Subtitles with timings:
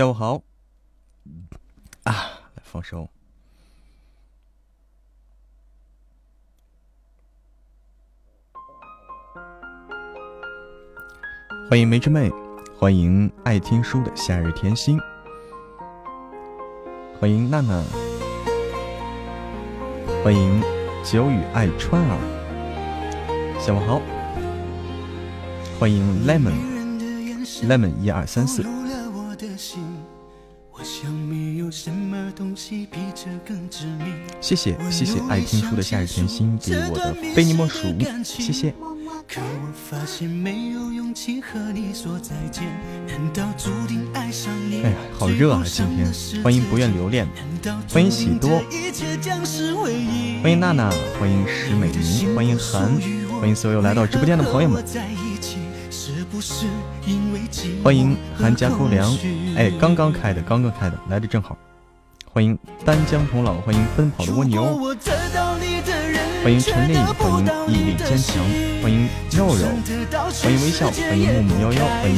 [0.00, 0.40] 下午好。
[2.04, 2.14] 啊，
[2.54, 3.06] 来放手。
[11.68, 12.30] 欢迎梅之妹，
[12.78, 14.98] 欢迎爱听书的夏日甜心，
[17.20, 17.84] 欢迎娜娜，
[20.24, 20.62] 欢迎
[21.04, 22.16] 久雨爱川儿，
[23.60, 24.00] 下午好。
[25.78, 28.64] 欢迎 lemon，lemon 一二三四。
[34.40, 37.88] 谢谢谢谢爱听书的夏日甜心给我的非你莫属，
[38.22, 38.72] 谢谢。
[44.84, 45.64] 哎呀，好热啊！
[45.66, 46.12] 今天
[46.44, 47.26] 欢迎不愿留恋，
[47.92, 48.62] 欢迎喜多，
[50.40, 52.88] 欢迎娜娜，欢迎石美玲，欢迎韩，
[53.40, 54.84] 欢迎所有来到直播间的朋友们。
[57.82, 59.12] 欢迎韩家口粮，
[59.56, 61.58] 哎，刚刚开的，刚刚开的，来的正好。
[62.32, 64.62] 欢迎丹江童姥，欢迎奔跑的蜗牛，
[66.44, 68.36] 欢迎陈丽，欢迎毅力坚强，
[68.80, 69.66] 欢迎肉肉，
[70.40, 72.16] 欢迎微笑，欢迎木木幺幺，欢迎，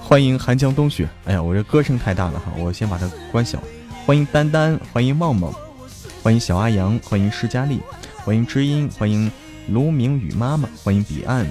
[0.00, 1.08] 欢迎寒江冬雪。
[1.24, 3.60] 哎呀，我这歌声太大了哈，我先把它关小。
[4.06, 5.52] 欢迎丹丹，欢迎茂茂，
[6.22, 7.80] 欢迎小阿阳，欢迎施佳丽，
[8.24, 9.28] 欢迎知音，欢迎。
[9.66, 11.46] 卢明宇妈妈，欢迎彼岸。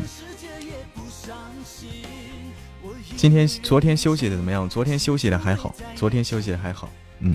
[3.23, 4.67] 今天、昨天休息的怎么样？
[4.67, 6.89] 昨天休息的还好，昨天休息的还好，
[7.21, 7.33] 嗯，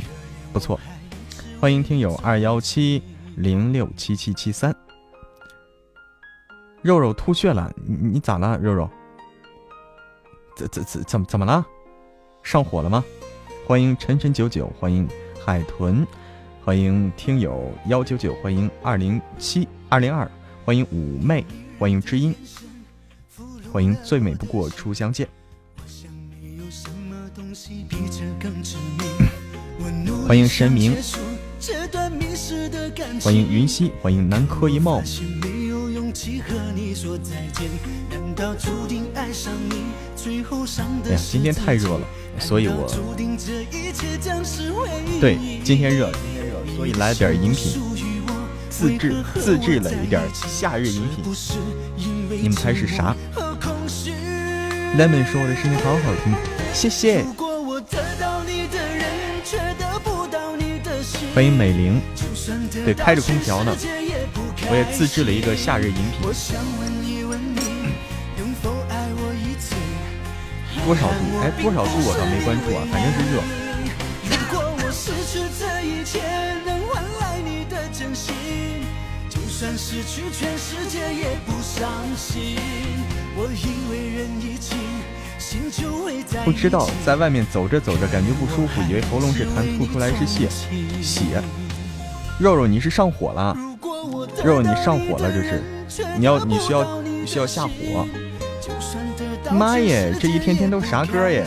[0.52, 0.78] 不错。
[1.58, 3.02] 欢迎听友二幺七
[3.36, 4.76] 零六七七七三。
[6.82, 8.58] 肉肉吐血了，你你咋了？
[8.58, 8.90] 肉肉？
[10.58, 11.64] 怎怎怎怎么怎么了？
[12.42, 13.02] 上火了吗？
[13.66, 15.08] 欢迎晨晨九九，欢迎
[15.42, 16.06] 海豚，
[16.66, 20.30] 欢迎听友幺九九，欢迎二零七二零二。
[20.66, 21.46] 欢迎妩媚，
[21.78, 22.34] 欢迎知音，
[23.72, 25.26] 欢迎最美不过初相见。
[30.28, 30.94] 欢迎神明，
[33.22, 34.98] 欢迎云溪，欢迎南柯一梦。
[34.98, 35.02] 哎
[41.12, 42.06] 呀，今天太热了，
[42.38, 42.86] 所以我
[45.18, 47.80] 对今天热，今天热，所以来点饮品。
[48.68, 51.24] 自制自制了一点夏日饮品，
[52.28, 53.16] 你们猜是啥
[54.94, 56.34] ？Lemon 说我的声音好好听，
[56.74, 57.24] 谢谢。
[61.38, 62.02] 欢迎美玲，
[62.84, 63.72] 对，开着空调呢。
[64.68, 66.20] 我也自制了一个夏日饮品。
[66.20, 66.32] 多
[70.96, 71.38] 少度？
[71.38, 73.38] 哎，多少度我倒没关注啊，反正是热。
[79.48, 82.58] 算失去全世界也不伤心。
[83.36, 83.46] 我
[86.44, 90.48] 不知道，在外面走着走着感觉不舒服，以为喉咙是痰，吐出来是血。
[91.02, 91.42] 血。
[92.38, 93.56] 肉肉，你是上火了？
[94.44, 95.62] 肉肉，你上火了，这是。
[96.18, 98.06] 你要，你需要，你需要下火。
[99.50, 101.44] 妈耶，这一天天都啥歌耶？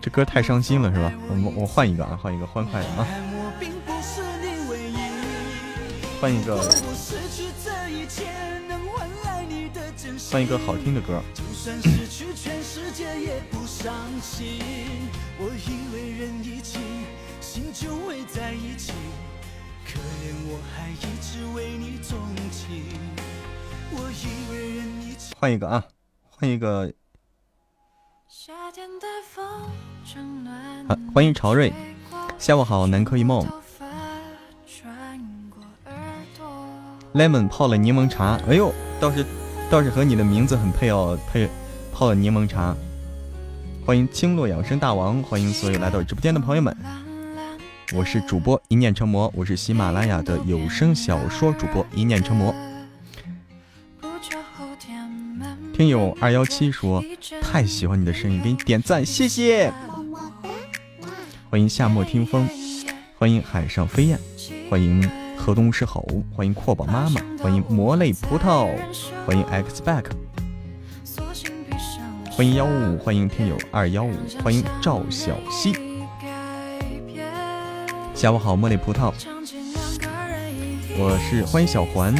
[0.00, 1.12] 这歌太伤心了，是吧？
[1.28, 3.06] 我我换一个啊，换一个欢快的啊。
[6.20, 6.58] 换一个，
[10.30, 11.22] 换一个好听的歌。
[25.38, 25.84] 换一个啊，
[26.28, 26.92] 换一个。
[30.88, 31.72] 好，欢迎朝瑞，
[32.38, 33.46] 下午好，南柯一梦。
[37.14, 39.24] lemon 泡了柠檬茶，哎呦，倒是
[39.68, 41.48] 倒是和你的名字很配哦，配
[41.92, 42.74] 泡柠檬茶。
[43.84, 46.76] 欢迎青洛养生大王，欢迎所有来到直播间的朋友们。
[47.92, 52.54] 我是主播一念成魔，我是喜马拉雅的有声小说主播一念成魔。
[55.74, 57.04] 听友二幺七说
[57.42, 59.72] 太喜欢你的声音，给你点赞，谢谢。
[61.50, 62.48] 欢迎夏末听风，
[63.18, 64.18] 欢迎海上飞燕，
[64.70, 65.25] 欢迎。
[65.36, 66.04] 河东狮吼，
[66.34, 68.68] 欢迎阔宝妈妈，欢迎魔泪葡萄，
[69.24, 70.06] 欢迎 X back，
[72.32, 74.12] 欢迎幺五五，欢迎听友二幺五，
[74.42, 75.76] 欢迎赵小溪，
[78.14, 79.12] 下午好，茉莉葡萄，
[80.98, 82.12] 我是欢迎小环，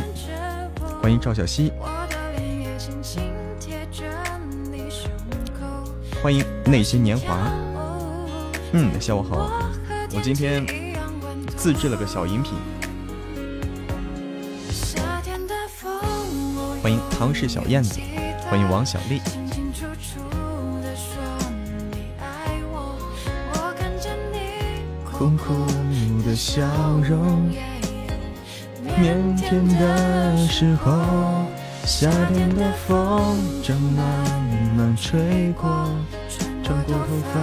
[1.03, 1.73] 欢迎赵小溪，
[6.23, 7.51] 欢迎内心年华，
[8.73, 9.51] 嗯，下午好，
[10.15, 10.65] 我今天
[11.57, 12.53] 自制了个小饮品。
[16.87, 17.99] 欢迎唐氏小燕子，
[18.49, 19.21] 欢迎王小丽。
[25.05, 25.67] 苦苦
[26.25, 26.63] 的笑
[27.03, 27.51] 容，
[29.01, 30.93] 腼腆的时候，
[31.85, 34.05] 夏天的风正慢
[34.77, 35.91] 慢吹过，
[36.63, 37.05] 穿过头
[37.35, 37.41] 发，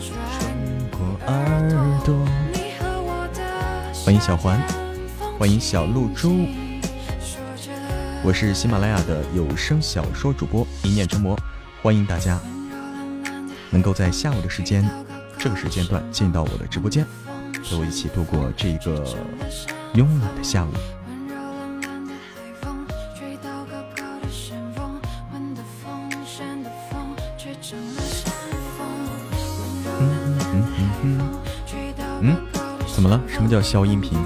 [0.00, 0.50] 穿
[0.90, 2.16] 过耳朵。
[4.02, 4.58] 欢迎小环，
[5.38, 6.46] 欢迎小露珠。
[8.24, 11.36] 我是喜马拉雅的有声小说主播一念成魔，
[11.82, 12.38] 欢迎大家
[13.68, 14.88] 能够在下午的时间
[15.36, 17.04] 这个时间段进到我的直播间，
[17.64, 19.04] 和我一起度过这个
[19.94, 20.68] 慵懒的下午。
[29.98, 30.64] 嗯嗯
[31.02, 31.18] 嗯
[32.20, 32.36] 嗯，
[32.94, 33.20] 怎么了？
[33.26, 34.16] 什么叫消音频？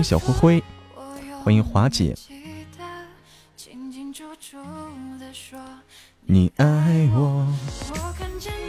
[0.00, 0.64] 迎小灰灰，
[1.44, 2.16] 欢迎华姐。
[6.24, 7.46] 你爱我，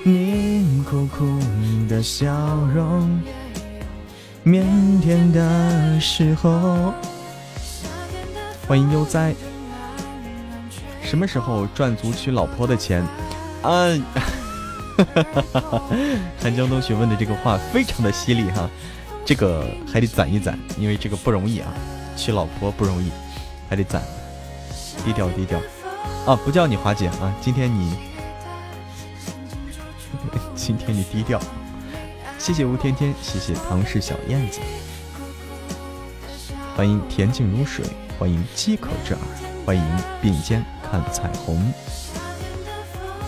[0.03, 1.39] 你苦苦
[1.87, 2.33] 的笑
[2.73, 3.21] 容，
[4.43, 4.61] 腼
[5.01, 6.93] 腆的时候。
[8.67, 9.33] 欢迎悠哉。
[11.01, 13.01] 什么时候赚足娶老婆的钱？
[13.61, 13.87] 啊，
[16.41, 18.69] 韩江东学问的这个话非常的犀利哈。
[19.31, 21.73] 这个还得攒一攒，因为这个不容易啊，
[22.17, 23.09] 娶老婆不容易，
[23.69, 24.03] 还得攒。
[25.05, 25.57] 低调低调，
[26.25, 27.95] 啊，不叫你华姐啊，今天你，
[30.53, 31.39] 今天你低调。
[32.37, 34.59] 谢谢吴天天，谢谢唐氏小燕子，
[36.75, 37.85] 欢迎恬静如水，
[38.19, 39.21] 欢迎饥渴之耳，
[39.65, 39.83] 欢迎
[40.21, 41.71] 并肩看彩虹。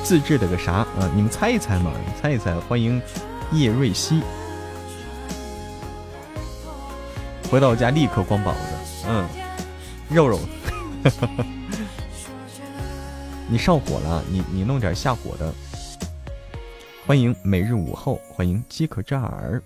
[0.03, 1.09] 自制的个啥啊？
[1.15, 2.53] 你们猜一猜嘛，猜一猜。
[2.55, 3.01] 欢迎
[3.53, 4.21] 叶瑞希。
[7.53, 9.29] 回到家立刻光膀子，嗯，
[10.09, 10.39] 肉肉，
[13.47, 15.53] 你上火了，你你弄点下火的。
[17.05, 19.61] 欢迎每日午后，欢迎饥渴之耳。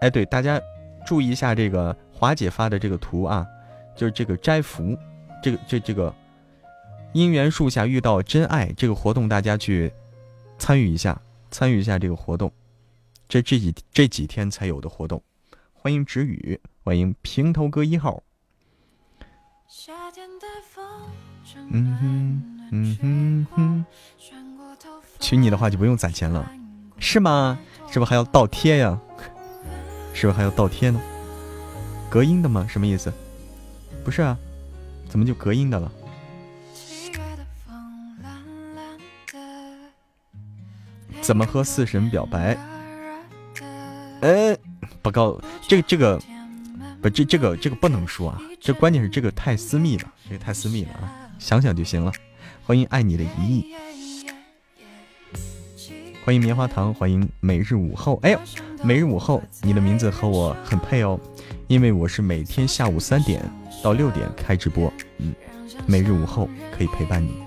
[0.00, 0.58] 哎，对，大家
[1.04, 3.46] 注意一下这个华姐发的这个图啊，
[3.94, 4.96] 就是这个斋福，
[5.42, 6.14] 这个这这个
[7.12, 9.92] 姻缘树下遇到真爱这个活动，大家去
[10.58, 11.20] 参与一下，
[11.50, 12.50] 参与一下这个活动，
[13.28, 15.22] 这这几这几天才有的活动。
[15.84, 18.22] 欢迎止雨，欢迎平头哥一号。
[21.68, 22.42] 嗯哼
[22.72, 23.84] 嗯哼哼，
[25.20, 26.50] 娶你的话就不用攒钱了，
[26.98, 27.58] 是吗？
[27.90, 28.98] 是不是还要倒贴呀？
[30.14, 30.98] 是不是还要倒贴呢？
[32.08, 32.66] 隔音的吗？
[32.66, 33.12] 什么意思？
[34.02, 34.38] 不是啊，
[35.10, 35.92] 怎么就隔音的了？
[41.20, 42.56] 怎么和四神表白？
[44.22, 44.56] 哎。
[45.04, 46.18] 不告这个这个
[47.02, 52.10] 不这这个这个不能说啊，这关键是这个太私密了，这个太私密了啊，想想就行了。
[52.64, 53.74] 欢迎爱你的一亿，
[56.24, 58.18] 欢迎棉花糖，欢迎每日午后。
[58.22, 58.40] 哎呦，
[58.82, 61.20] 每日午后，你的名字和我很配哦，
[61.66, 63.44] 因为我是每天下午三点
[63.82, 65.34] 到六点开直播，嗯，
[65.84, 67.42] 每日午后可以陪伴你。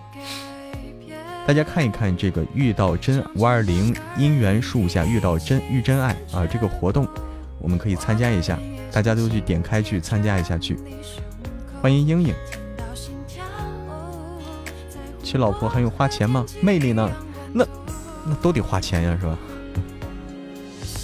[1.48, 7.08] 大家看一看这个遇到真五二零姻缘树下遇到真遇真爱啊，这个活动。
[7.68, 8.58] 我们可以参加一下，
[8.94, 10.80] 大家都去点开去参加一下去。
[11.82, 12.34] 欢迎英英，
[15.22, 16.46] 娶老婆还用花钱吗？
[16.62, 17.12] 魅力呢？
[17.52, 17.68] 那
[18.26, 19.38] 那都得花钱呀，是吧？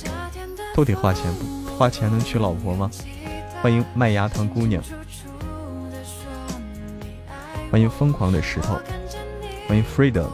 [0.74, 2.89] 都得花钱，不花钱能娶老婆吗？
[3.62, 4.82] 欢迎麦芽糖姑娘，
[7.70, 8.79] 欢迎疯狂的石头，
[9.67, 10.27] 欢迎 Freedom，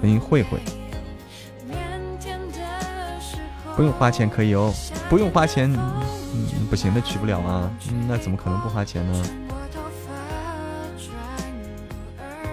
[0.00, 0.60] 欢迎慧慧。
[3.78, 4.74] 不用花钱可以哦，
[5.08, 7.70] 不用花钱，嗯，不行，那取不了啊，
[8.08, 9.24] 那怎么可能不花钱呢？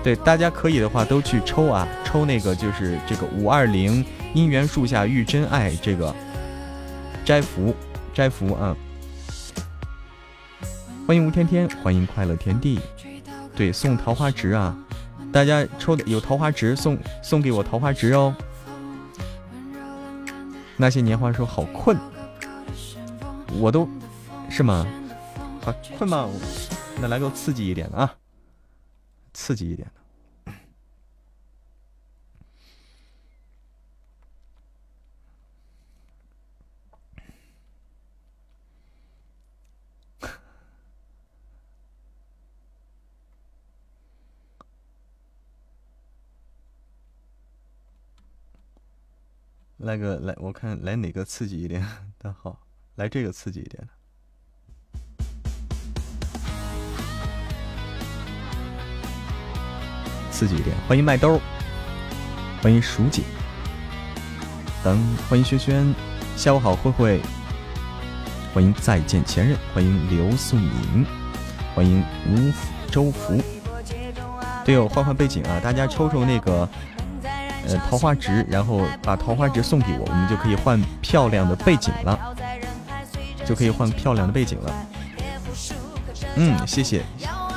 [0.03, 4.05] 对，大家可以的话都去抽啊，抽那个就是这个五二零
[4.35, 6.13] 姻缘树下遇真爱这个
[7.25, 7.73] 斋福
[8.13, 8.77] 斋福啊！
[11.07, 12.79] 欢迎吴天天，欢迎快乐天地，
[13.55, 14.77] 对，送桃花值啊，
[15.31, 18.31] 大家抽的有桃花值送送给我桃花值哦。
[20.77, 21.97] 那些年华说好困，
[23.59, 23.87] 我都
[24.49, 24.85] 是吗？
[25.61, 26.29] 好困吗？
[27.01, 28.15] 那来个刺激一点的啊，
[29.33, 29.89] 刺激一点
[49.85, 51.85] 来个来，我看来哪个刺激一点？
[52.17, 52.59] 的好，
[52.95, 53.83] 来这个刺激一点。
[53.85, 53.89] 的。
[60.31, 61.39] 刺激一点，欢迎麦兜，
[62.63, 63.21] 欢迎蜀姐，
[64.83, 64.99] 等
[65.29, 65.93] 欢迎轩轩，
[66.35, 67.21] 下午好，慧慧，
[68.55, 71.05] 欢迎再见前任，欢迎刘素敏，
[71.75, 72.51] 欢迎吴
[72.91, 73.39] 周福。
[74.65, 76.67] 对哦，换换背景啊，大家抽抽那个
[77.67, 82.35] 呃桃花值，然后把桃花值送给我，我们就可以换漂亮的背景了，
[83.45, 84.73] 就可以换漂亮的背景了。
[86.35, 87.01] 嗯，谢谢，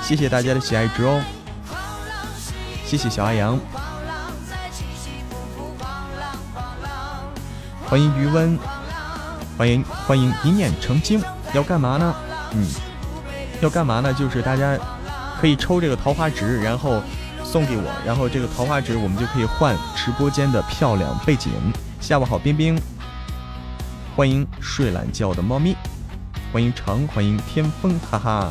[0.02, 1.20] 谢谢大家的喜爱值哦。
[2.84, 3.58] 谢谢小阿阳，
[7.84, 8.58] 欢迎余温，
[9.58, 11.22] 欢迎欢迎一念成精，
[11.52, 12.14] 要干嘛呢？
[12.52, 12.66] 嗯，
[13.60, 14.14] 要干嘛呢？
[14.14, 14.78] 就是大家
[15.38, 17.02] 可以抽这个桃花值，然后
[17.50, 21.50] 送给我，然后这个桃花纸我们就可以换直播间的漂亮背景。
[21.98, 22.78] 下午好，冰冰，
[24.14, 25.74] 欢迎睡懒觉的猫咪，
[26.52, 28.50] 欢迎长，欢迎天风，哈哈。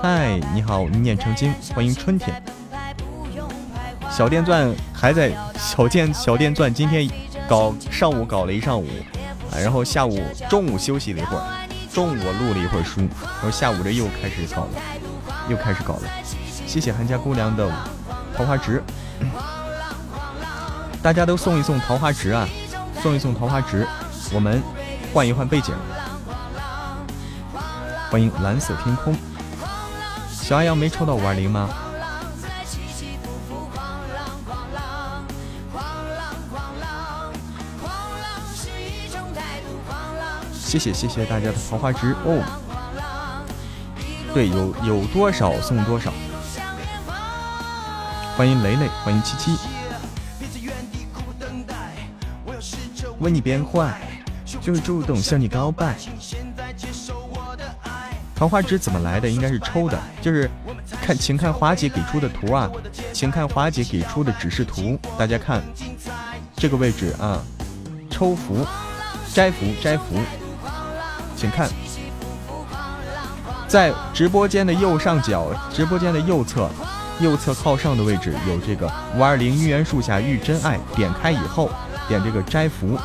[0.00, 2.40] 嗨，你好，一念成精，欢迎春天。
[4.08, 7.10] 小电钻还在，小电小电钻今天
[7.48, 8.86] 搞上午搞了一上午，
[9.50, 11.42] 啊，然后下午中午休息了一会儿，
[11.92, 14.70] 中午我录了一会儿书，然后下午这又开始操了，
[15.48, 16.08] 又开始搞了。
[16.66, 17.68] 谢谢韩家姑娘的
[18.36, 18.82] 桃花值，
[21.02, 22.48] 大家都送一送桃花值啊，
[23.02, 23.86] 送一送桃花值，
[24.32, 24.62] 我们
[25.12, 25.74] 换一换背景。
[28.10, 29.14] 欢迎蓝色天空。
[30.30, 31.68] 小阿阳没抽到五二零吗？
[40.52, 42.69] 谢谢谢谢大家的桃花值哦。
[44.32, 46.12] 对，有有多少送多少。
[48.36, 49.56] 欢迎雷雷，欢迎七七。
[53.18, 54.00] 为你变坏，
[54.60, 55.96] 就是主动向你告白。
[58.34, 59.28] 桃花枝怎么来的？
[59.28, 60.48] 应该是抽的，就是
[61.02, 62.70] 看，请看华姐给出的图啊，
[63.12, 65.60] 请看华姐给出的指示图，大家看
[66.56, 67.42] 这个位置啊，
[68.08, 68.64] 抽符、
[69.34, 70.18] 摘符、摘符，
[71.36, 71.68] 请看，
[73.70, 76.68] 在直播间的右上角，直播间的右侧，
[77.20, 81.70] 右侧靠上的位置有这个五二零姻缘树下遇真爱，点开以后
[82.08, 82.98] 点这个摘福，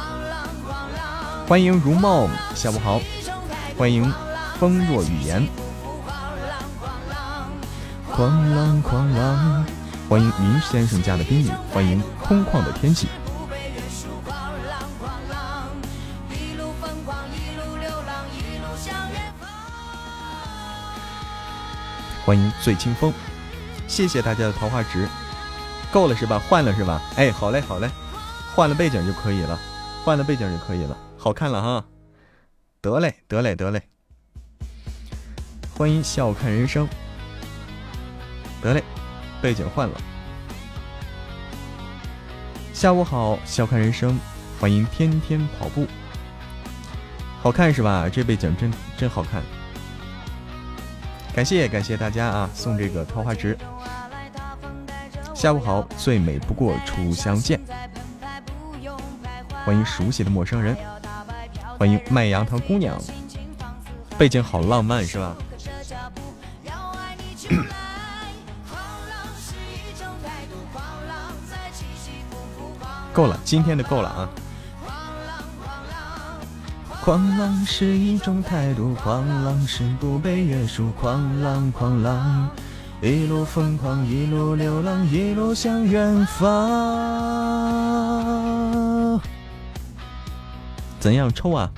[1.47, 2.99] 欢迎如梦，下午好，
[3.77, 4.11] 欢迎。
[4.57, 5.45] 风若雨言，
[8.09, 9.65] 狂浪狂浪，
[10.07, 13.09] 欢迎林先生家的冰雨，欢迎空旷的天气，
[22.35, 23.13] 欢迎醉清风，
[23.87, 25.07] 谢谢大家的桃花值，
[25.89, 26.37] 够了是吧？
[26.37, 27.01] 换了是吧？
[27.15, 27.89] 哎，好嘞好嘞，
[28.53, 29.57] 换了背景就可以了，
[30.03, 31.85] 换了背景就可以了，好看了哈，
[32.81, 33.81] 得嘞得嘞得嘞。
[35.77, 36.89] 欢迎笑看人生，
[38.61, 38.83] 得嘞，
[39.41, 40.01] 背景换了。
[42.73, 44.19] 下午好，笑看人生，
[44.59, 45.87] 欢迎天天跑步，
[47.41, 48.09] 好看是吧？
[48.09, 49.41] 这背景真真好看，
[51.35, 53.57] 感谢感谢大家啊，送这个桃花值。
[55.33, 57.59] 下午好，最美不过初相见，
[59.65, 60.77] 欢迎熟悉的陌生人，
[61.77, 62.97] 欢迎麦芽糖姑娘，
[64.17, 65.35] 背景好浪漫是吧？
[73.11, 74.29] 够了，今天的够了啊！
[77.05, 82.49] 狂浪是一种态度，狂浪是不被约束，狂浪狂浪，
[82.99, 86.41] 一路疯狂，一路流浪，一路向远方。
[90.99, 91.69] 怎样抽啊？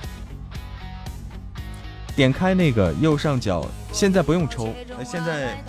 [2.16, 4.72] 点开那个右上角，现在不用抽，
[5.04, 5.62] 现在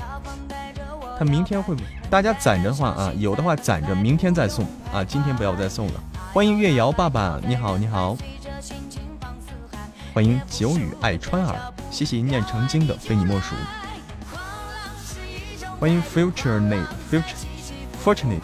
[1.19, 1.75] 他明天会，
[2.09, 5.95] 大家攒着的话啊，有的话攒着，明天再送啊，今天不要再送了。
[6.31, 8.15] 欢迎月瑶爸爸，你好你好。
[10.19, 11.55] 欢迎久雨爱川儿，
[11.89, 13.55] 谢谢一念成精的非你莫属。
[15.79, 17.23] 欢迎 future nate future
[18.03, 18.41] fortunate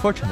[0.00, 0.30] fortunate。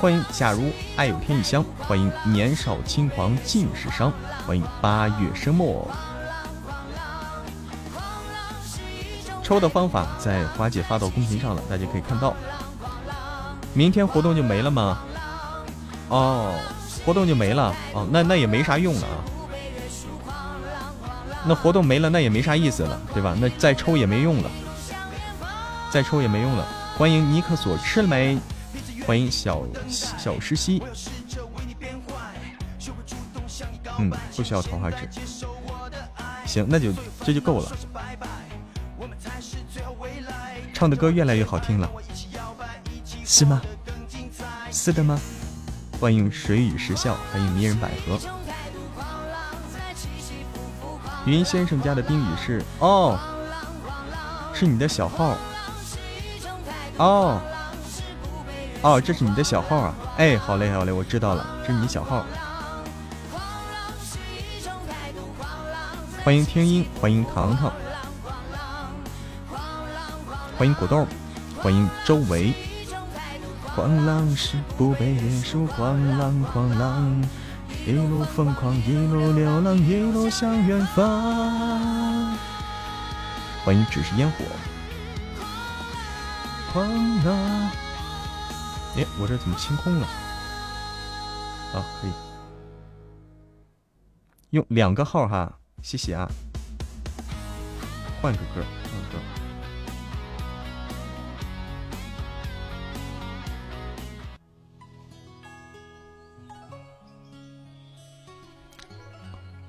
[0.00, 1.64] 欢迎，假如爱有天一香。
[1.80, 4.12] 欢迎年少轻狂尽是伤。
[4.46, 5.90] 欢迎八月生末。
[9.42, 12.36] 抽的方法在华姐发到公屏上了，大家可以看到。
[13.74, 15.00] 明天活动就没了吗？
[16.08, 16.54] 哦，
[17.04, 17.74] 活动就没了。
[17.92, 19.18] 哦，那那也没啥用了啊。
[21.44, 23.36] 那活动没了，那也没啥意思了，对吧？
[23.40, 24.50] 那再抽也没用了，
[25.90, 26.64] 再抽也没用了。
[26.96, 28.38] 欢迎尼克索吃了没？
[29.04, 30.80] 欢迎小小石溪。
[33.98, 35.08] 嗯，不需要桃花纸。
[36.46, 36.92] 行，那就
[37.24, 37.72] 这就够了。
[40.72, 41.90] 唱的歌越来越好听了，
[43.24, 43.60] 是吗？
[44.70, 45.18] 是的吗？
[46.02, 48.18] 欢迎水雨时笑，欢迎迷人百合。
[51.24, 53.16] 云先生家的冰雨是哦，
[54.52, 55.36] 是你的小号。
[56.96, 57.40] 哦，
[58.82, 59.94] 哦，这是你的小号啊！
[60.16, 62.26] 哎，好嘞，好嘞，我知道了，这是你小号。
[66.24, 67.72] 欢迎听音，欢迎糖糖，
[70.58, 71.06] 欢迎果冻，
[71.62, 72.52] 欢迎周围。
[73.74, 77.24] 狂浪是不被约束，狂浪狂浪，
[77.86, 82.36] 一路疯狂，一路流浪，一路向远方。
[83.64, 84.44] 欢迎只是烟火。
[86.70, 86.86] 狂
[87.24, 87.34] 浪，
[88.96, 90.06] 哎，我这怎么清空了？
[91.72, 92.10] 啊，可以
[94.50, 95.50] 用两个号哈。
[95.82, 96.30] 谢谢啊，
[98.20, 98.81] 换个歌，换个歌。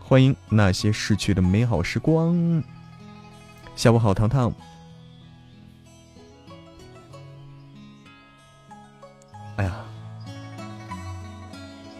[0.06, 2.64] 欢迎那些逝去的美好时光。
[3.76, 4.54] 下午好，糖糖。
[9.56, 9.74] 哎呀，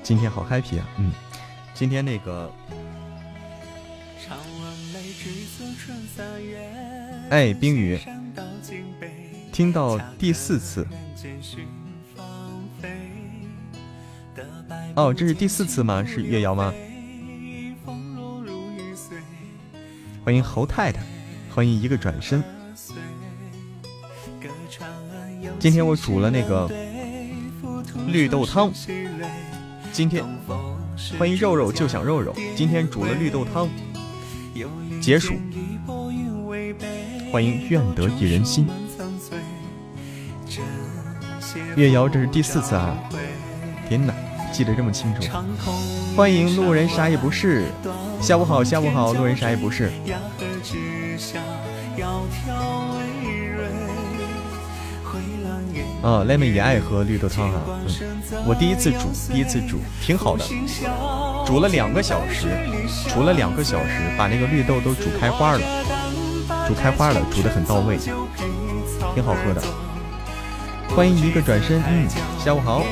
[0.04, 0.88] 今天好 happy 啊！
[0.98, 1.12] 嗯，
[1.74, 2.52] 今天那个。
[7.30, 8.00] 哎，冰雨，
[9.52, 10.86] 听到第四次。
[14.96, 16.04] 哦，这是第四次吗？
[16.06, 16.72] 是月瑶吗？
[20.24, 21.02] 欢迎侯太太，
[21.54, 22.42] 欢迎一个转身。
[25.60, 26.72] 今天我煮了那个
[28.08, 28.72] 绿豆汤。
[29.92, 30.24] 今天
[31.20, 33.68] 欢迎肉肉就想肉肉，今天煮了绿豆汤，
[35.02, 35.34] 解暑。
[37.30, 38.66] 欢迎愿得一人心，
[41.76, 42.98] 月瑶，这是第四次啊！
[43.90, 44.14] 天哪，
[44.54, 45.24] 记得这么清楚。
[46.16, 47.66] 欢迎路人啥也不是，
[48.22, 49.92] 下午好，下午好，路人啥也不是。
[56.04, 60.46] 啊，lemon 也爱喝绿豆汤啊，嗯，我第一次煮，第一次煮，挺好的，
[61.46, 62.48] 煮了两个小时，
[63.10, 65.60] 煮了两个小时，把那个绿豆都煮开花了。
[66.68, 67.98] 煮开花了，煮的很到位，
[69.16, 69.62] 挺好喝的。
[70.90, 72.84] 欢迎一个转身，嗯，下午好。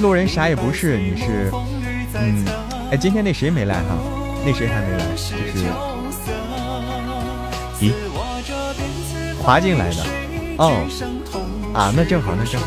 [0.00, 1.50] 路人啥也不是，你是，
[2.14, 2.44] 嗯，
[2.90, 3.96] 哎，今天那谁没来哈？
[4.44, 5.04] 那谁还没来？
[5.10, 5.34] 就是，
[7.80, 7.92] 咦，
[9.42, 10.04] 滑进来的，
[10.58, 10.86] 哦，
[11.72, 12.66] 啊，那正好，那正好，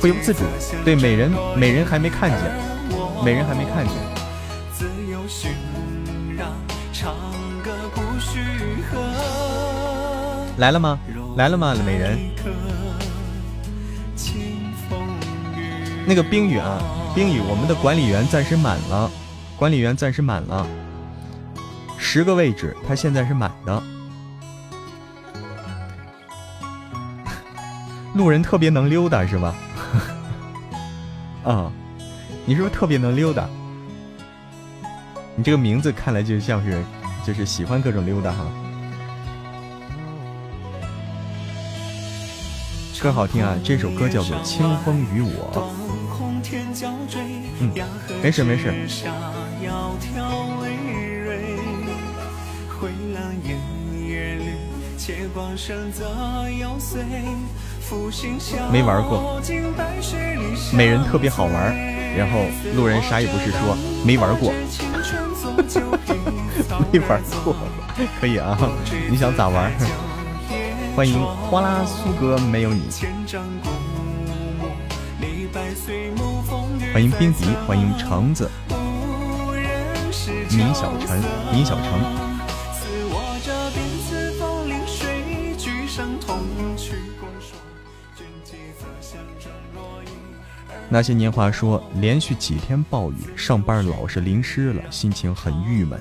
[0.00, 0.44] 不由自主，
[0.84, 2.40] 对，美人，美人还没看见，
[3.24, 3.94] 美人还没看见。
[10.58, 10.98] 来了吗？
[11.36, 12.18] 来了吗，美人？
[16.10, 16.82] 那个冰雨啊，
[17.14, 19.08] 冰雨，我们的管理员暂时满了，
[19.56, 20.66] 管理员暂时满了，
[21.96, 23.80] 十个位置，他现在是满的。
[28.12, 29.54] 路人特别能溜达是吧？
[31.46, 31.70] 啊，
[32.44, 33.48] 你是不是特别能溜达？
[35.36, 36.82] 你这个名字看来就像是，
[37.24, 38.44] 就是喜欢各种溜达哈。
[43.00, 43.56] 歌好听啊！
[43.64, 45.50] 这首歌叫做《清风与我》。
[47.60, 47.70] 嗯，
[48.22, 48.72] 没事没事。
[58.72, 59.40] 没玩过，
[60.72, 61.76] 美人特别好玩，
[62.16, 62.40] 然后
[62.74, 64.52] 路人啥也不是说没玩过，
[66.92, 67.54] 没玩过，
[68.20, 68.58] 可以啊？
[69.08, 69.72] 你想咋玩？
[70.96, 72.82] 欢迎哗啦苏哥，没有你。
[76.92, 78.50] 欢迎冰迪，欢迎橙子，
[80.50, 82.00] 米小晨，米小成。
[90.88, 96.00] 那些年华说，连续几天暴雨，上班老是淋湿了，心情很郁闷。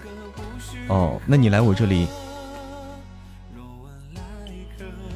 [0.87, 2.07] 哦，那你来我这里。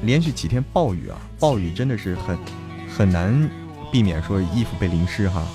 [0.03, 2.37] 连续几天暴雨啊，暴雨真的是很
[2.87, 3.49] 很难
[3.93, 5.45] 避免说衣服被淋湿哈，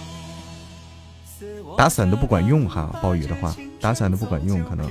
[1.76, 4.88] 打伞都不管用哈，暴雨的话打伞都不管用可能。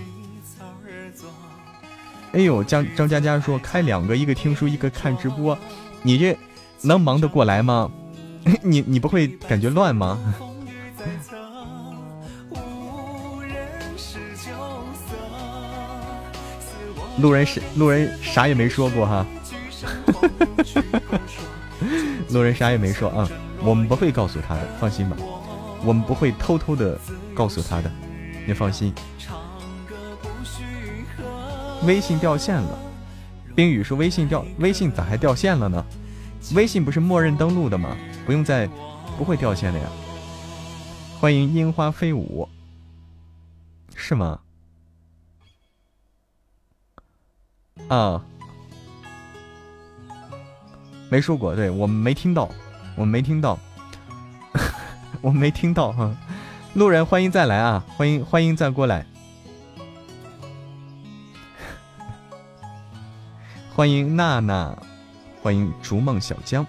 [2.33, 5.57] 哎呦，张张佳佳说开两个，一个听书，一个看直播，
[6.01, 6.37] 你这
[6.81, 7.89] 能忙得过来吗？
[8.61, 10.19] 你你不会感觉乱吗？
[17.19, 19.25] 路人是路人啥也没说过哈，
[22.29, 23.29] 路人啥也没说啊，
[23.61, 25.15] 我们不会告诉他的，放心吧，
[25.83, 26.99] 我们不会偷偷的
[27.33, 27.91] 告诉他的，
[28.45, 28.93] 你放心。
[31.85, 32.79] 微信掉线了，
[33.55, 35.85] 冰雨说微信掉，微信咋还掉线了呢？
[36.53, 37.95] 微信不是默认登录的吗？
[38.25, 38.67] 不用再，
[39.17, 39.85] 不会掉线的呀。
[41.19, 42.47] 欢迎樱花飞舞，
[43.95, 44.39] 是吗？
[47.87, 48.25] 啊，
[51.09, 52.49] 没说过，对我们没听到，
[52.95, 53.57] 我们没听到，
[55.21, 56.13] 我们没听到 哈。
[56.73, 59.05] 路人欢迎再来啊，欢迎欢迎再过来，
[63.73, 64.77] 欢迎娜娜，
[65.41, 66.65] 欢迎逐梦小江。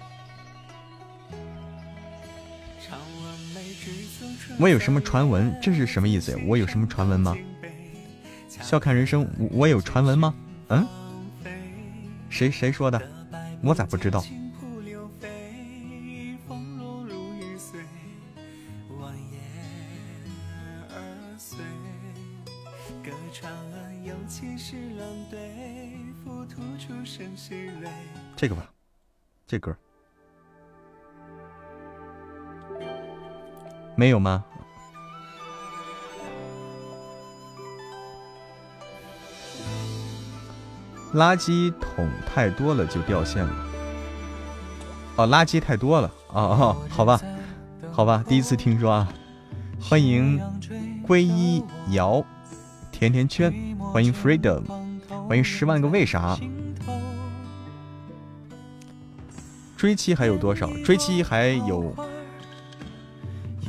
[4.57, 5.53] 我有什么传闻？
[5.61, 6.37] 这是什么意思呀？
[6.47, 7.35] 我有什么传闻吗？
[8.61, 10.33] 笑看人生，我有传闻吗？
[10.69, 10.87] 嗯？
[12.29, 13.01] 谁谁说的？
[13.61, 14.23] 我咋不知道？
[28.35, 28.71] 这个吧，
[29.45, 29.75] 这歌
[33.97, 34.45] 没有吗？
[41.13, 43.53] 垃圾桶太多了就掉线了。
[45.15, 46.11] 哦，垃圾太多了。
[46.31, 47.19] 哦哦，好吧，
[47.91, 49.07] 好吧，第一次听说啊。
[49.81, 50.39] 欢迎
[51.07, 52.23] 归一瑶，
[52.91, 54.61] 甜甜圈，欢迎 Freedom，
[55.27, 56.37] 欢迎十万个为啥。
[59.77, 60.69] 追妻还有多少？
[60.83, 61.95] 追妻还有，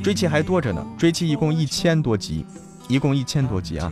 [0.03, 0.85] 追妻还多着呢。
[0.97, 2.45] 追妻一共一千多集，
[2.89, 3.91] 一共一千多集啊。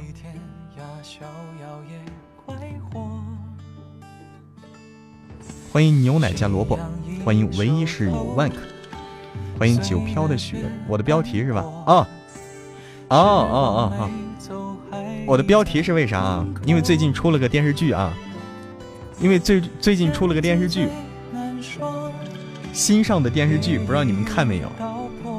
[5.79, 6.77] 欢迎牛奶加萝卜，
[7.23, 8.57] 欢迎唯一室友万克，
[9.57, 10.69] 欢迎九飘的雪。
[10.89, 11.61] 我的标题是吧？
[11.85, 11.95] 啊，
[13.07, 14.09] 哦哦哦哦，
[15.25, 16.45] 我的标题是为啥？
[16.65, 18.13] 因为最近出了个电视剧啊，
[19.21, 20.89] 因为最最近出了个电视剧，
[22.73, 24.69] 新上的电视剧，不知道你们看没有？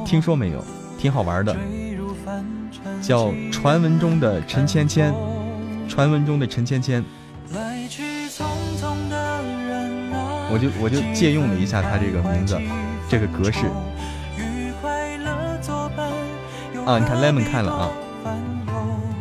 [0.07, 0.65] 听说没有？
[0.99, 1.55] 挺好玩的，
[3.03, 5.13] 叫《传闻中的陈芊芊》，
[5.87, 7.05] 传闻中的陈芊芊。
[10.53, 12.61] 我就我就借用了一下他这个名字，
[13.09, 13.67] 这个格式。
[16.87, 17.89] 啊，你看 lemon 看了啊，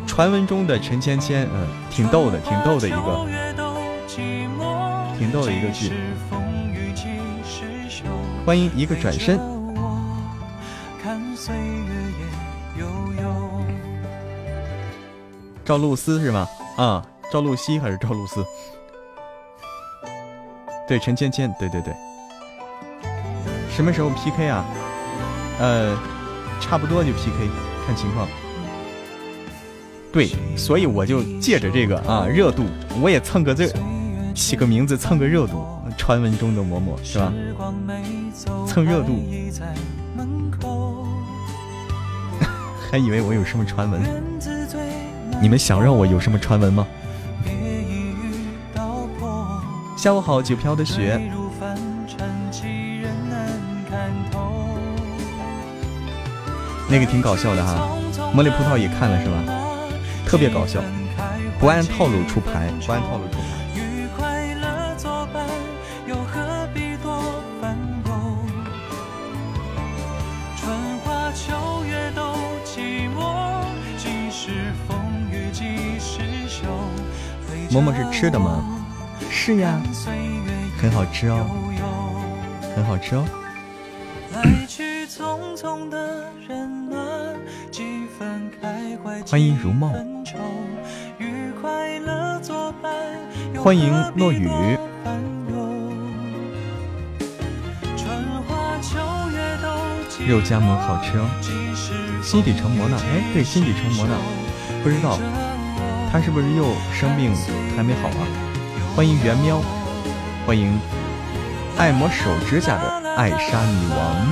[0.08, 3.28] 传闻中的陈芊芊，嗯，挺逗的，挺逗的一个，
[5.18, 5.92] 挺逗的一个剧。
[8.46, 9.40] 欢迎一个转身。
[15.64, 16.48] 赵露思是吗？
[16.78, 18.44] 啊，赵露西还是赵露思？
[20.90, 21.94] 对陈芊芊，对对对，
[23.70, 24.66] 什么时候 PK 啊？
[25.60, 25.96] 呃，
[26.60, 27.48] 差不多就 PK，
[27.86, 28.28] 看情况。
[30.12, 32.66] 对，所以我就借着这个啊热度，
[33.00, 33.72] 我也蹭个这，
[34.34, 35.64] 起个名字蹭个热度。
[35.96, 37.32] 传闻中的嬷嬷是吧？
[38.66, 39.12] 蹭热度，
[42.90, 44.02] 还以为我有什么传闻？
[45.40, 46.88] 你们想让我有什么传闻吗？
[50.00, 51.20] 下午好，九飘的雪。
[56.88, 57.86] 那个挺搞笑的哈，
[58.34, 59.44] 茉莉葡萄也看了是吧？
[60.26, 60.82] 特别搞笑，
[61.60, 63.44] 不按套路出牌，不按套路出牌。
[77.70, 78.79] 馍馍是吃的吗？
[79.50, 79.82] 是呀，
[80.80, 81.44] 很好吃哦，
[82.76, 83.26] 很好吃哦。
[89.28, 89.92] 欢迎如梦，
[93.58, 94.48] 欢迎落雨。
[100.28, 101.26] 肉夹馍好吃哦，
[102.22, 102.96] 心底成魔呢？
[103.02, 104.14] 哎，对，心底成魔呢？
[104.84, 105.18] 不知道
[106.12, 107.34] 他是不是又生病
[107.76, 108.49] 还没好啊？
[109.00, 109.62] 欢迎元喵，
[110.46, 110.78] 欢迎
[111.78, 114.28] 爱磨手指甲的艾莎女王，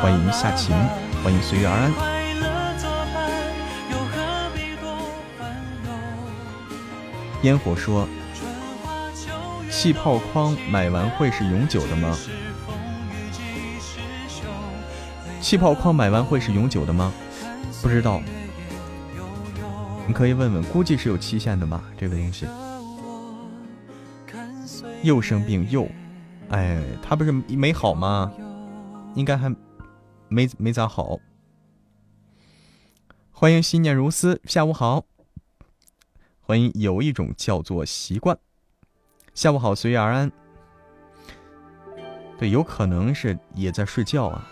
[0.00, 0.74] 欢迎夏晴，
[1.22, 1.92] 欢迎随遇而安。
[7.42, 8.08] 烟火说
[9.70, 12.16] ：“气泡框买完会是永久的吗？
[15.42, 17.12] 气泡框买完会是永久的吗？
[17.82, 18.22] 不知道，
[20.12, 22.46] 可以问问，估计是有期限的吧，这个东西。
[25.02, 25.88] 又生病又，
[26.50, 28.32] 哎，他不是没好吗？
[29.14, 29.54] 应该还
[30.28, 31.18] 没没咋好。
[33.30, 35.04] 欢迎心念如丝，下午好。
[36.40, 38.38] 欢迎有一种叫做习惯，
[39.34, 40.30] 下午好，随遇而安。
[42.38, 44.48] 对，有可能是也在睡觉啊。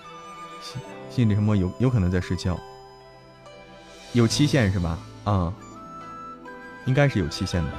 [0.62, 2.58] 心心里什么有有可能在睡觉？
[4.12, 4.98] 有期限是吧？
[5.24, 5.52] 啊，
[6.86, 7.70] 应该是有期限的。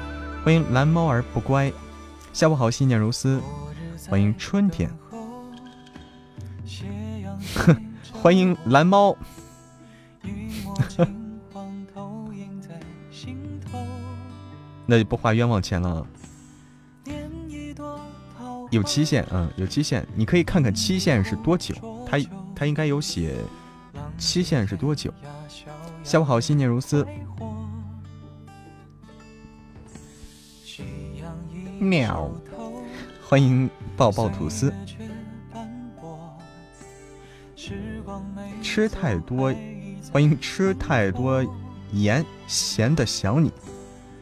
[0.44, 1.72] 欢迎蓝猫儿不乖，
[2.34, 3.42] 下午好，心念如丝。
[4.10, 4.90] 欢迎春天，
[7.56, 7.76] 哼，
[8.12, 9.16] 欢迎蓝猫。
[14.88, 16.06] 那就不花冤枉钱了。
[18.72, 21.76] 有期限，嗯，有期限，你可以看看期限是多久。
[22.06, 22.18] 他
[22.56, 23.36] 他应该有写
[24.18, 25.14] 期限是多久。
[26.12, 27.08] 下午好，心念如丝。
[31.80, 32.30] 喵，
[33.24, 34.74] 欢迎抱抱吐司。
[38.62, 39.56] 吃太多，
[40.12, 41.42] 欢迎吃太多
[41.94, 43.50] 盐，咸的想你。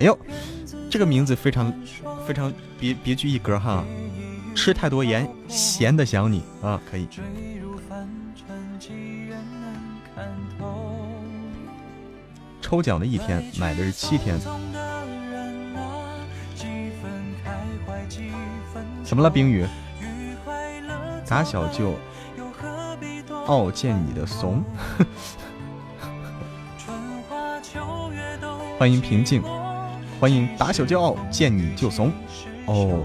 [0.02, 0.20] 哎呦，
[0.92, 1.74] 这个名字非常
[2.24, 3.84] 非常别别具一格哈！
[4.56, 7.08] 吃太多盐，咸的想你啊，可以。
[12.70, 14.40] 抽奖的一天，买的是七天。
[19.04, 19.66] 怎么了，冰雨？
[21.26, 21.96] 打小就
[23.48, 24.64] 傲见你的怂。
[28.78, 29.42] 欢迎平静。
[30.20, 32.12] 欢迎打小骄傲，见你就怂，
[32.68, 33.02] 哦，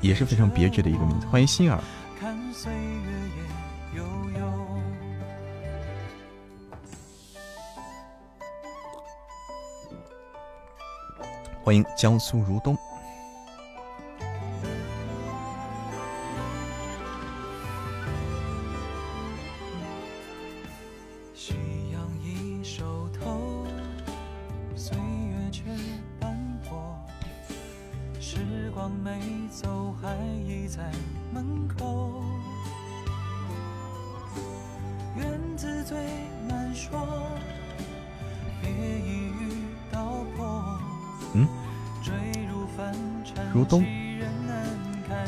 [0.00, 1.26] 也是非常别致的一个名字。
[1.26, 1.80] 欢迎心儿，
[11.64, 12.76] 欢迎江苏如东。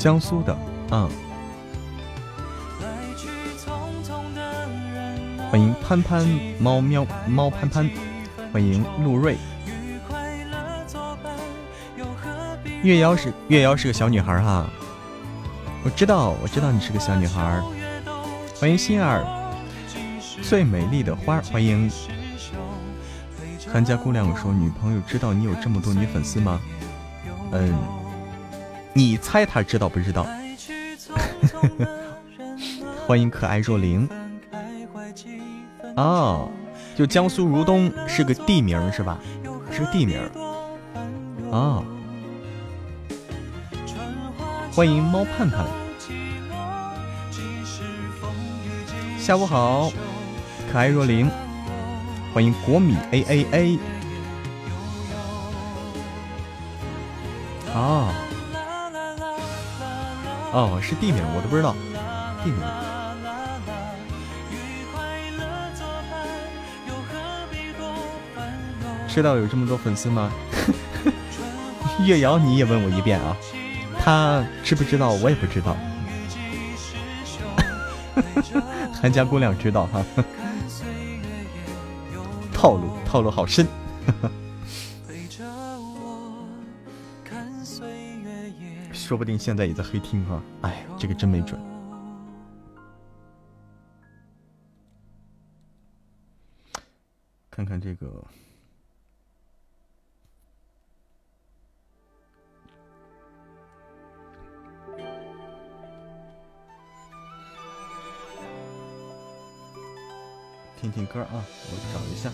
[0.05, 0.55] 江苏的，
[0.91, 1.09] 嗯，
[5.49, 6.23] 欢迎潘潘
[6.59, 7.89] 猫喵猫潘潘，
[8.53, 9.35] 欢迎陆瑞。
[12.83, 14.67] 月瑶是月瑶是个小女孩哈，
[15.83, 17.59] 我知道我知道你是个小女孩。
[18.59, 19.25] 欢迎心儿，
[20.43, 21.91] 最美丽的花，欢迎。
[23.73, 26.61] 韩家姑娘说，女朋友知道你有这么多女粉丝吗？
[27.53, 27.73] 嗯。
[28.97, 30.25] 你猜他知道不知道？
[33.05, 34.07] 欢迎可爱若灵。
[35.97, 36.49] 哦，
[36.95, 39.19] 就江苏如东是个地名是吧？
[39.69, 40.17] 是个地名。
[41.51, 41.83] 哦，
[44.71, 45.65] 欢迎猫盼盼。
[49.19, 49.91] 下午好，
[50.71, 51.29] 可爱若灵。
[52.33, 53.79] 欢迎国米 A A A。
[57.73, 58.13] 哦。
[60.55, 61.75] 哦，是地名，我都不知道。
[62.41, 62.61] 地名。
[69.05, 70.31] 知道有这么多粉丝吗？
[72.05, 73.35] 月瑶，你也问我一遍啊。
[74.01, 75.11] 他知不知道？
[75.11, 75.75] 我也不知道。
[79.01, 80.01] 韩家姑娘知道哈。
[82.53, 83.67] 套路，套路好深。
[89.05, 91.61] 说不定现在也在黑厅哈，哎，这个真没准。
[97.51, 98.25] 看看这个，
[110.81, 112.31] 听听歌啊，我找一下。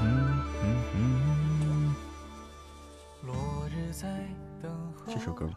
[0.00, 0.27] 嗯
[5.06, 5.54] 这首歌吧。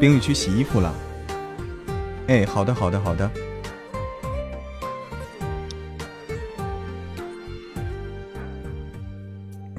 [0.00, 0.92] 冰雨去洗衣服了，
[2.28, 3.30] 哎，好的，好的，好的。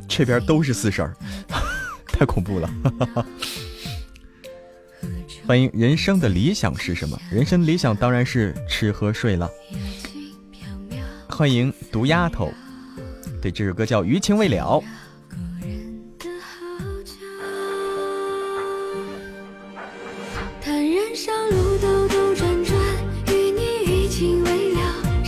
[0.07, 1.13] 这边都是四婶儿，
[2.05, 2.69] 太恐怖了。
[5.45, 7.19] 欢迎，人生的理想是什么？
[7.29, 9.49] 人生理想当然是吃喝睡了。
[11.27, 12.49] 欢迎毒丫头，
[13.41, 14.81] 对，这首歌叫《余情未了》。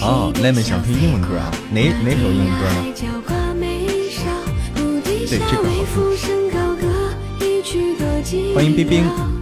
[0.02, 1.52] 哦，lemon 想听英文歌啊？
[1.74, 2.76] 哪哪首英文歌呢？
[5.04, 5.52] 对，这个好
[8.24, 8.56] 听。
[8.56, 9.35] 欢迎冰冰。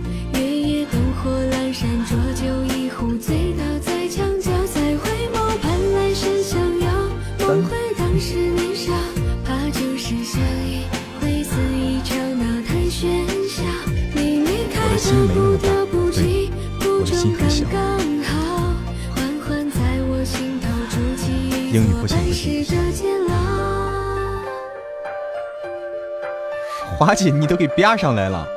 [27.06, 28.48] 华姐，你都给编上来了，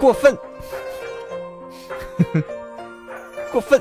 [0.00, 0.34] 过分，
[3.52, 3.78] 过分。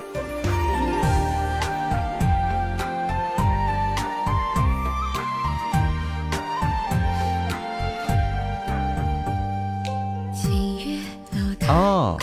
[11.70, 12.18] 哦，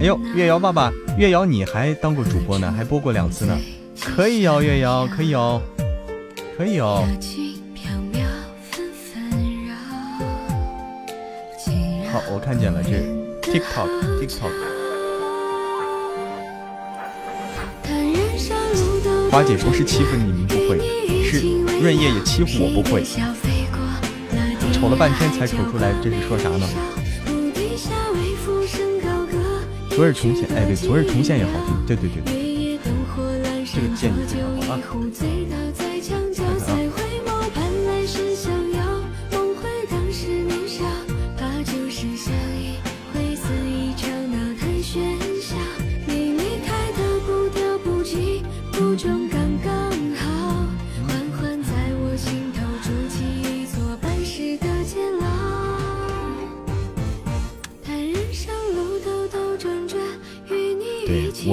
[0.00, 3.56] 哎呦，月瑶爸爸，月瑶你还当过主播呢，还播过两次呢，
[4.04, 5.62] 可以哦，月瑶可以哦。
[6.58, 7.06] 可以哦。
[12.32, 12.90] 我看见了，这
[13.42, 13.88] TikTok
[14.20, 14.52] TikTok。
[19.30, 20.78] 花姐不是欺负你们不会，
[21.24, 21.40] 是
[21.80, 23.04] 润叶也欺负我不会。
[24.72, 26.66] 瞅了半天才瞅出来这是说啥呢？
[29.90, 32.78] 昨日重现，哎对，昨日重现也好听，对对对对，
[33.66, 35.89] 这个建议非常好啊。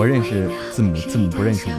[0.08, 0.14] 我？
[0.14, 1.72] 认识字母，字母不认识我。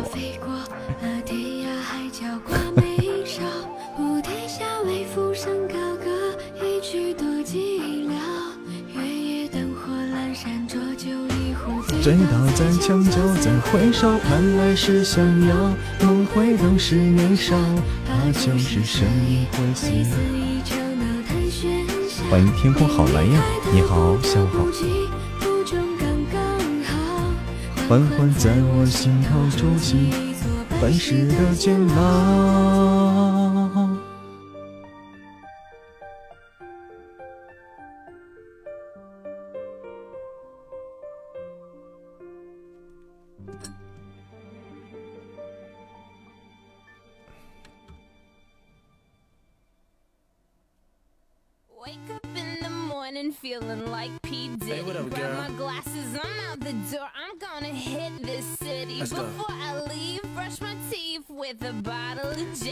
[12.00, 15.54] 醉倒在墙角，再回首，盼来世相邀。
[16.00, 17.56] 梦回当时年少，
[18.06, 19.86] 怕旧时身影会死。
[22.30, 24.97] 欢迎天空好蓝呀，你好，下午好。
[27.88, 30.12] 缓缓在我心头筑起
[30.78, 32.97] 半世的监牢。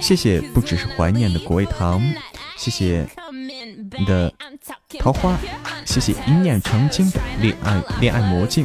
[0.06, 2.00] 谢谢，不只是怀念的果味糖，
[2.56, 3.04] 谢谢
[3.98, 4.32] 你的
[5.00, 5.36] 桃花，
[5.84, 8.64] 谢谢一念成精的恋爱恋爱魔镜。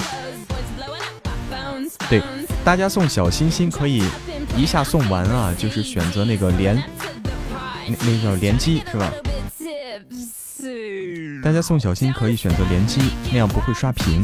[2.07, 2.21] 对，
[2.63, 4.03] 大家送小心心可以
[4.55, 6.75] 一下送完啊，就是选择那个连
[7.87, 9.11] 那那叫连击是吧？
[11.43, 13.01] 大家送小心可以选择连击，
[13.31, 14.23] 那样不会刷屏。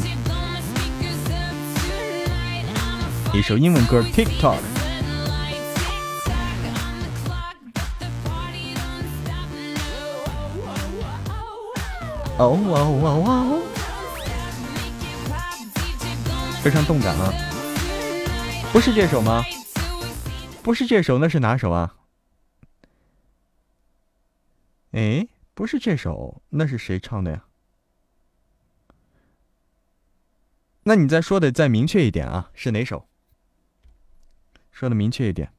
[3.34, 4.77] 一首英文歌，TikTok。
[12.40, 13.62] 哦哦哦哦！
[16.62, 17.34] 非常动感啊！
[18.72, 19.44] 不是这首吗？
[20.62, 21.96] 不是这首，那是哪首啊？
[24.92, 27.46] 哎，不是这首，那是谁唱的呀？
[30.84, 33.08] 那你再说的再明确一点啊，是哪首？
[34.72, 35.52] 说的明确一点。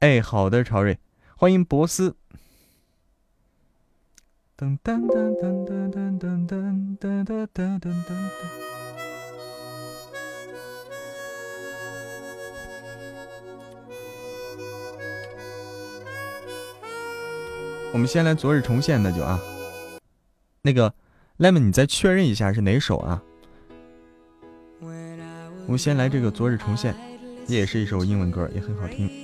[0.00, 0.98] 哎，好的，朝瑞，
[1.34, 2.18] 欢迎博斯。
[4.56, 8.14] 噔噔噔噔噔噔噔噔噔噔噔噔噔。
[17.92, 19.40] 我们先来昨日重现，那就啊，
[20.62, 20.94] 那个
[21.38, 23.20] lemon，你再确认一下是哪首啊？
[25.66, 26.94] 我们先来这个《昨日重现》，
[27.48, 29.23] 也是一首英文歌，也很好听。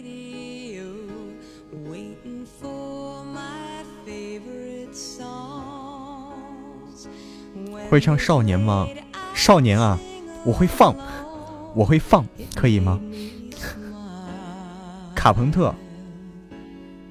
[7.90, 8.86] 会唱《少年》吗？
[9.34, 9.98] 少年啊，
[10.44, 10.94] 我会放，
[11.74, 12.24] 我会放，
[12.54, 13.00] 可以吗？
[15.12, 15.74] 卡朋特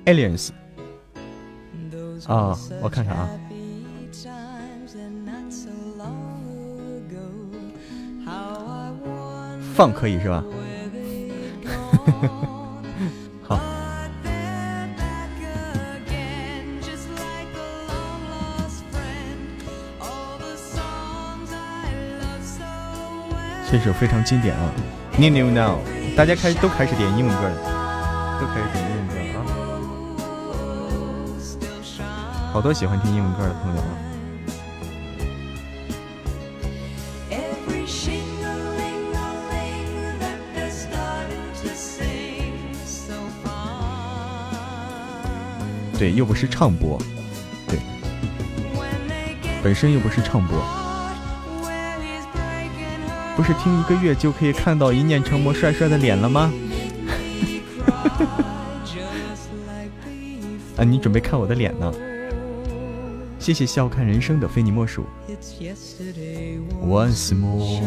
[0.05, 0.51] ，Aliens。
[2.27, 3.30] 啊，我看看啊。
[9.75, 10.43] 放可以是吧？
[23.72, 24.72] 这首非常经典啊
[25.15, 25.78] ！Need You Now，
[26.17, 29.20] 大家开都开始点英文歌了，都开始点英文歌
[32.03, 33.88] 啊，好多喜欢听英文歌的朋友啊。
[45.99, 46.99] 对，又不是唱播，
[47.67, 47.78] 对，
[49.61, 50.78] 本身又不是唱播。
[53.39, 56.51] 不是听一个月就可以看到一念成魔帅帅的脸了吗？
[60.75, 61.89] 啊，你准备看我的脸呢？
[63.39, 65.05] 谢谢笑看人生的非你莫属。
[66.83, 67.79] Once more。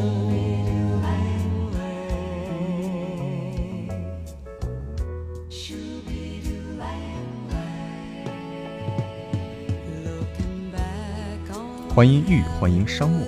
[11.94, 13.26] 欢迎玉，欢迎商木。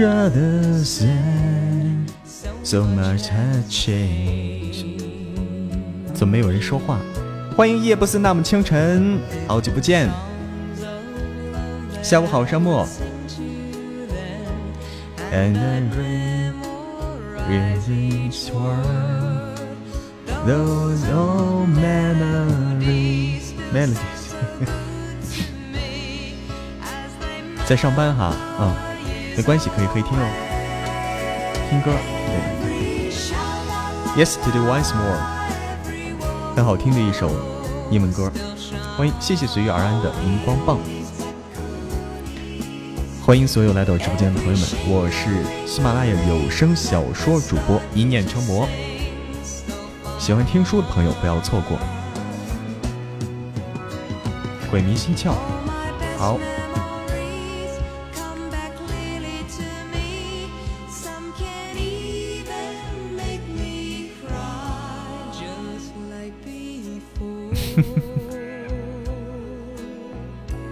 [0.00, 1.08] Rather say
[2.62, 4.86] so much has changed。
[6.14, 6.98] 怎么没有人说话？
[7.56, 10.08] 欢迎夜不思那么清晨，好久不见。
[12.02, 12.86] 下午好，沙漠。
[15.32, 15.82] And I
[17.48, 19.60] read each word,
[20.46, 23.96] those old memories, melodies。
[27.66, 28.89] 在上班哈，嗯。
[29.40, 30.24] 没关系，可以可以听哦，
[31.70, 31.90] 听歌。
[34.14, 35.16] 对，Yesterday Once More，
[36.54, 37.30] 很好听的一首
[37.90, 38.30] 英文歌。
[38.98, 40.78] 欢迎，谢谢随遇而安的荧光棒。
[43.24, 48.68] 欢迎所有来到直播间的朋友们，我是喜马拉雅有声小说主播一念成魔。
[50.18, 51.78] 喜欢听书的朋友不要错过。
[54.70, 55.32] 鬼迷心窍，
[56.18, 56.38] 好。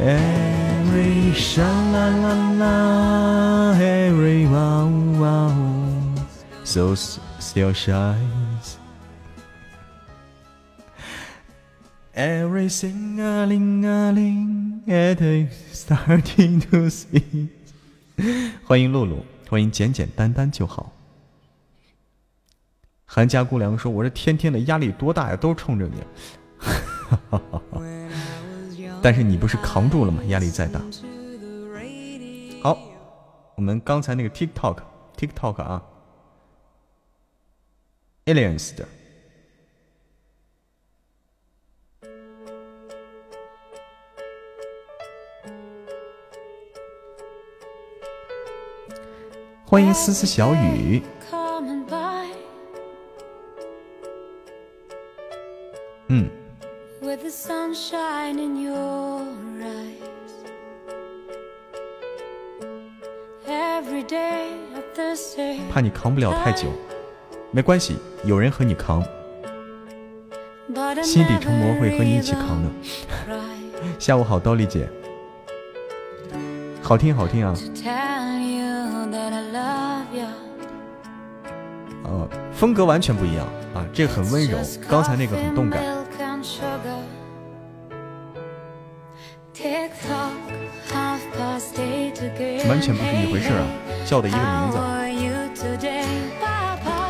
[0.00, 4.88] Every sha la la la, every wow
[5.18, 5.52] wow,
[6.62, 8.78] so still shines.
[12.14, 17.48] Every sing a ling a ling, it is starting to see.
[18.64, 20.92] 欢迎露露，欢迎简简单单就好。
[23.04, 25.94] 韩家姑娘说：“我这天天的压力多大呀，都冲着你。”
[29.02, 30.22] 但是你不是扛住了吗？
[30.24, 30.80] 压力再大。
[32.62, 32.76] 好，
[33.54, 35.82] 我们刚才那个 TikTok，TikTok 啊
[38.26, 38.86] ，Aliens 的，
[49.64, 51.02] 欢迎丝丝小雨。
[65.70, 66.68] 怕你扛不了太久，
[67.50, 69.02] 没关系，有人和你扛。
[71.02, 72.68] 心底成魔会和你一起扛的。
[73.98, 74.86] 下午好，刀丽姐，
[76.82, 77.54] 好听好听啊。
[82.04, 85.82] 呃，风格完全不一样啊，这个很温柔，刚才那个很动感。
[92.68, 93.66] 完全不是一回事啊！
[94.06, 94.78] 叫的一个名字。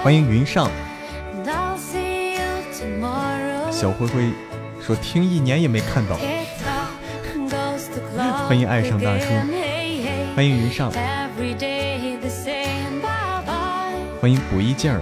[0.03, 0.71] 欢迎云上。
[3.71, 4.31] 小灰灰
[4.81, 6.17] 说听一年也没看到。
[8.49, 9.27] 欢迎爱上大叔。
[10.35, 10.91] 欢迎云上。
[14.21, 15.01] 欢迎补一劲儿。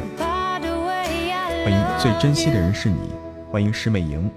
[1.65, 3.15] 欢迎最珍惜的人是你。
[3.53, 4.29] 欢迎师美莹。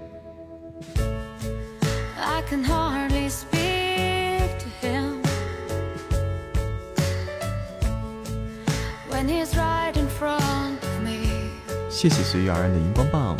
[12.00, 13.36] 谢谢随遇而安的荧光棒，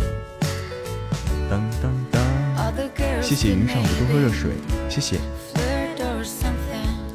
[1.48, 2.20] 当当当！
[3.22, 4.50] 谢谢云上的多喝热水，
[4.86, 5.16] 谢谢。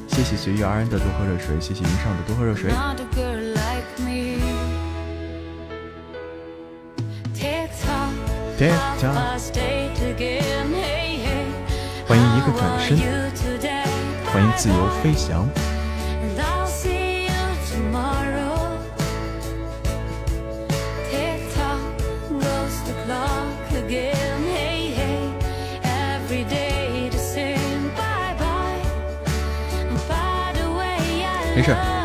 [0.08, 2.72] 谢谢随遇而安的多喝热水，谢谢云上的多喝热水。
[12.08, 12.98] 欢迎一个转身，
[14.34, 15.48] 欢迎自由飞翔。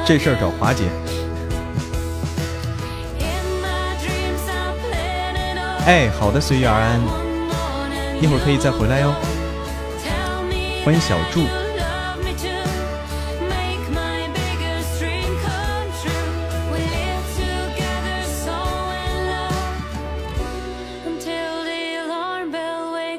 [0.07, 0.85] 这事儿找华姐。
[5.87, 7.01] 哎，好的，随遇而安，
[8.23, 9.15] 一会儿可以再回来哟。
[10.85, 11.45] 欢迎小祝。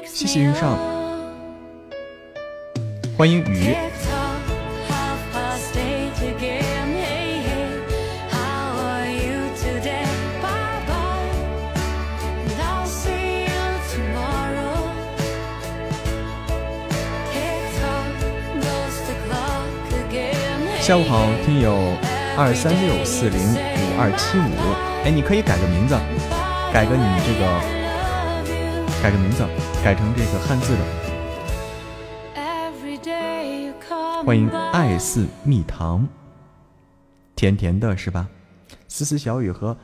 [0.04, 0.78] 谢谢云上，
[3.18, 3.74] 欢迎雨。
[20.92, 21.72] 下午好，听友
[22.36, 23.56] 二三六四零五
[23.98, 24.52] 二七五，
[25.06, 25.94] 哎，你可以改个名字，
[26.70, 27.46] 改个你这个，
[29.02, 29.42] 改个名字，
[29.82, 30.80] 改成这个汉字的。
[34.22, 36.06] 欢迎爱似蜜糖，
[37.34, 38.28] 甜甜的是吧？
[38.86, 39.74] 思思小雨和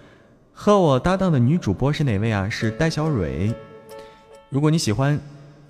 [0.52, 2.50] 和我搭档的女主播是哪位啊？
[2.50, 3.54] 是戴小蕊。
[4.50, 5.18] 如果你喜欢，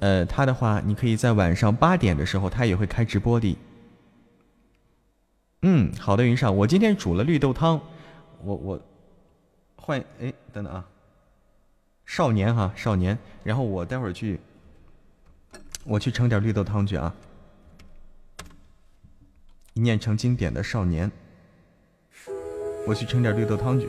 [0.01, 3.57] 呃，她的话，你可以在晚上八点的时候，她也会开直播的。
[5.63, 7.81] 嗯，好的，云上，我今天煮了绿豆汤，
[8.43, 8.81] 我我
[9.77, 10.87] 换哎，等等啊，
[12.07, 14.39] 少年哈，少年，然后我待会儿去，
[15.85, 17.13] 我去盛点绿豆汤去啊，
[19.75, 21.11] 一念成经典的少年，
[22.87, 23.89] 我去盛点绿豆汤去。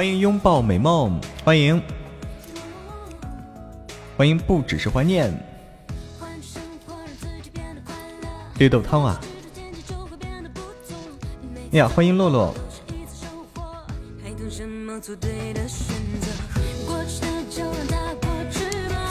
[0.00, 1.82] 欢迎拥抱美梦，欢迎，
[4.16, 5.30] 欢迎不只是怀念。
[8.56, 9.20] 绿豆汤啊！
[11.72, 12.54] 呀，欢迎洛洛。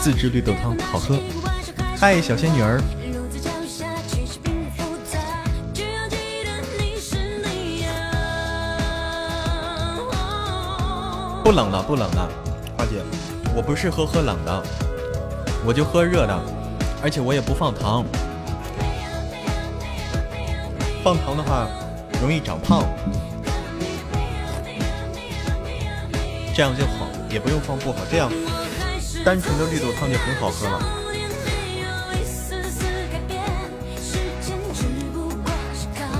[0.00, 1.16] 自制绿豆汤，好喝。
[1.96, 2.82] 嗨，小仙女儿！
[11.50, 12.28] 不冷了，不冷了，
[12.78, 13.02] 花姐，
[13.56, 14.62] 我不是喝喝冷的，
[15.66, 16.40] 我就喝热的，
[17.02, 18.04] 而且我也不放糖。
[21.02, 21.66] 放糖的话
[22.22, 22.84] 容易长胖，
[26.54, 28.30] 这样就好，也不用放不好，这样
[29.24, 30.80] 单纯的绿豆汤就很好喝了，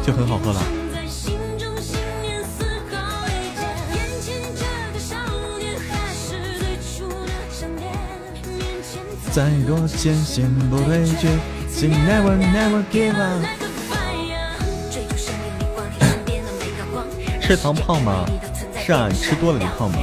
[0.04, 0.79] 就很好喝了。
[9.32, 11.28] 再多艰险不退却，
[11.72, 13.40] 请 never never give up。
[17.40, 18.26] 吃糖胖吗？
[18.84, 19.98] 是啊，你吃多了你胖吗？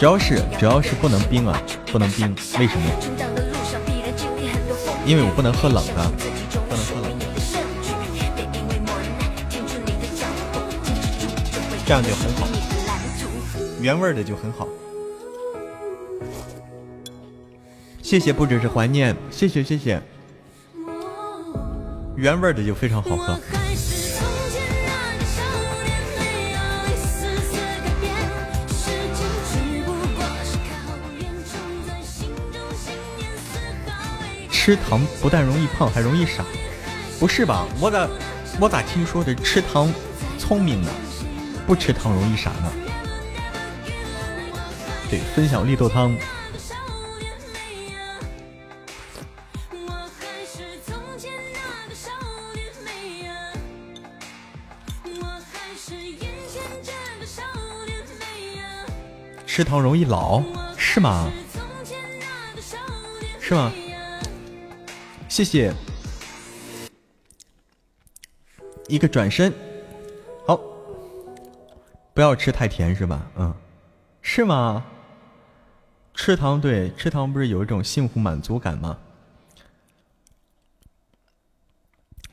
[0.00, 1.62] 主要是主要是不能冰啊，
[1.92, 2.90] 不能冰，为什么？
[5.06, 6.10] 因为我不能喝冷的，
[6.68, 7.26] 不能喝冷的，
[11.86, 12.48] 这样就很好，
[13.80, 14.66] 原味的就很好。
[18.10, 20.02] 谢谢，不只是怀念，谢谢谢谢，
[22.16, 23.38] 原味的就非常好喝。
[34.50, 36.44] 吃糖不但容易胖，还容易傻，
[37.20, 37.64] 不是吧？
[37.80, 38.08] 我咋
[38.60, 39.88] 我咋听说的吃糖
[40.36, 40.90] 聪明呢？
[41.64, 42.72] 不吃糖容易傻呢？
[45.08, 46.12] 对，分享绿豆汤。
[59.60, 60.42] 吃糖容易老，
[60.78, 61.30] 是吗？
[63.38, 63.70] 是吗？
[65.28, 65.70] 谢谢。
[68.88, 69.52] 一个转身，
[70.46, 70.58] 好，
[72.14, 73.30] 不要吃太甜，是吧？
[73.36, 73.54] 嗯，
[74.22, 74.82] 是吗？
[76.14, 78.96] 吃糖对，吃糖不是有一种幸福满足感吗？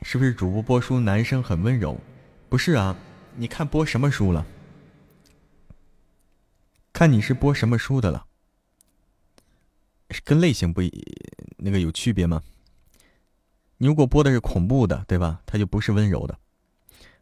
[0.00, 2.00] 是不是主播播书男生很温柔？
[2.48, 2.96] 不是啊，
[3.36, 4.46] 你看播什么书了？
[6.98, 8.26] 看你是播什么书的了，
[10.24, 10.90] 跟类型不一
[11.58, 12.42] 那个有区别吗？
[13.76, 15.40] 你如果播的是恐怖的，对吧？
[15.46, 16.40] 它就不是温柔的。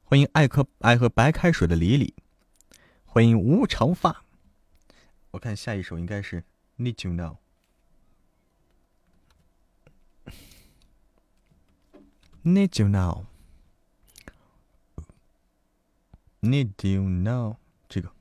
[0.02, 2.14] 欢迎爱喝爱喝白开水的李李，
[3.04, 4.24] 欢迎无长发。
[5.32, 6.42] 我看下一首应该是
[6.78, 7.12] Need You
[12.44, 12.88] Now，Need You
[16.40, 17.56] Now，Need You Now，
[17.90, 18.15] 这个。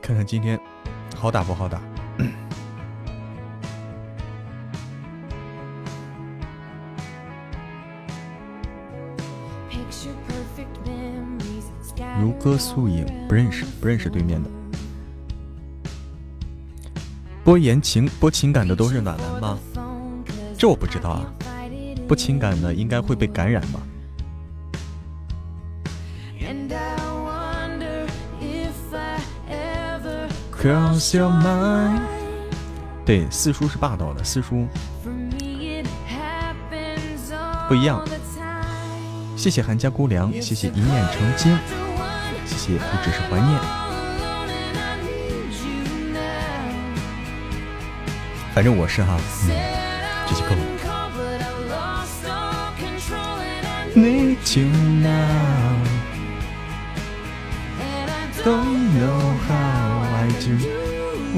[0.00, 0.58] 看看今天
[1.16, 1.80] 好打不好打？
[12.20, 14.50] 如歌素影，不认识，不认识对面的。
[17.44, 19.58] 播言情、播情感的都是暖男吗？
[20.56, 21.32] 这我不知道啊。
[22.06, 23.80] 播情感的应该会被感染吧。
[30.60, 32.00] Cross your mind。
[33.06, 34.66] 对，四叔是霸道的，四叔
[37.68, 38.04] 不一样。
[39.36, 41.56] 谢谢韩家姑娘，谢谢一念成金，
[42.44, 43.60] 谢谢不只是怀念。
[48.52, 49.50] 反正我是哈，嗯，
[50.26, 50.60] 这就够了。
[53.94, 54.66] Need you
[55.00, 55.78] now,
[58.44, 59.97] don't know how.
[60.28, 60.52] I do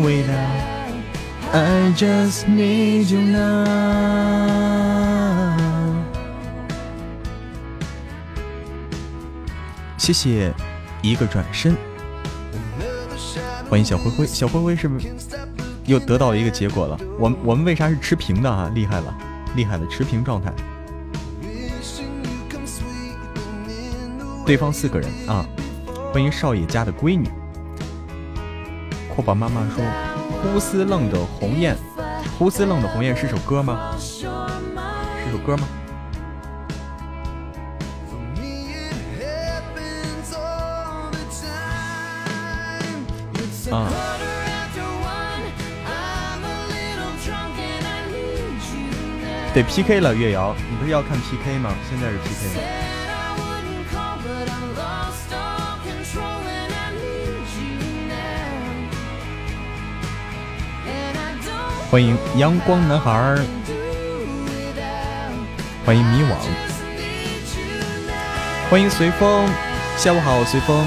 [0.03, 0.67] without
[1.53, 4.51] I just need you now
[9.97, 10.53] 谢谢
[11.03, 11.77] 一个转身。
[13.69, 15.07] 欢迎小灰灰小灰灰是不是
[15.85, 16.99] 又得到了一个结果了？
[17.17, 19.17] 我我们为啥是持平的啊厉害了
[19.55, 20.53] 厉害了持平状态。
[24.45, 25.47] 对方四个人啊
[26.13, 27.29] 欢迎少爷家的闺女。
[29.21, 29.85] 阔宝妈妈说
[30.41, 31.77] ：“呼斯楞的鸿雁，
[32.39, 33.95] 呼斯楞的鸿雁是首歌吗？
[33.99, 34.23] 是
[35.31, 35.69] 首歌吗？
[43.71, 43.91] 啊！
[49.53, 51.75] 得 PK 了，月瑶，你不是要看 PK 吗？
[51.91, 52.59] 现在是 PK。”
[61.91, 63.37] 欢迎阳光男孩儿，
[65.85, 66.37] 欢迎迷惘，
[68.71, 69.49] 欢迎随风，
[69.97, 70.87] 下午好，随风。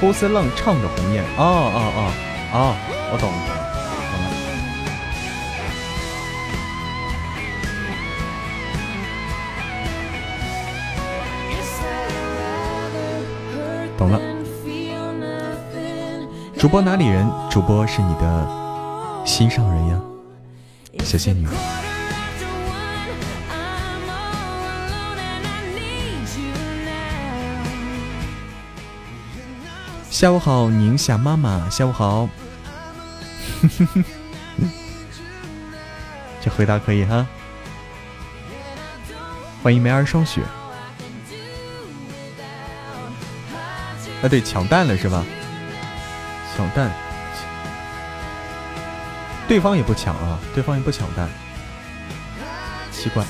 [0.00, 1.22] 波斯浪唱的鸿雁。
[1.36, 2.10] 哦哦哦
[2.54, 2.74] 哦，
[3.12, 3.38] 我懂了，
[13.98, 14.29] 懂了。
[16.60, 17.26] 主播哪里人？
[17.50, 19.98] 主播是你的心上人呀，
[21.02, 21.48] 小仙女。
[30.10, 31.66] 下午好，宁夏妈妈。
[31.70, 32.28] 下午好。
[36.42, 37.26] 这回答可以哈。
[39.62, 40.42] 欢迎梅儿霜雪。
[44.22, 45.24] 啊，对，抢蛋了是吧？
[46.56, 46.90] 抢蛋，
[49.48, 51.28] 对方也不抢啊，对方也不抢蛋，
[52.92, 53.24] 奇怪，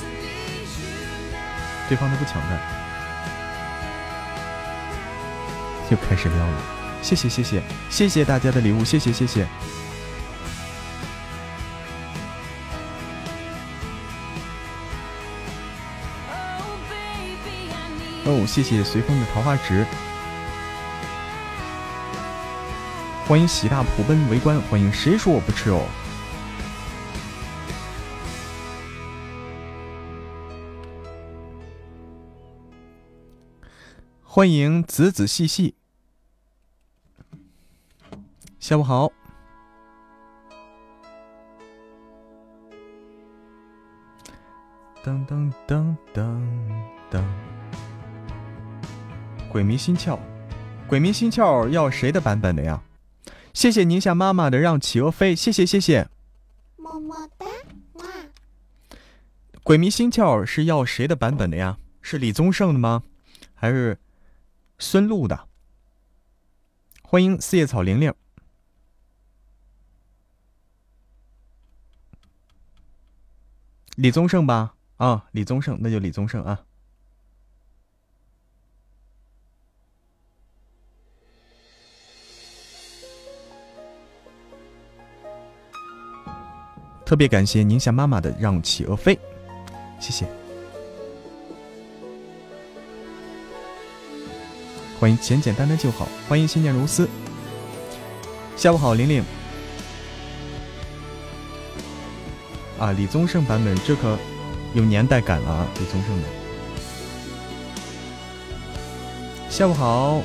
[1.87, 2.59] 对方都不抢蛋，
[5.89, 6.61] 又开始撩了，
[7.01, 9.47] 谢谢谢谢谢谢大家的礼物，谢谢谢谢。
[18.25, 19.85] 哦，谢谢随风的桃花值。
[23.31, 25.87] 欢迎喜大普奔围观，欢迎谁说我不吃哦？
[34.21, 35.75] 欢迎仔仔细细，
[38.59, 39.09] 下午好。
[45.05, 46.41] 噔噔噔噔
[47.09, 47.23] 噔，
[49.49, 50.19] 鬼迷心窍，
[50.85, 52.83] 鬼迷心窍要谁的版本的呀？
[53.53, 56.07] 谢谢宁夏妈妈的让企鹅飞，谢谢谢谢，
[56.77, 57.45] 么么哒，
[57.93, 58.05] 哇！
[59.63, 61.77] 鬼迷心窍是要谁的版本的呀？
[62.01, 63.03] 是李宗盛的吗？
[63.53, 63.99] 还是
[64.79, 65.47] 孙露的？
[67.03, 68.13] 欢迎四叶草玲玲，
[73.95, 74.75] 李宗盛吧？
[74.95, 76.63] 啊，李宗盛，那就李宗盛啊。
[87.11, 89.19] 特别感谢宁夏妈妈的让企鹅飞，
[89.99, 90.25] 谢谢。
[94.97, 97.09] 欢迎简简单单就好，欢迎心念如丝。
[98.55, 99.21] 下午好，玲玲。
[102.79, 104.17] 啊，李宗盛版本这可
[104.73, 106.27] 有年代感了啊，李宗盛的。
[109.49, 110.21] 下午好，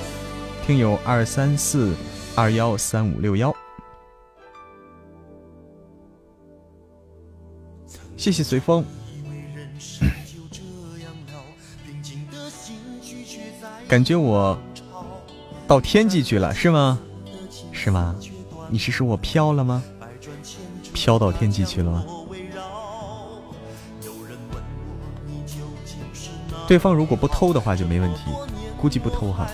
[0.64, 1.96] 听友二三四
[2.36, 3.52] 二幺三五六幺。
[8.16, 8.84] 谢谢随风，
[13.86, 14.58] 感觉我
[15.68, 16.98] 到天际去了，是吗？
[17.72, 18.16] 是吗？
[18.68, 19.82] 你是说我飘了吗？
[20.92, 22.04] 飘到天际去了吗？
[26.66, 28.22] 对方如果不偷的话就没问题，
[28.80, 29.46] 估计不偷哈，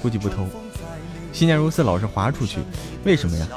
[0.00, 0.46] 估计不偷。
[1.32, 2.60] 心念如丝老是滑出去，
[3.02, 3.48] 为什么呀？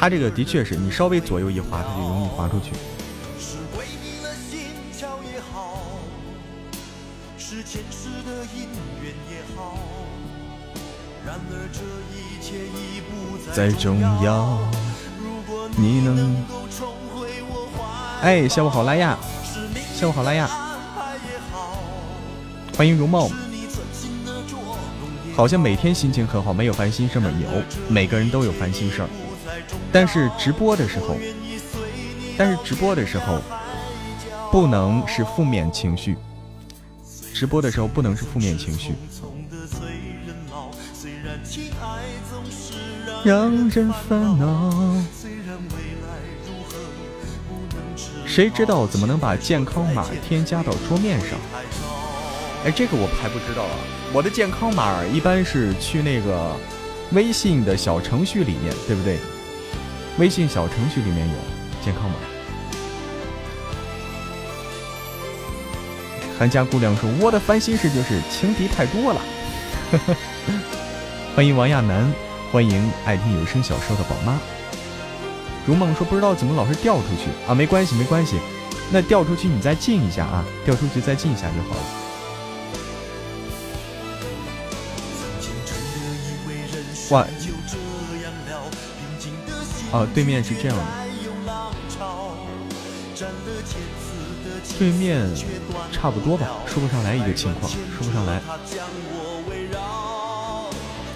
[0.00, 2.72] 它这个的确是你稍微左右一滑，它就容易滑出去。
[13.52, 14.58] 再重要，
[15.76, 16.34] 你能？
[18.22, 19.18] 哎，下午好，拉亚，
[19.94, 20.48] 下午好，拉亚，
[22.74, 23.28] 欢迎容貌。
[25.36, 27.30] 好像每天心情很好，没有烦心事吗？
[27.42, 29.08] 有，每个人都有烦心事儿。
[29.92, 31.16] 但是直播的时候，
[32.36, 33.40] 但是直播的时候
[34.50, 36.16] 不能是负面情绪。
[37.32, 38.92] 直播的时候不能是负面情绪。
[43.24, 44.72] 让人烦恼。
[48.26, 51.30] 谁知道怎么能把健康码添加到桌面上？
[52.64, 53.76] 哎，这个我还不知道啊。
[54.12, 56.54] 我的健康码一般是去那个
[57.12, 59.18] 微信的小程序里面，对不对？
[60.20, 61.34] 微信小程序里面有
[61.82, 62.16] 健康码。
[66.38, 69.20] 韩家姑娘说：“我的烦心事就是情敌太多了。
[71.34, 72.12] ”欢迎王亚楠，
[72.52, 74.38] 欢迎爱听有声小说的宝妈。
[75.66, 77.54] 如梦说：“不知道怎么老是掉出去啊？
[77.54, 78.38] 没关系，没关系。
[78.92, 81.80] 那掉出去你再进一下啊，掉出去再进一下就好了。”
[87.10, 87.26] 哇！
[89.92, 90.84] 啊，对面是这样的。
[94.78, 95.28] 对面
[95.92, 98.40] 差不多吧，说不上来一个情况，说不上来。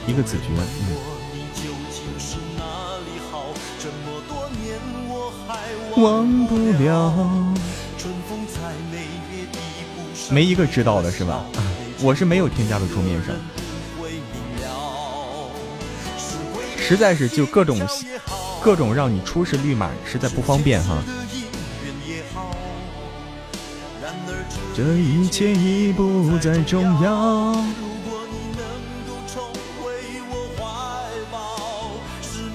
[0.07, 0.49] 一个子爵，
[0.81, 0.97] 嗯。
[5.97, 7.55] 忘不了。
[10.31, 11.45] 没一个知道的是吧？
[12.03, 13.35] 我是没有添加到桌面上。
[16.77, 17.79] 实在是就各种
[18.65, 20.97] 各种让你出示绿码，实在不方便哈。
[24.75, 27.55] 这一切已不再重要。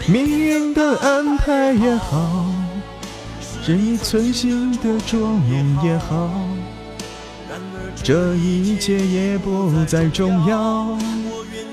[0.07, 2.43] 命运的安排也好，
[3.63, 6.31] 这一寸心的捉弄也好，
[8.03, 10.97] 这一切也不再重要。
[11.31, 11.63] 我愿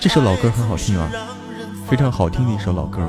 [0.00, 1.10] 这首老歌很好听啊，
[1.86, 3.06] 非常好听的一首老歌。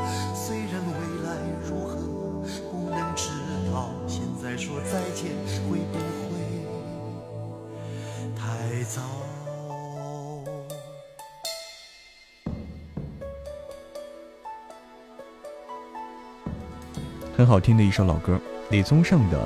[17.38, 19.46] 很好听的一首老歌，李宗盛的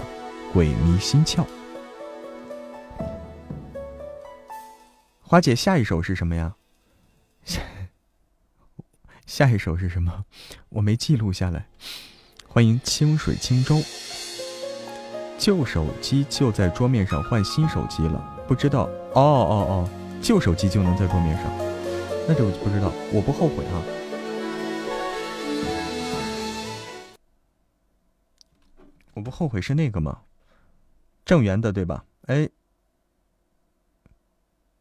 [0.54, 1.44] 《鬼迷心窍》。
[5.22, 6.56] 花姐，下一首是什么呀？
[7.50, 7.62] 下
[9.26, 10.26] 下一首是什么？
[10.70, 11.68] 我没记录下来。
[12.48, 13.82] 欢迎清水轻舟。
[15.38, 18.84] 旧手机就在桌面上，换新手机了，不知道。
[19.14, 19.90] 哦哦哦，
[20.22, 21.46] 旧手机就能在桌面上，
[22.28, 22.92] 那这我就不知道。
[23.12, 23.82] 我不后悔啊。
[29.16, 30.22] 我不后悔是那个吗？
[31.26, 32.06] 正源的对吧？
[32.28, 32.50] 哎，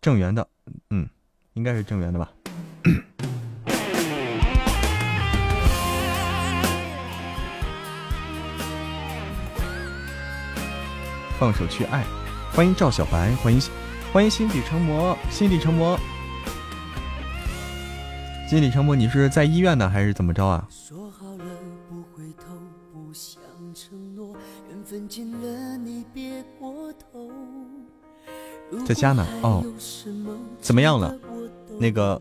[0.00, 0.48] 正源的，
[0.90, 1.08] 嗯，
[1.54, 2.32] 应该是正源的吧。
[11.38, 12.04] 放手去爱，
[12.52, 13.60] 欢迎赵小白，欢迎
[14.12, 15.96] 欢迎心底成魔，心底成魔，
[18.48, 20.66] 心底成魔，你是在医院呢还是怎么着啊？
[28.86, 29.62] 在家呢，哦，
[30.60, 31.14] 怎么样了？
[31.78, 32.18] 那个，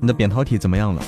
[0.00, 1.02] 你的扁桃体怎么样了？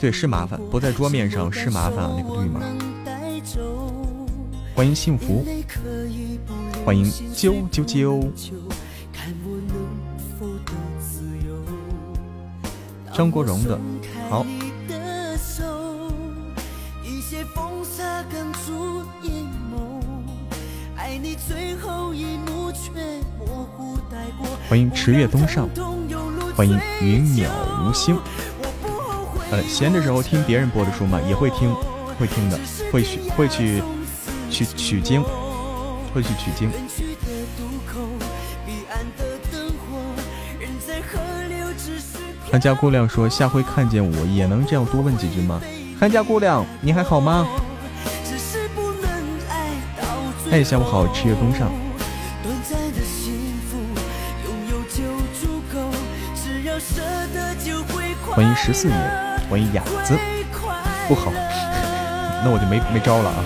[0.00, 2.60] 对，是麻烦，不在桌面上是麻烦啊，那个绿码。
[4.74, 5.44] 欢迎幸福，
[6.84, 8.28] 欢迎啾啾啾。
[13.12, 13.78] 张国荣的，
[24.74, 25.68] 欢迎池月东上，
[26.56, 27.48] 欢迎云渺
[27.86, 28.18] 无星。
[29.52, 31.72] 呃，闲的时候听别人播的书嘛，也会听，
[32.18, 32.58] 会听的，
[32.90, 33.80] 会去会去
[34.50, 35.22] 去取经，
[36.12, 36.68] 会去取经。
[42.50, 45.60] 韩家姑娘说，下回看见我也能这样多问几句吗？
[46.00, 47.46] 韩家姑娘，你还好吗？
[50.50, 51.70] 哎，下午好，池月东上。
[58.34, 58.98] 欢迎十四年，
[59.48, 60.18] 欢迎雅子。
[61.06, 61.30] 不好，
[62.42, 63.44] 那我就没没招了啊！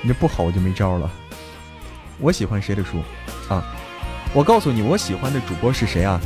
[0.00, 1.10] 你这不好，我就没招了。
[2.18, 2.96] 我喜欢谁的书
[3.50, 3.62] 啊？
[4.32, 6.18] 我告诉你，我喜欢的主播是谁啊？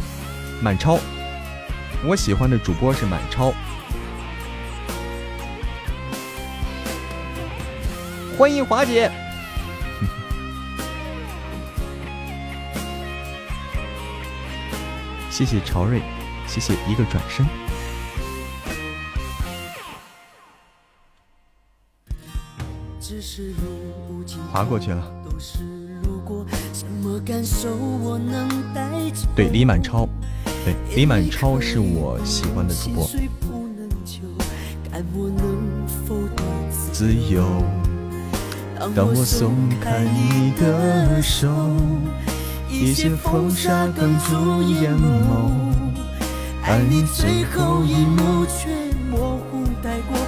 [0.63, 1.01] 满超。
[2.07, 3.53] 我喜欢的主播是满超。
[8.39, 9.11] 欢迎华姐，
[15.37, 16.01] 谢谢朝瑞，
[16.49, 17.45] 谢谢一个转身，
[24.51, 25.13] 划过去了。
[29.35, 30.09] 对李满超，
[30.65, 33.07] 对李满超是我喜欢的主播，
[36.95, 37.63] 自由。
[38.95, 41.47] 当我松开你的手，
[42.79, 45.51] 一些风沙哽住眼眸，
[46.63, 48.69] 爱你最后一幕却
[49.11, 50.19] 模糊带过。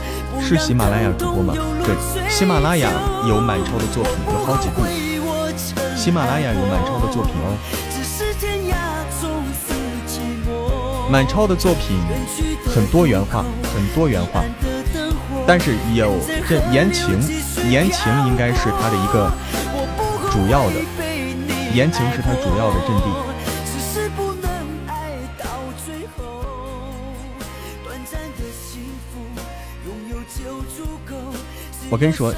[0.40, 1.52] 是喜马拉雅主播吗？
[1.84, 1.94] 对，
[2.30, 2.90] 喜马拉雅
[3.28, 4.82] 有满超的作品，有好几部。
[5.94, 7.58] 喜马拉雅有满超的作品哦。
[11.10, 11.98] 满超的作品
[12.66, 13.44] 很多元化，
[13.74, 14.42] 很多元化。
[15.46, 16.14] 但是有
[16.48, 17.20] 这言情，
[17.70, 19.30] 言情应该是他的一个
[20.30, 20.76] 主要的，
[21.74, 23.04] 言情是他主要的阵地。
[31.90, 32.34] 我跟你说，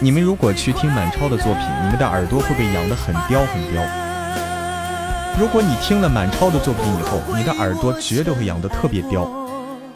[0.00, 3.82] 你们如果去听满超的作品，你们的耳朵会被养得很刁很刁。
[5.38, 9.26] 如果你听了满超的作品以后，你的耳朵绝对会养得特别刁。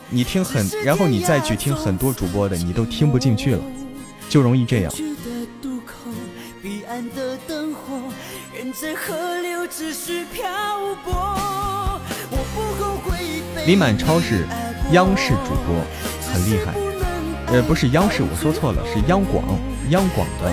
[0.08, 3.62] 你听很，然后你再去听很多主播的，你都听不进去了，
[4.28, 4.92] 就容易这样。
[13.66, 14.46] 李满超是
[14.92, 15.74] 央视主播，
[16.30, 16.74] 很厉害。
[17.46, 19.42] 呃，不是央视，我说错了，是央广，
[19.88, 20.48] 央广的，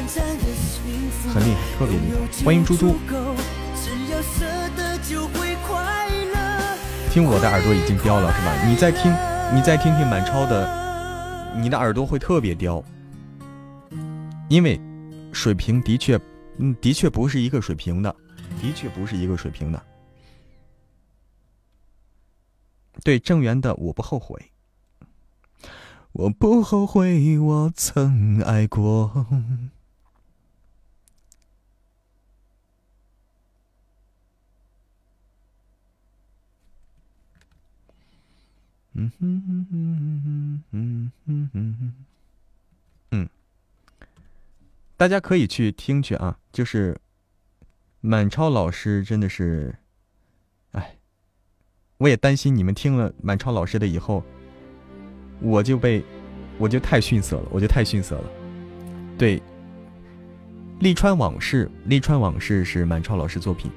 [1.33, 2.45] 很厉害，特别厉害。
[2.45, 2.95] 欢迎猪猪。
[7.11, 8.53] 听我的耳朵已经刁了，是吧？
[8.65, 9.13] 你再听，
[9.53, 12.81] 你再听听满超的，你的耳朵会特别刁，
[14.47, 14.79] 因为
[15.33, 16.17] 水平的确，
[16.57, 18.15] 嗯，的确不是一个水平的，
[18.61, 19.83] 的确不是一个水平的。
[23.03, 24.51] 对郑源的，我不后悔。
[26.11, 29.25] 我不后悔，我曾爱过。
[38.93, 40.21] 嗯哼哼哼
[40.71, 41.93] 哼哼哼哼哼，
[43.11, 43.29] 嗯，
[44.97, 46.99] 大家可以去听去啊，就是
[47.99, 49.75] 满超老师真的是，
[50.71, 50.97] 哎，
[51.97, 54.23] 我也担心你们听了满超老师的以后。
[55.43, 56.03] 我就被，
[56.59, 58.25] 我就太逊色了，我就太逊色了。
[59.17, 59.39] 对，
[60.79, 63.71] 《利川往事》，《利川往事》是满超老师作品，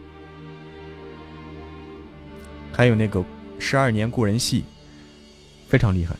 [2.70, 3.20] 还有那个
[3.58, 4.60] 《十二年故人戏》，
[5.70, 6.14] 非常厉害。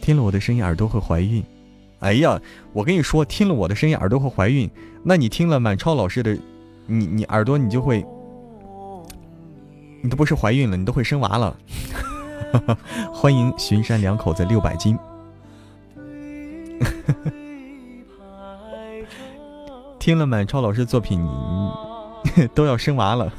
[0.00, 1.40] 听了我的声音，耳朵会怀孕。
[2.00, 2.42] 哎呀，
[2.72, 4.68] 我跟你说，听了我的声音，耳朵会怀孕。
[5.06, 6.34] 那你听了满超老师的，
[6.86, 8.02] 你你耳朵你就会，
[10.00, 11.54] 你都不是怀孕了，你都会生娃了。
[13.12, 14.98] 欢迎巡山两口子六百斤。
[20.00, 21.22] 听了满超老师作品，
[22.34, 23.30] 你 都要生娃了。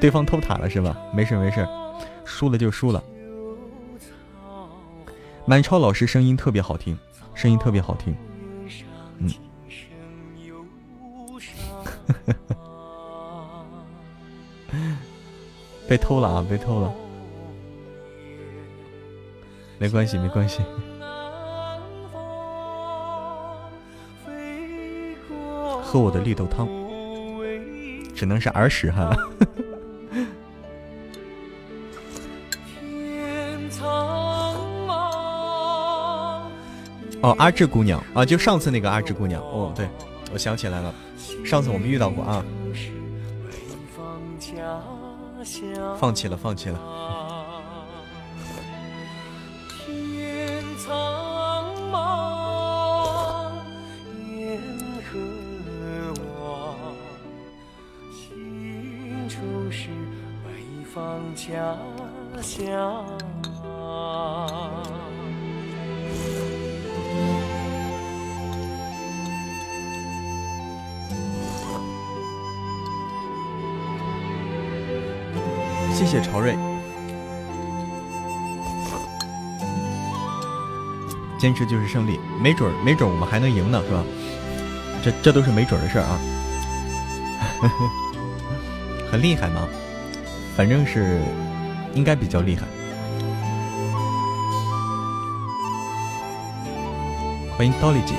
[0.00, 0.96] 对方偷塔了是吧？
[1.12, 1.66] 没事没事，
[2.24, 3.02] 输了就输了。
[5.46, 6.96] 满超老师声音特别好听，
[7.34, 8.14] 声音特别好听。
[9.18, 9.28] 嗯。
[15.88, 16.44] 被偷了啊！
[16.50, 16.92] 被偷了，
[19.78, 20.60] 没关系，没关系。
[25.82, 26.66] 喝我的绿豆汤，
[28.14, 29.16] 只能是耳屎哈。
[37.22, 39.42] 哦，阿志姑娘啊，就上次那个阿志姑娘。
[39.42, 39.88] 哦，对，
[40.32, 40.94] 我想起来了，
[41.44, 42.44] 上次我们遇到过啊。
[45.98, 46.78] 放弃了，放弃了。
[49.86, 53.50] 天苍茫，
[54.36, 54.60] 烟
[55.10, 55.18] 河
[56.42, 56.76] 望，
[58.12, 59.38] 心中
[59.72, 59.88] 是
[60.44, 61.76] 北方家
[62.42, 63.04] 乡。
[75.96, 76.54] 谢谢朝瑞，
[81.38, 84.04] 坚持就是胜利，没准儿没准儿我们还能赢呢，是吧？
[85.02, 86.20] 这这都是没准儿的事儿啊，
[89.10, 89.66] 很厉害吗？
[90.54, 91.18] 反正是
[91.94, 92.66] 应该比较厉害。
[97.56, 98.12] 欢迎刀丽姐，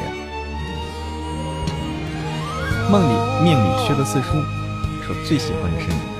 [2.89, 3.13] 梦里
[3.43, 4.31] 命里缺个四叔，
[5.03, 6.16] 是我最喜欢的声音。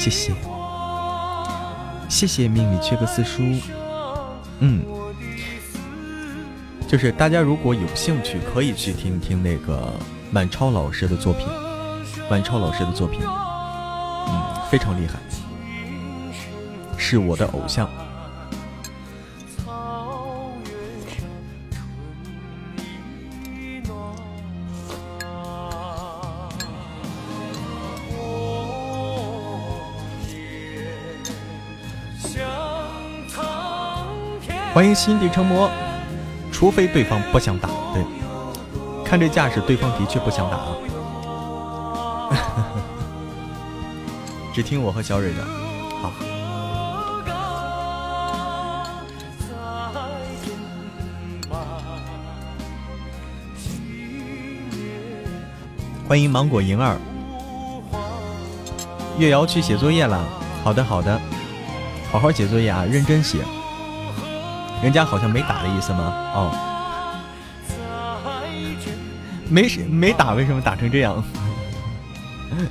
[0.00, 0.32] 谢谢，
[2.08, 3.42] 谢谢命里缺个四叔。
[4.60, 4.82] 嗯，
[6.88, 9.92] 就是大家如果有兴趣，可以去听听那个
[10.30, 11.46] 满超老师的作品。
[12.30, 15.18] 满超老师的作品，嗯，非常厉害，
[16.96, 17.86] 是我的偶像。
[34.80, 35.68] 欢迎心地成魔，
[36.50, 37.68] 除非对方不想打。
[37.92, 38.02] 对，
[39.04, 40.68] 看这架势，对方的确不想打啊。
[44.54, 45.44] 只听我和小蕊的，
[46.00, 46.10] 好。
[56.08, 56.96] 欢迎芒果莹儿，
[59.18, 60.24] 月瑶去写作业了。
[60.64, 61.20] 好的，好的。
[62.10, 63.40] 好好写作业啊，认真写。
[64.82, 66.32] 人家好像没打的意思吗？
[66.34, 66.50] 哦，
[69.48, 71.22] 没没打，为什么打成这样？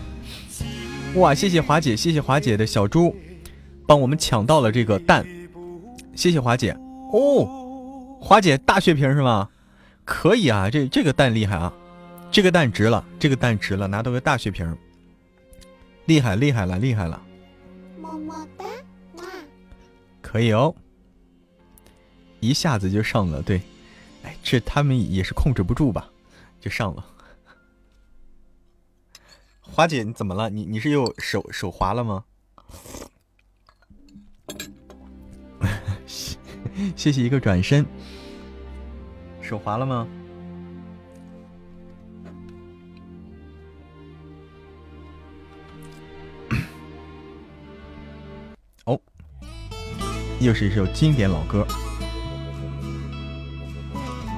[1.16, 3.16] 哇，谢谢华姐，谢谢华姐的小猪，
[3.88, 5.26] 帮我们抢到了这个蛋，
[6.16, 6.76] 谢谢华姐。
[7.12, 9.49] 哦，华姐大血瓶是吗？
[10.03, 11.72] 可以啊，这这个蛋厉害啊，
[12.32, 14.76] 这个蛋值了，这个蛋值了，拿到个大血瓶，
[16.05, 17.22] 厉害厉害了，厉害了，
[18.01, 18.66] 么么哒，
[19.18, 19.24] 哇。
[20.22, 20.74] 可以哦，
[22.39, 23.61] 一下子就上了，对，
[24.23, 26.09] 哎，这他们也是控制不住吧，
[26.59, 27.05] 就上了。
[29.61, 30.49] 花姐，你怎么了？
[30.49, 32.23] 你你是又手手滑了吗？
[36.95, 37.85] 谢谢一个转身，
[39.41, 40.07] 手滑了吗？
[48.85, 48.99] 哦，
[50.39, 51.67] 又是一首经典老歌，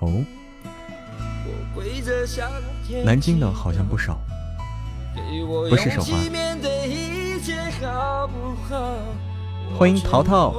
[0.00, 0.24] 哦，
[3.04, 4.18] 南京的好像不少，
[5.68, 6.08] 不是手滑。
[9.78, 10.54] 欢迎淘淘，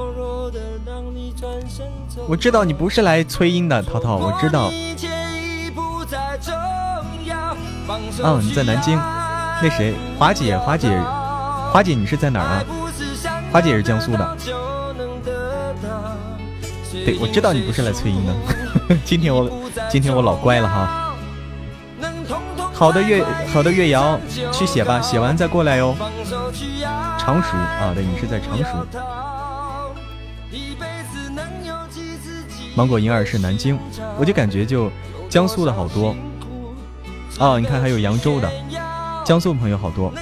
[2.28, 4.70] 我知道你不是来催音的，淘淘，我知道。
[8.24, 8.96] 嗯，你在南京。
[9.60, 10.88] 那谁，华姐，华姐，
[11.72, 12.64] 华姐，你是在哪儿啊？
[13.52, 14.36] 华姐也是江苏的。
[17.20, 18.96] 我知道你不是来催音的。
[19.04, 19.50] 今天我，
[19.90, 21.14] 今天我老乖了哈。
[22.72, 24.18] 好的月，好的月瑶，
[24.52, 25.94] 去写吧，写完再过来哟。
[27.18, 28.86] 常熟啊，对你是在常熟。
[32.74, 33.78] 芒果银耳是南京，
[34.16, 34.90] 我就感觉就
[35.28, 36.14] 江苏的好多。
[37.38, 38.48] 啊，你看还有扬州的，
[39.24, 40.12] 江苏朋友好多。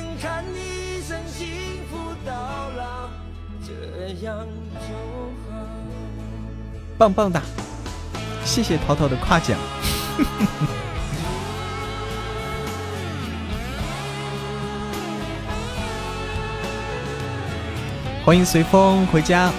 [6.99, 7.39] 棒棒的，
[8.45, 9.59] 谢谢淘淘的夸奖。
[18.25, 19.53] 欢迎随风回家。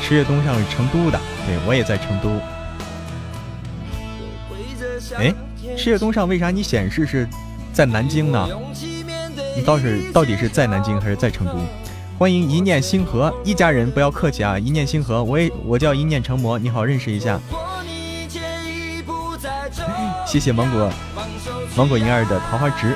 [0.00, 2.30] 十月东上是成都的，对我也在成都。
[5.16, 5.34] 哎，
[5.76, 7.28] 十月东上为啥你显示是
[7.72, 8.48] 在南京呢？
[9.56, 11.58] 你倒是到底是在南京还是在成都？
[12.20, 14.58] 欢迎一念星河一家人，不要客气啊！
[14.58, 17.40] 一念星河，我也我叫一念成魔，你好，认识一下。
[20.26, 20.92] 谢谢芒果
[21.74, 22.94] 芒果银儿的桃花值。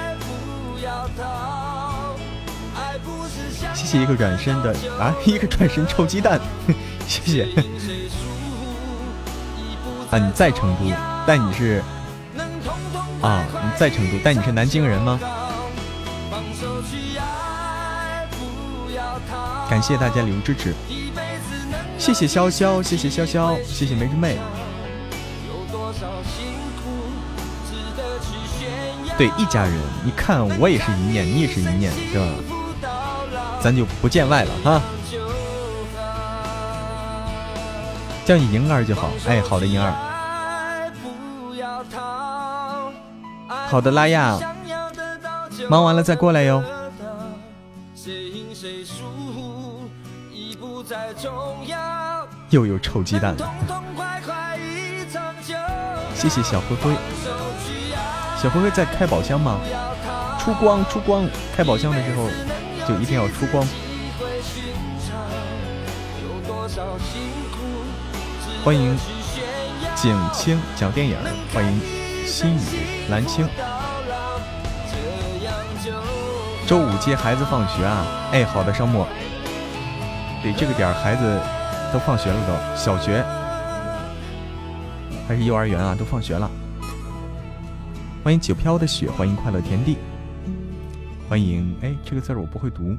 [3.73, 6.39] 谢谢一个转身的啊， 一个转身臭鸡蛋，
[7.09, 7.45] 谢谢。
[10.11, 10.95] 啊，你在成都，
[11.27, 11.83] 但你是
[13.23, 15.19] 啊，你在成都，但你是南京人吗？
[19.75, 20.73] 感谢大家礼物支持，
[21.99, 24.39] 谢谢潇潇，谢谢潇潇，谢谢梅之妹。
[29.19, 29.75] 对，一家人，
[30.05, 32.25] 你看我也是一念，你也是一念，是吧？
[33.61, 34.81] 咱就不见外了哈，
[38.25, 39.11] 叫你莹儿就好。
[39.27, 39.93] 哎，好的，莹儿。
[43.67, 44.39] 好的，拉亚。
[45.69, 46.63] 忙完了再过来哟。
[52.51, 53.35] 又有臭鸡蛋。
[56.15, 56.95] 谢谢小灰灰。
[58.41, 59.59] 小灰灰在开宝箱吗？
[60.39, 61.27] 出光，出光！
[61.57, 62.29] 开宝箱的时候。
[62.87, 63.67] 就一定要出光。
[68.63, 68.95] 欢迎
[69.97, 71.17] 景清讲电影，
[71.55, 71.81] 欢迎
[72.27, 73.49] 心雨蓝青。
[76.67, 78.05] 周五接孩子放学啊？
[78.33, 79.09] 哎，好的，商墨。
[80.45, 81.41] 对，这个点孩子
[81.91, 83.23] 都放学了，都小学
[85.27, 85.95] 还是幼儿园啊？
[85.95, 86.51] 都放学了。
[88.23, 89.97] 欢迎九飘的雪，欢迎快乐天地。
[91.31, 92.95] 欢迎，哎，这个字儿我不会读。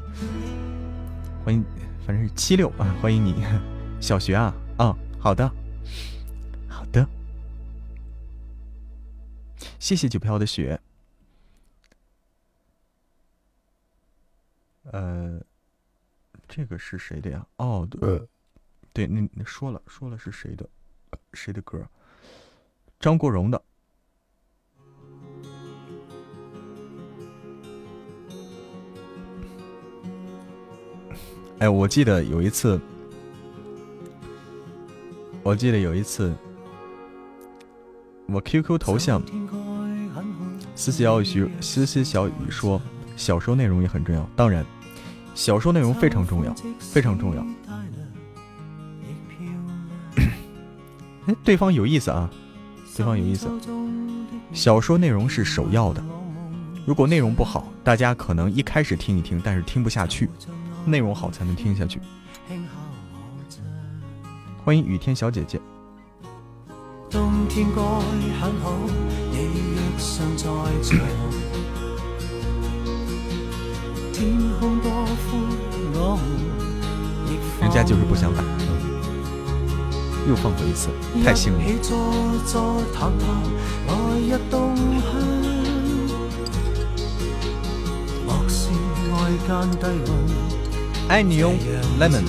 [1.44, 1.64] 欢迎，
[2.04, 3.36] 反正是七六啊，欢迎你，
[4.02, 5.48] 小学啊，啊，好的，
[6.68, 7.08] 好的，
[9.78, 10.80] 谢谢九飘的雪。
[14.92, 15.40] 呃
[16.56, 17.46] 这个是谁的呀？
[17.58, 18.22] 哦，对，
[18.94, 20.66] 对，那那说了说了是谁的，
[21.34, 21.86] 谁的歌？
[22.98, 23.62] 张国荣的。
[31.60, 32.80] 哎，我记得有一次，
[35.44, 36.34] 我记得有一次，
[38.30, 39.22] 我 QQ 头像，
[40.74, 42.82] 思思小雨，思思小雨说，
[43.18, 44.26] 小说内容也很重要。
[44.38, 44.66] 当然，
[45.36, 47.46] 小说内容非常重要，非常重要。
[51.28, 52.30] 哎， 对方有意思啊，
[52.96, 53.48] 对方有意思。
[54.54, 56.02] 小说内容是首要的，
[56.88, 60.30] 如果内容不好，大家可能一开始听一听，但是听不下去。
[60.86, 62.00] 内容好才能听下去。
[64.64, 65.60] 欢迎雨天小姐姐。
[67.12, 67.20] 人
[70.38, 70.46] 家
[77.86, 78.44] 就是不想打，
[80.28, 80.90] 又放过一次，
[81.24, 81.78] 太幸运。
[91.08, 91.54] 爱你哟
[92.00, 92.26] ，Lemon。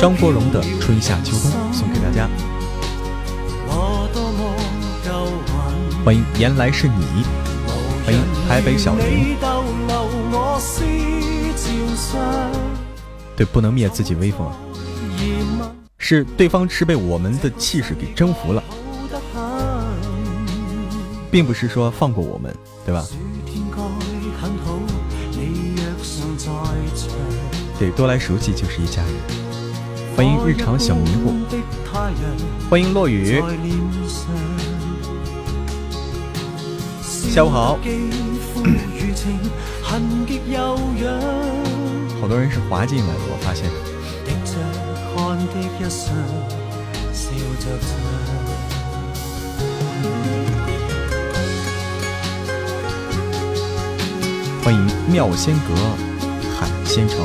[0.00, 2.28] 张国荣的《春夏秋冬》送给大家。
[6.04, 7.24] 欢迎原来是你，
[8.58, 9.36] 台北小林。
[13.36, 14.50] 对，不能灭自己威风，
[15.96, 18.60] 是对方是被我们的气势给征服了。
[21.30, 22.52] 并不是说放过我们，
[22.84, 23.06] 对吧？
[27.78, 29.14] 对，多来熟悉就是一家人。
[30.16, 31.32] 欢迎日常小迷糊，
[32.68, 33.40] 欢迎落雨。
[37.04, 37.78] 下午好。
[42.20, 43.70] 好多人是滑进来的，我发现。
[54.62, 55.74] 欢迎妙仙阁
[56.58, 57.18] 海鲜城。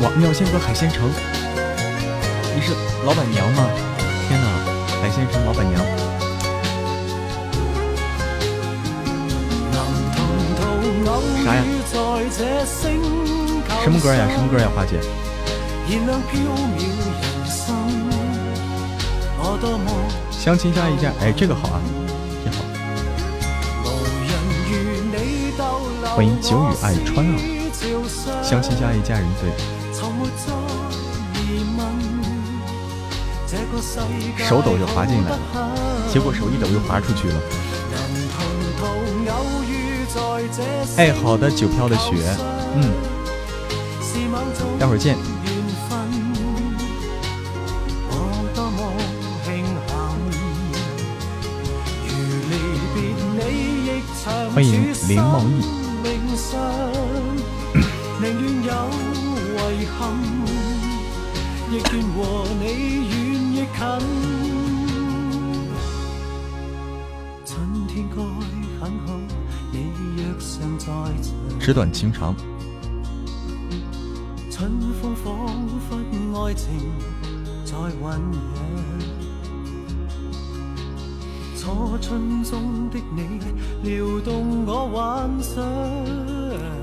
[0.00, 1.10] 哇，妙仙阁海鲜城，
[2.54, 2.72] 你是
[3.04, 3.68] 老板娘吗？
[4.26, 4.46] 天哪，
[5.02, 6.09] 海鲜城老板娘。
[13.82, 14.28] 什么歌呀？
[14.30, 14.68] 什么歌呀？
[14.74, 15.00] 花姐。
[20.30, 21.80] 相亲相爱一家，哎，这个好啊。
[26.14, 27.38] 欢迎久雨爱川啊！
[28.42, 29.50] 相亲相爱一家人，对。
[34.46, 35.38] 手抖就滑进来了，
[36.10, 37.34] 结果手一抖又滑出去了。
[40.96, 42.16] 哎，好的，九飘的雪，
[42.74, 42.92] 嗯，
[44.78, 45.16] 待会儿见。
[54.52, 55.79] 欢迎林梦毅。
[71.70, 72.34] 纸短情长。
[74.50, 75.96] 春风仿佛
[76.44, 76.66] 爱情
[77.64, 78.42] 在酝酿，
[81.56, 83.38] 初春中的你
[83.88, 85.62] 撩动我幻想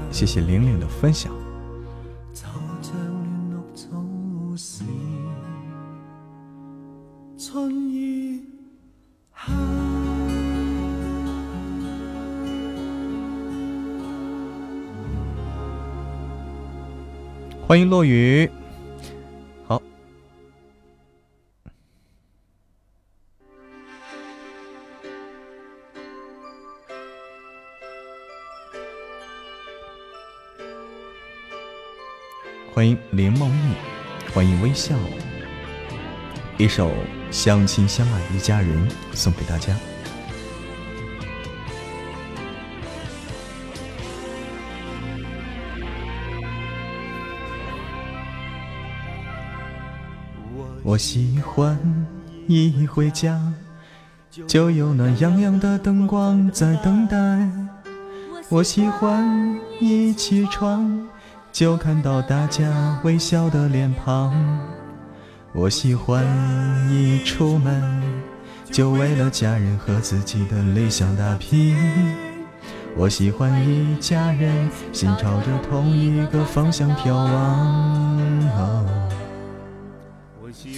[0.10, 1.34] 谢谢玲玲的分享。
[17.68, 18.50] 欢迎落雨。
[19.68, 19.82] 好，
[32.74, 34.96] 欢迎林梦毅，欢迎微笑，
[36.58, 36.88] 一首
[37.30, 39.76] 《相亲相爱一家人》送给大家。
[50.88, 51.78] 我喜欢
[52.48, 53.38] 一回家，
[54.48, 57.18] 就有那洋洋的灯光在等待。
[58.48, 61.06] 我喜欢一起床，
[61.52, 64.34] 就看到大家微笑的脸庞。
[65.52, 66.26] 我喜欢
[66.90, 68.02] 一出门
[68.72, 71.76] 就为了家人和自己的理想打拼。
[72.96, 78.18] 我喜欢一家人心朝着同一个方向眺望。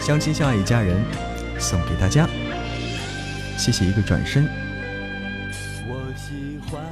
[0.00, 1.04] 相亲相爱一家人，
[1.58, 2.26] 送给大家，
[3.56, 4.48] 谢谢一个转身。
[5.86, 6.82] 我喜欢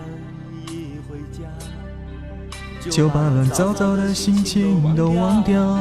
[0.68, 5.78] 一回家就把乱糟糟的心情都忘掉。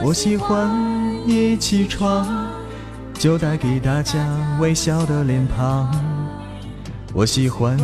[0.00, 0.68] 我喜欢
[1.28, 2.50] 一起床
[3.14, 4.26] 就带给大家
[4.58, 5.94] 微笑的脸庞。
[7.12, 7.78] 我喜欢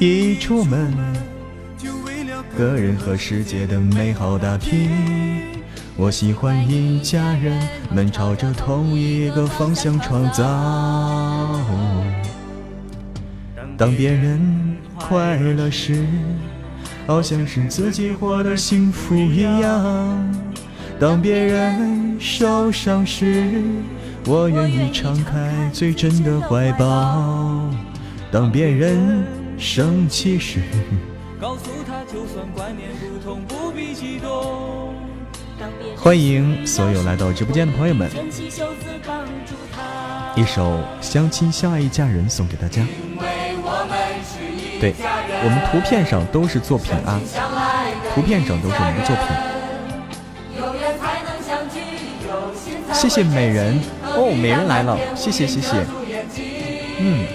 [0.00, 0.92] 一出门
[1.76, 5.53] 就为了个人和世界的美好打拼。
[5.96, 7.60] 我喜欢一家人
[7.90, 10.44] 们朝着同一个方向创造。
[13.76, 16.06] 当别人快乐时。
[17.06, 20.34] 好像是自己活得幸福一样。
[20.98, 23.60] 当别人受伤时，
[24.26, 27.68] 我愿意敞开最真的怀抱。
[28.32, 29.22] 当别人
[29.58, 30.62] 生气时，
[31.38, 34.63] 告诉他就算观念不同，不必激动。
[35.96, 38.10] 欢迎所有来到直播间的朋友们，
[40.34, 42.82] 一首《相亲相爱一家人》送给大家。
[44.80, 47.20] 对，我们图片上都是作品啊，
[48.14, 49.26] 图片上都是我们的作品。
[52.92, 53.80] 谢谢美人。
[54.16, 55.84] 哦，美人来了，谢谢谢谢。
[56.98, 57.26] 嗯，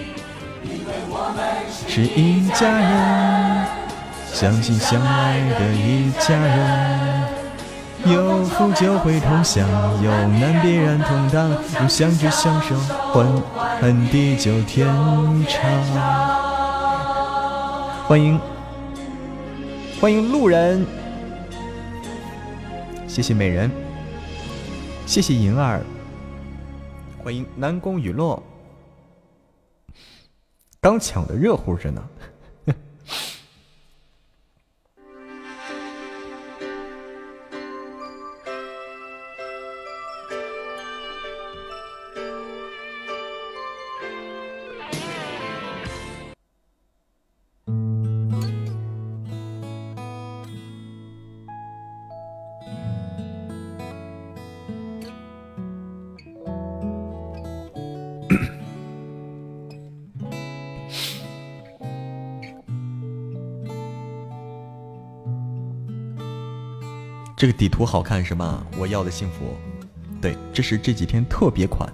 [1.88, 3.66] 是一家人，
[4.32, 7.26] 相亲相爱的一家人，
[8.06, 9.68] 有福就会同享，
[10.02, 11.50] 有难必然同当，
[11.80, 12.76] 用相知相守
[13.12, 13.28] 换
[13.80, 14.88] 换地久天
[15.48, 15.70] 长。
[18.08, 18.40] 欢迎，
[20.00, 20.86] 欢迎路人，
[23.06, 23.70] 谢谢美人，
[25.06, 25.82] 谢谢银儿，
[27.22, 28.42] 欢迎南宫雨落，
[30.80, 32.02] 刚抢的热乎着呢。
[67.40, 68.62] 这个底图好看是吗？
[68.78, 69.56] 我要的幸福，
[70.20, 71.90] 对，这是这几天特别款。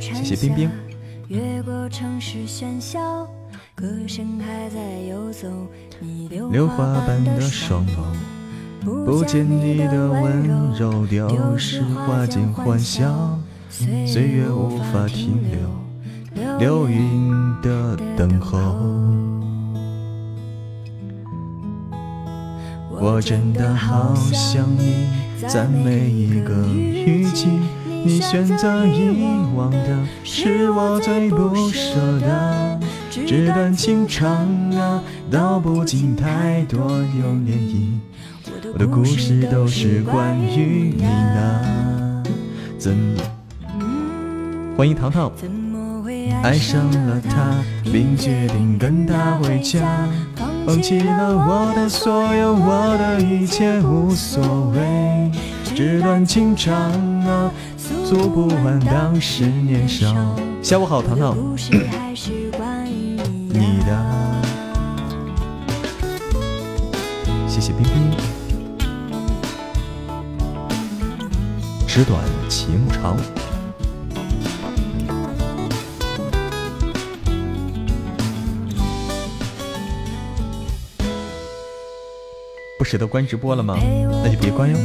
[0.00, 0.68] 谢谢冰冰。
[6.50, 10.42] 榴花般的双眸，不见你的温
[10.76, 13.38] 柔，丢失花间欢笑，
[13.70, 15.38] 岁月无法停
[16.34, 17.30] 留，流云
[17.62, 19.35] 的等候。
[22.98, 25.06] 我真的好想你，
[25.46, 27.46] 在每一个雨季，
[28.04, 32.80] 你选择遗忘的是我最不舍的。
[33.10, 34.30] 纸短情长
[34.72, 37.98] 啊，道不尽太多有涟漪。
[38.72, 42.22] 我的故事都是关于你呢。
[42.78, 42.96] 怎？
[44.76, 45.30] 欢迎糖糖。
[46.42, 50.08] 爱上了他，并决定跟他回家。
[50.66, 55.30] 放弃了我的所有，我的一切无所谓。
[55.76, 56.74] 纸短情长
[57.24, 57.48] 啊，
[58.04, 60.12] 诉不完当时年少。
[60.60, 61.36] 下午好，糖糖。
[63.48, 64.42] 你的，
[67.46, 68.10] 谢谢冰冰。
[71.86, 73.16] 纸短情长。
[82.86, 83.76] 不舍得关直播了吗？
[84.22, 84.78] 那就别关哟。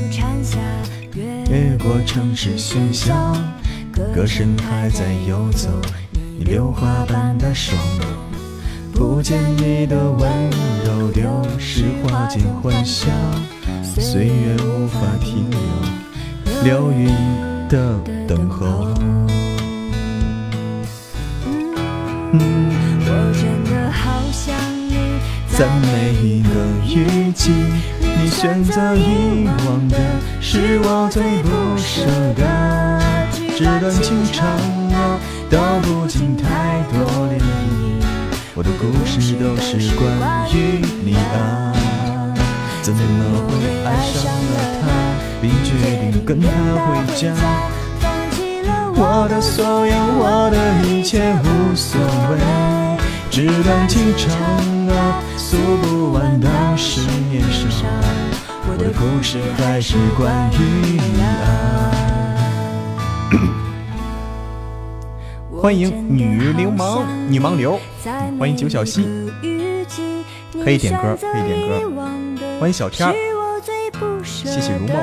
[1.51, 3.13] 越过城市喧嚣，
[4.11, 5.69] 歌声还在游走，
[6.35, 8.05] 你榴花般的双眸，
[8.91, 10.31] 不见你的温
[10.83, 11.29] 柔，丢
[11.59, 13.07] 失花间欢笑，
[13.83, 15.59] 岁月无法停留，
[16.63, 17.05] 流云
[17.69, 18.87] 的等候。
[22.33, 23.70] 我真的
[25.57, 26.49] 在每一个
[26.87, 27.51] 雨季。
[27.99, 29.97] 你选择遗忘的
[30.39, 32.05] 是我最不舍
[32.35, 33.01] 的，
[33.57, 34.45] 纸短情长
[34.93, 35.19] 啊，
[35.49, 37.41] 道不尽太多涟漪。
[38.53, 40.05] 我的故事都是关
[40.53, 40.55] 于
[41.03, 41.73] 你啊，
[42.83, 42.99] 怎么
[43.47, 43.49] 会
[43.83, 44.83] 爱上了他，
[45.41, 45.69] 并决
[46.11, 46.47] 定跟他
[46.85, 47.33] 回家？
[47.99, 50.55] 放弃了我的所有，我的
[50.87, 51.99] 一切无所
[52.29, 52.37] 谓，
[53.31, 54.29] 纸短情长
[54.89, 56.99] 啊，诉不完当时
[57.29, 57.87] 年少。
[58.67, 60.57] 我的故事还是关于
[60.99, 61.95] 你啊！
[65.61, 67.79] 欢迎女流氓女盲流，
[68.37, 69.07] 欢迎九小溪，
[70.61, 71.79] 可以点歌，可以点歌。
[72.59, 73.15] 欢迎小天儿，
[74.25, 74.97] 谢谢如梦。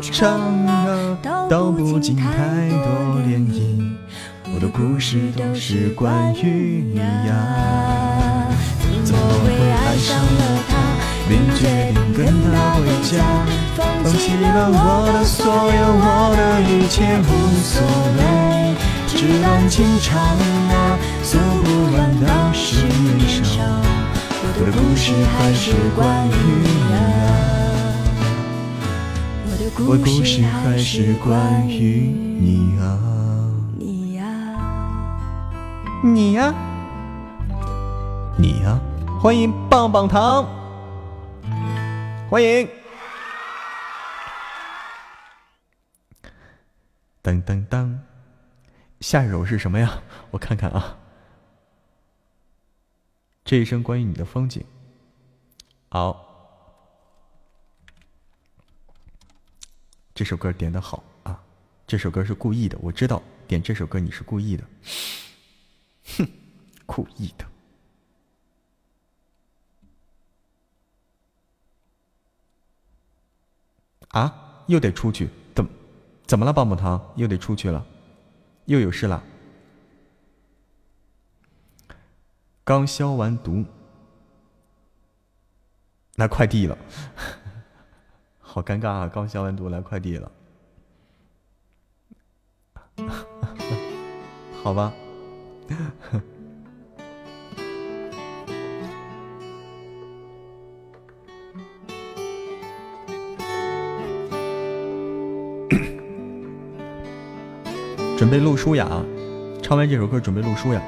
[0.00, 1.18] 长啊，
[1.50, 3.96] 道不尽太多涟漪，
[4.54, 8.48] 我的故事都是关于你呀！
[9.02, 10.76] 怎么会爱上了他？
[11.26, 13.12] 便决定跟他回家，
[13.76, 14.76] 放弃了我
[15.12, 15.52] 的所有，
[15.96, 16.04] 我
[16.36, 17.30] 的一切无
[17.62, 17.80] 所
[18.18, 18.20] 谓。
[19.08, 23.50] 纸短情长啊，诉不完当时年少。
[24.44, 26.30] 我的故事还是关于
[26.62, 26.96] 你啊，
[29.48, 32.84] 我的故事还是关于你啊，你呀，
[36.04, 36.52] 你呀，
[38.36, 38.80] 你呀，
[39.20, 40.44] 欢迎棒棒糖。
[42.28, 42.68] 欢迎！
[47.22, 47.96] 噔噔噔，
[49.00, 50.02] 下一首是什么呀？
[50.32, 50.98] 我看看啊。
[53.44, 54.64] 这一生关于你的风景。
[55.88, 56.26] 好，
[60.12, 61.40] 这首歌点的好啊！
[61.86, 64.64] 这首歌是故意的，我知道点这首歌你是故意的。
[66.18, 66.28] 哼，
[66.86, 67.46] 故意的。
[74.08, 74.64] 啊！
[74.66, 75.66] 又得出去，怎
[76.26, 76.52] 怎么了？
[76.52, 77.84] 棒棒糖又得出去了，
[78.66, 79.22] 又有事了。
[82.62, 83.64] 刚消完毒，
[86.16, 86.78] 来快递了，
[88.38, 89.08] 好尴尬啊！
[89.08, 90.30] 刚消完毒来快递了，
[94.62, 94.92] 好吧。
[108.18, 108.88] 准备录书呀！
[109.60, 110.80] 唱完这首歌，准备录书呀。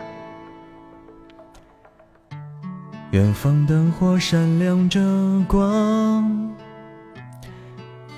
[3.10, 5.00] 远方灯火闪亮着
[5.48, 6.52] 光，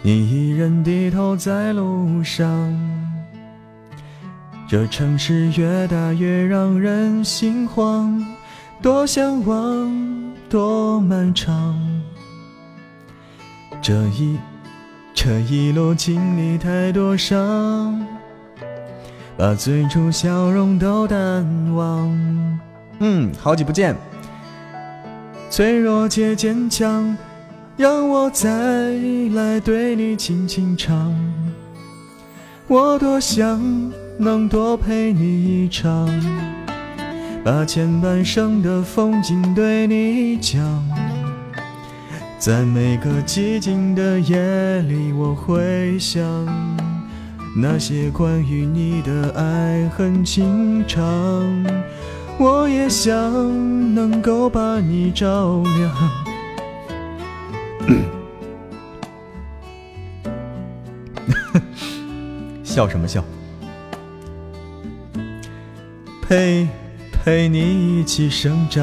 [0.02, 2.95] 你一人低头在路上。
[4.68, 8.20] 这城市越大越让人心慌，
[8.82, 11.78] 多向往，多漫长。
[13.80, 14.36] 这一
[15.14, 18.04] 这一路经历太多伤。
[19.36, 22.58] 把最初笑容都淡忘。
[22.98, 23.94] 嗯，好久不见。
[25.48, 27.16] 脆弱且坚强，
[27.76, 28.48] 让我再
[29.34, 31.14] 来对你轻轻唱。
[32.66, 33.62] 我多想
[34.18, 36.08] 能多陪你一场，
[37.44, 40.60] 把前半生的风景对你讲。
[42.38, 46.22] 在每个寂静的夜里，我会想。
[47.58, 51.04] 那些关于你的爱恨情长，
[52.38, 53.14] 我也想
[53.94, 55.94] 能够把你照亮。
[62.64, 63.24] 笑什么笑？
[66.28, 66.66] 陪
[67.12, 68.82] 陪你一起生长。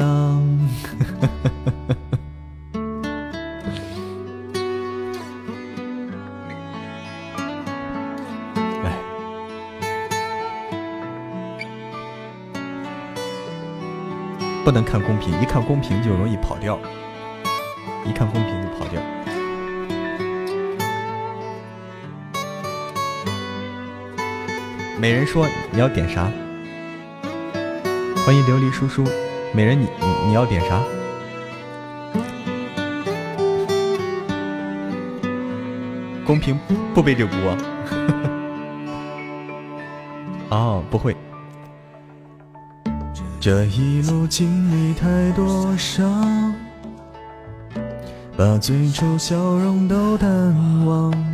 [14.64, 16.80] 不能看公屏，一看公屏就容易跑调。
[18.06, 18.98] 一看公屏就跑调。
[24.98, 26.30] 美人说你要点啥？
[28.24, 29.04] 欢迎琉璃叔叔，
[29.52, 30.80] 美人你你你要点啥？
[36.24, 36.58] 公屏
[36.94, 37.36] 不背这锅。
[40.48, 41.14] 哦，不会。
[43.38, 46.54] 这一路经历太多伤，
[48.38, 50.26] 把最初笑容都淡
[50.86, 51.33] 忘。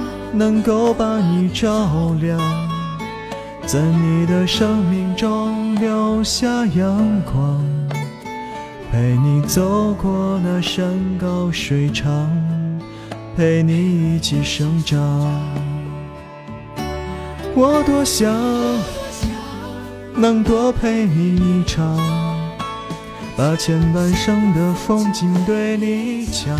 [0.33, 2.39] 能够把你照亮，
[3.65, 7.63] 在你的生命中留下阳光，
[8.91, 10.83] 陪你走过那山
[11.19, 12.29] 高水长，
[13.35, 14.99] 陪你一起生长。
[17.55, 18.33] 我多想。
[20.13, 21.97] 能多陪你一场，
[23.37, 26.59] 把前半生的风景对你讲，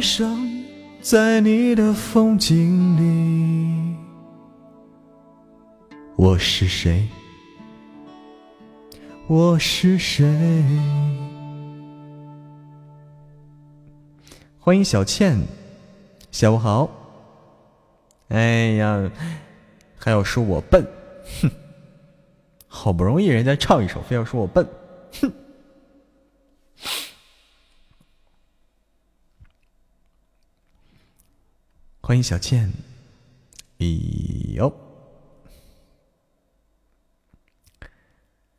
[0.00, 0.64] 生，
[1.02, 3.96] 在你的风景里，
[6.16, 7.06] 我是谁？
[9.26, 10.64] 我是谁？
[14.58, 15.38] 欢迎小倩，
[16.30, 16.90] 下午好。
[18.28, 19.10] 哎呀，
[19.98, 20.86] 还要说我笨，
[21.42, 21.50] 哼！
[22.66, 24.66] 好不容易人家唱一首，非要说我笨，
[25.20, 25.30] 哼！
[32.10, 32.68] 欢迎小倩，
[33.78, 33.86] 哎
[34.56, 34.74] 呦，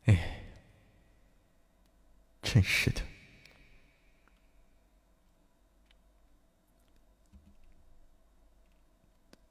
[0.06, 0.42] 哎，
[2.40, 3.02] 真是的。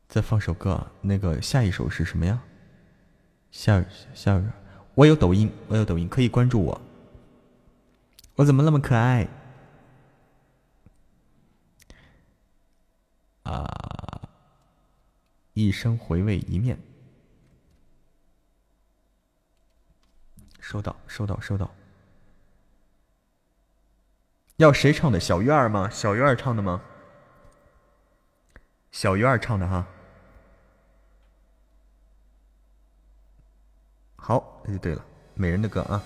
[0.08, 2.42] 再放首歌，那个下一首是什么呀？
[3.52, 4.42] 下下，
[4.96, 6.82] 我有抖音，我有抖音，可以关注我。
[8.34, 9.28] 我怎么那么可爱？
[13.52, 13.70] 啊！
[15.54, 16.80] 一生回味一面。
[20.60, 21.70] 收到，收到，收到。
[24.56, 25.20] 要谁唱的？
[25.20, 25.90] 小鱼儿吗？
[25.90, 26.82] 小鱼儿唱的吗？
[28.92, 29.86] 小鱼儿唱的哈。
[34.16, 36.02] 好，那就对了，美人的歌啊。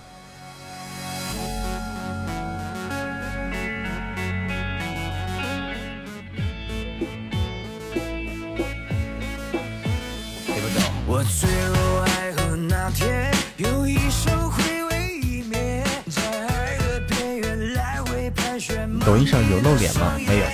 [11.27, 18.89] 坠入爱河那天，有一生回味一面，在爱的边缘来回盘旋。
[18.99, 20.13] 抖音上有露脸吗？
[20.27, 20.45] 没有。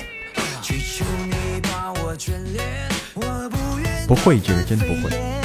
[4.06, 5.41] 不会，这个真的不会。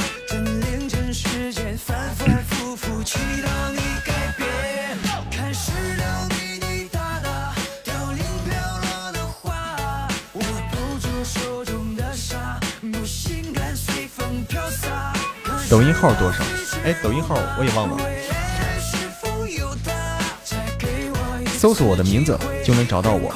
[15.70, 16.42] 抖音号多少？
[16.82, 17.98] 哎，抖音号我也忘了。
[21.58, 23.30] 搜索我的名字就能找到我。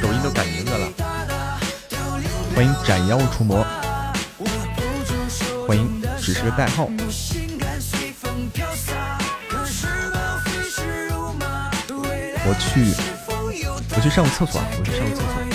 [0.00, 0.88] 抖音都改名字了。
[2.56, 3.62] 欢迎斩妖除魔。
[5.68, 6.88] 欢迎，只是个代号。
[12.44, 12.94] 我去，
[13.94, 15.51] 我去上个厕所，我去上个厕所。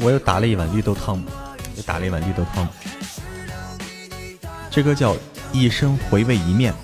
[0.00, 1.22] 我又打了一碗绿豆汤，
[1.76, 2.68] 又打了一碗绿豆汤。
[4.70, 5.14] 这歌叫
[5.52, 6.72] 《一生回味一面》。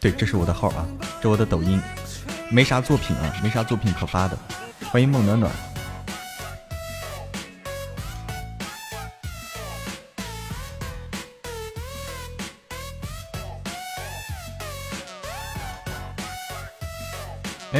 [0.00, 0.86] 对，这是我的号啊，
[1.20, 1.80] 这我的抖音，
[2.50, 4.38] 没啥作品啊，没啥作品可发的。
[4.90, 5.50] 欢迎梦暖暖。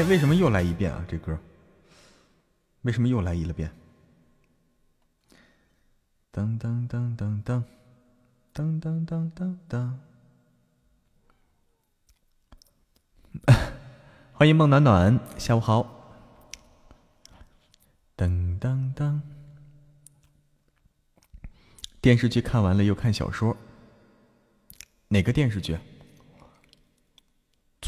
[0.09, 1.05] 为什么又来一遍啊？
[1.06, 1.39] 这歌
[2.82, 3.70] 为什么又来一了遍？
[6.30, 7.62] 当当当当当
[8.52, 10.01] 当当当当当！
[14.32, 15.94] 欢迎孟暖暖，下午好。
[18.16, 19.20] 噔噔噔！
[22.01, 23.55] 电视剧看完了又看小说，
[25.09, 25.78] 哪个电视剧？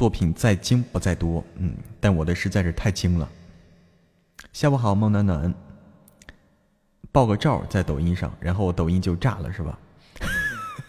[0.01, 3.31] 作品在精不在多，嗯，但我的实在是太精了。
[4.51, 5.55] 下午好，孟暖暖，
[7.13, 9.79] 爆个照在抖音上，然后我抖音就炸了，是吧？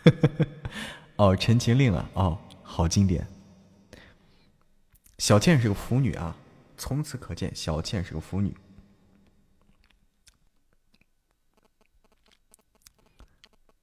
[1.18, 3.28] 哦，《陈情令》啊，哦，好经典。
[5.18, 6.34] 小倩是个腐女啊，
[6.78, 8.56] 从此可见小倩是个腐女。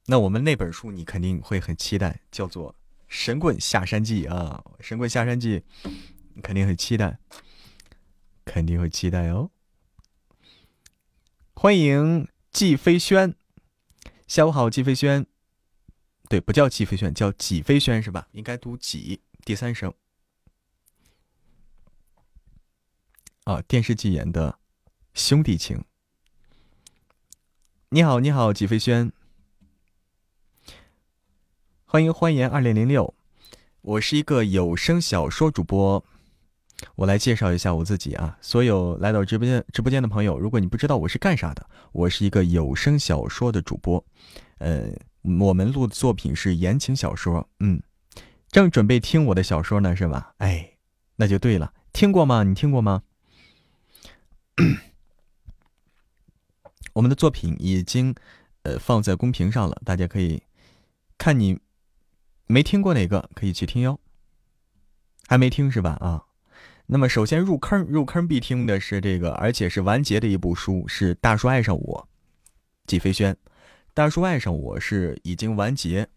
[0.06, 2.72] 那我们那本书你肯定会很期待，叫做。
[3.08, 5.64] 《神棍下山记》啊，《神棍下山记》，
[6.42, 7.18] 肯定很期待，
[8.44, 9.50] 肯定会期待哦。
[11.54, 13.34] 欢迎季飞轩，
[14.26, 15.26] 下午好，季飞轩。
[16.28, 18.28] 对，不叫季飞轩，叫季飞轩是吧？
[18.32, 19.92] 应该读几第三声。
[23.44, 24.58] 啊，电视剧演的
[25.14, 25.82] 兄弟情。
[27.88, 29.10] 你好，你好，季飞轩。
[31.90, 33.14] 欢迎欢迎二零零六，
[33.80, 36.04] 我是一个有声小说主播，
[36.96, 38.36] 我来介绍一下我自己啊。
[38.42, 44.04] 所有来到直播间直播间的朋友，如果你不知道我是干啥的，我是一个有声小说的主播，
[44.58, 44.90] 呃，
[45.40, 47.82] 我们录的作品是言情小说，嗯，
[48.50, 50.34] 正准备听我的小说呢，是吧？
[50.36, 50.74] 哎，
[51.16, 52.42] 那就对了，听过吗？
[52.42, 53.02] 你听过吗？
[56.92, 58.14] 我们的作品已经
[58.64, 60.42] 呃放在公屏上了，大家可以
[61.16, 61.58] 看你。
[62.50, 64.00] 没听过哪个可以去听哟，
[65.26, 65.98] 还没听是吧？
[66.00, 66.24] 啊，
[66.86, 72.08] 那么首先入坑入坑必听的是这个，而且是完结的一部书，是《大叔爱上我》，
[72.86, 73.34] 季飞轩，
[73.92, 76.08] 《大叔爱上我》是已经完结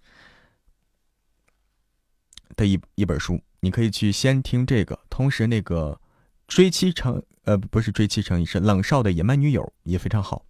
[2.55, 5.99] 的一一本书，你可以去先听这个，同时那个
[6.47, 10.45] 追妻成呃不是追妻成，是冷少的野蛮女友也非常好，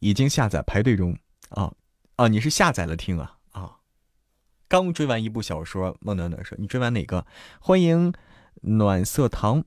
[0.00, 1.18] 已经下载排队中。
[1.48, 1.72] 啊。
[2.18, 3.38] 啊，你是下载了听啊？
[3.52, 3.78] 啊，
[4.66, 7.24] 刚追完一部小说，孟暖暖说：“你追完哪个？”
[7.62, 8.12] 欢迎
[8.62, 9.64] 暖色糖，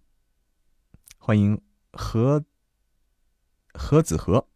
[1.17, 1.61] 欢迎
[1.93, 2.43] 何
[3.73, 4.49] 何子和，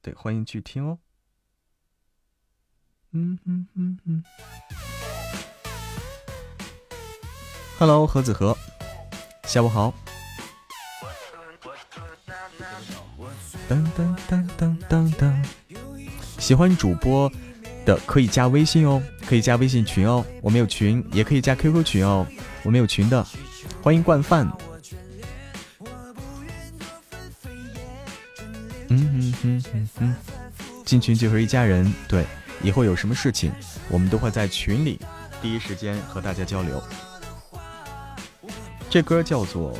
[0.00, 1.00] 对，欢迎去听哦。
[3.10, 4.24] 嗯嗯嗯嗯
[7.76, 8.56] ，Hello，何子和，
[9.42, 9.92] 下午好。
[13.68, 15.32] 噔噔噔噔噔噔，
[16.38, 17.30] 喜欢主播
[17.86, 22.26] 的可以加微信哦，可以加微信群哦，我们有群，也可以加 QQ 群哦，
[22.62, 23.26] 我们有群的，
[23.82, 24.46] 欢迎惯犯。
[28.88, 30.14] 嗯嗯嗯嗯嗯，
[30.84, 32.26] 进群就是一家人，对，
[32.62, 33.50] 以后有什么事情，
[33.88, 35.00] 我们都会在群里
[35.40, 36.82] 第一时间和大家交流。
[38.90, 39.72] 这歌叫做《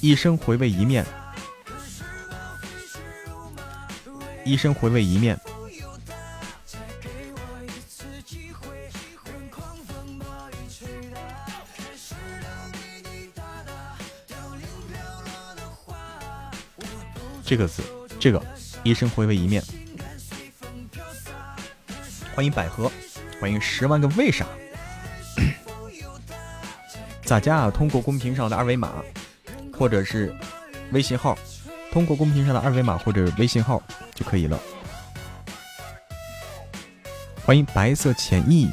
[0.00, 1.04] 一生回味一面》。
[4.48, 5.38] 一生回味一面，
[17.44, 17.82] 这个字，
[18.18, 18.42] 这个
[18.82, 19.62] 一生回味一面。
[22.34, 22.90] 欢迎百合，
[23.38, 24.46] 欢迎十万个为啥？
[27.22, 27.70] 咋加啊？
[27.70, 29.04] 通过公屏上的二维码，
[29.74, 30.34] 或者是
[30.92, 31.36] 微信号，
[31.92, 33.82] 通过公屏上的二维码或者微信号
[34.18, 34.58] 就可以了。
[37.46, 38.68] 欢迎白色浅意，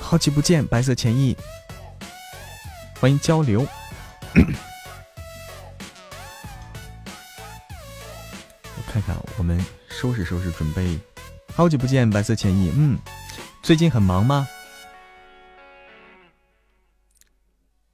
[0.00, 1.36] 好久不见，白色浅意。
[2.98, 3.60] 欢迎交流。
[8.76, 10.98] 我看看，我们收拾收拾，准备。
[11.54, 12.72] 好久不见，白色浅意。
[12.74, 12.98] 嗯，
[13.62, 14.48] 最近很忙吗？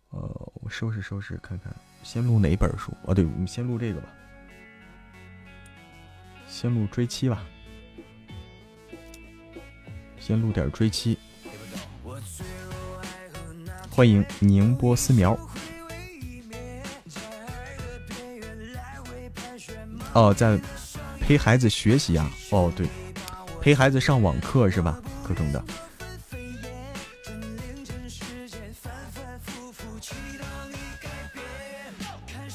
[0.09, 0.21] 呃，
[0.63, 1.71] 我收拾收拾，看看，
[2.03, 2.91] 先录哪本书？
[3.05, 4.09] 哦，对，我们先录这个吧。
[6.61, 7.43] 先录追妻吧。
[10.19, 11.19] 先录点追妻。
[13.89, 15.39] 欢迎宁波思苗。
[20.13, 20.61] 哦，在
[21.19, 22.31] 陪孩子学习啊。
[22.51, 22.87] 哦，对，
[23.63, 25.01] 陪孩子上网课是吧？
[25.27, 25.65] 各种的。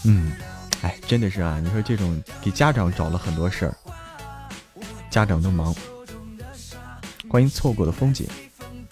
[0.06, 0.32] 嗯，
[0.84, 1.60] 哎，真的是啊！
[1.60, 3.76] 你说这种给家长找了很多事儿，
[5.16, 5.74] 家长都忙。
[7.30, 8.28] 欢迎错过的风景，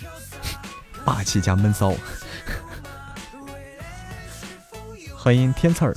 [1.04, 1.94] 霸气加闷骚。
[5.14, 5.94] 欢迎天刺儿。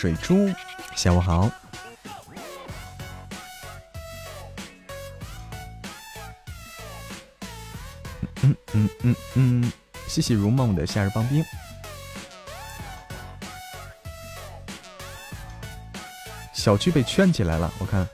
[0.00, 0.50] 水珠，
[0.96, 1.50] 下午好。
[8.42, 9.72] 嗯嗯嗯嗯，
[10.08, 11.44] 谢谢如梦的夏日棒冰。
[16.54, 18.08] 小区被圈起来了，我看。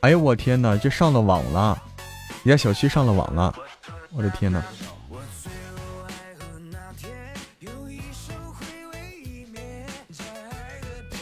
[0.00, 1.82] 哎呦我天哪，这上了网了！
[2.42, 3.54] 人家小区上了网了，
[4.12, 4.62] 我的天哪！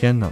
[0.03, 0.27] 天哪！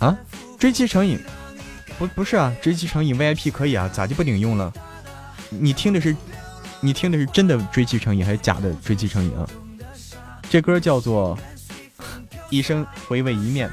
[0.00, 0.18] 啊，
[0.58, 1.20] 追妻成瘾？
[1.96, 4.72] 不不是啊，追妻成瘾 VIP 可以啊，咋就不领用了？
[5.50, 6.16] 你听的是，
[6.80, 9.48] 你听的是真的追妻成瘾还是假的追妻成瘾啊？
[10.50, 11.38] 这歌叫做
[12.50, 13.68] 《一生回味一面》。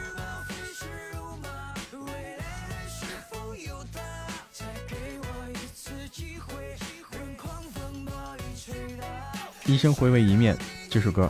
[9.73, 10.55] 一生回味一面
[10.87, 11.27] 这首歌，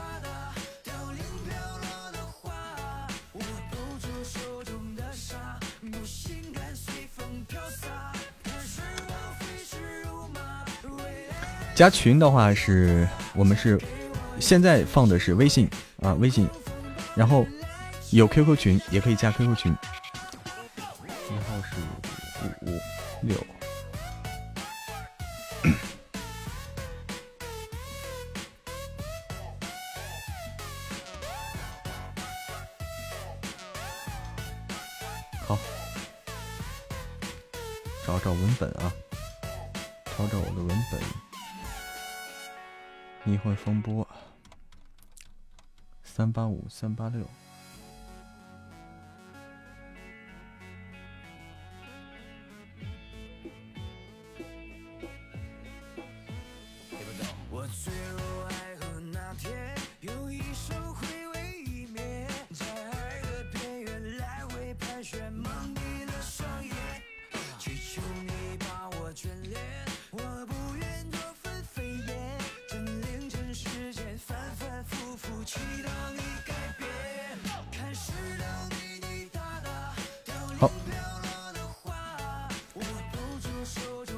[11.73, 13.79] 加群的话是我们是
[14.41, 15.69] 现在放的是微信
[16.01, 16.45] 啊微信，
[17.15, 17.47] 然后
[18.11, 19.73] 有 QQ 群也可以加 QQ 群，
[46.73, 47.23] 三八六。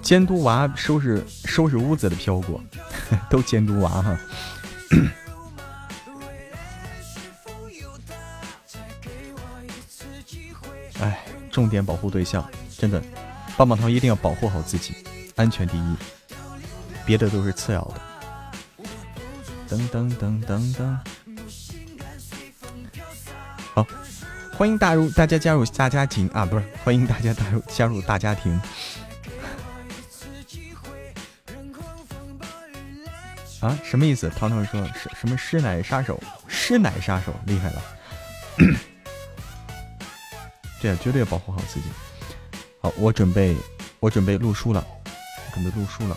[0.05, 2.63] 监督娃收拾收拾屋子的飘过，
[3.27, 4.15] 都监督娃哈。
[11.01, 13.01] 哎，重点保护对象，真的，
[13.57, 14.93] 棒棒糖一定要保护好自己，
[15.35, 15.95] 安全第一，
[17.03, 17.99] 别的都是次要的。
[19.67, 20.95] 噔噔噔噔噔，
[23.73, 23.87] 好，
[24.53, 28.61] 欢迎大入大家加入大家庭啊，不是，欢迎大家加入加入大家庭。
[33.65, 34.29] 啊，什么意思？
[34.29, 36.21] 糖糖说什什么师奶杀手？
[36.47, 37.81] 师奶杀手厉害了。
[40.79, 41.87] 对，绝对要保护好自己。
[42.79, 43.57] 好，我准备，
[43.99, 44.85] 我准备录书了，
[45.51, 46.15] 准备录书了。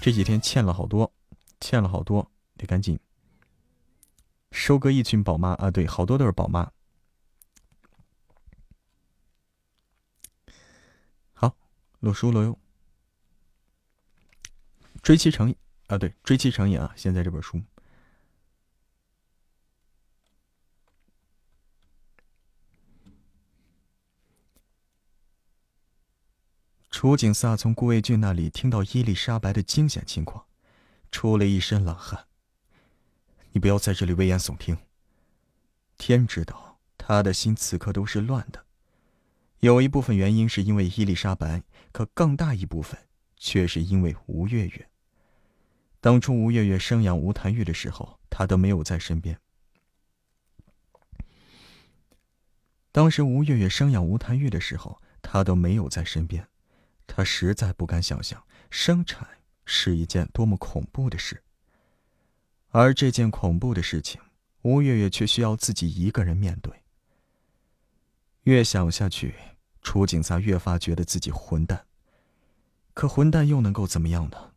[0.00, 1.12] 这几天欠了好多，
[1.60, 2.96] 欠了好多，得赶紧
[4.52, 5.72] 收割一群宝妈啊！
[5.72, 6.70] 对，好多都是宝妈。
[11.32, 11.52] 好，
[11.98, 12.56] 录书了哟。
[15.06, 15.54] 追妻成
[15.86, 16.92] 啊，对，追妻成瘾啊！
[16.96, 17.62] 现在这本书。
[26.90, 30.44] 楚景萨从顾卫俊那里听到伊丽莎白的惊险情况，
[31.12, 32.26] 出了一身冷汗。
[33.52, 34.76] 你不要在这里危言耸听。
[35.96, 38.66] 天知道，他的心此刻都是乱的。
[39.60, 41.62] 有一部分原因是因为伊丽莎白，
[41.92, 42.98] 可更大一部分
[43.36, 44.88] 却是因为吴月月。
[46.00, 49.38] 当初吴月月生养吴谭玉的时候，他都没有在身边。
[52.92, 56.48] 当时吴月月生养吴谭玉的时候，他都没有在身边。
[57.06, 59.28] 他实在不敢想象生产
[59.64, 61.42] 是一件多么恐怖的事。
[62.70, 64.20] 而这件恐怖的事情，
[64.62, 66.72] 吴月月却需要自己一个人面对。
[68.42, 69.34] 越想下去，
[69.82, 71.86] 楚景萨越发觉得自己混蛋。
[72.94, 74.52] 可混蛋又能够怎么样呢？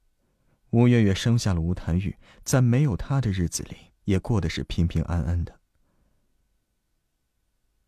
[0.72, 5.60] 吴月月生下了吴谭玉，在没有他的日子里，也过得是平平安安的。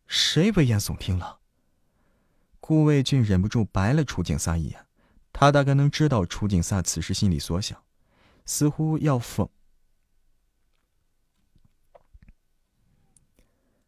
[0.06, 1.40] 谁危言耸听了？
[2.58, 4.86] 顾卫俊忍不住白了楚景萨一眼，
[5.32, 7.82] 他大概能知道楚景萨此时心里所想，
[8.44, 9.48] 似乎要讽，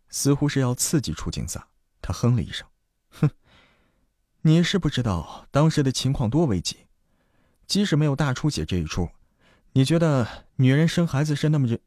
[0.08, 1.68] 似乎是要刺激楚景萨。
[2.00, 2.66] 他哼了一声
[3.10, 3.30] ：“哼，
[4.42, 6.86] 你是不知道当时的情况多危急。
[7.66, 9.10] 即使没有大出血这一出，
[9.72, 11.78] 你觉得女人生孩子是那么就？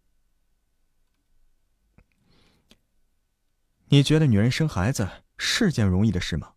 [3.89, 6.53] 你觉得女人生孩子是件容易的事吗？”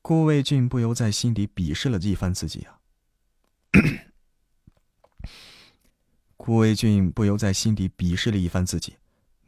[0.00, 2.78] 顾卫俊不由在心底鄙视了一番自己啊！
[6.38, 8.96] 顾卫俊不由在心底鄙视了一番自己，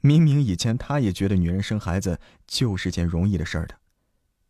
[0.02, 3.78] 明明以前他也觉得女人生孩子就是件容易的事儿的，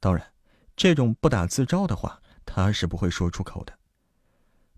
[0.00, 0.32] 当然，
[0.74, 2.20] 这种不打自招的话
[2.52, 3.78] 他是不会说出口的。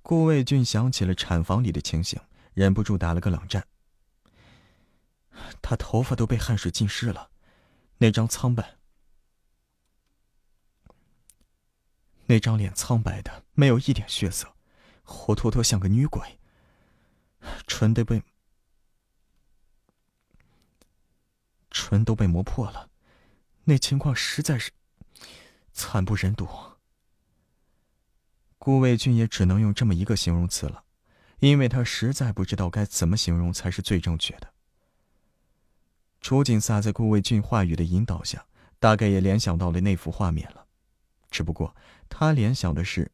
[0.03, 2.21] 顾卫俊想起了产房里的情形，
[2.53, 3.67] 忍不住打了个冷战。
[5.63, 7.31] 他头发都被汗水浸湿了，
[7.97, 8.77] 那张苍白。
[12.27, 14.55] 那张脸苍白的，没有一点血色，
[15.03, 16.39] 活脱脱像个女鬼。
[17.67, 18.23] 唇都被
[21.71, 22.91] 唇都被磨破了，
[23.65, 24.73] 那情况实在是
[25.73, 26.47] 惨不忍睹。
[28.65, 30.85] 顾卫俊也只能用这么一个形容词了，
[31.41, 34.55] 因为他实在不知道该怎么形容才是最正确的。
[36.21, 38.47] 楚景撒在顾卫俊话语的引导下，
[38.79, 40.69] 大概也联想到了那幅画面了，
[41.29, 41.75] 只不过。
[42.09, 43.11] 他联想的是，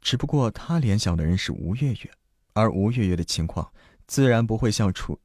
[0.00, 2.10] 只不过他联想的人是吴月月，
[2.54, 3.74] 而吴月月的情况
[4.06, 5.20] 自然不会像楚，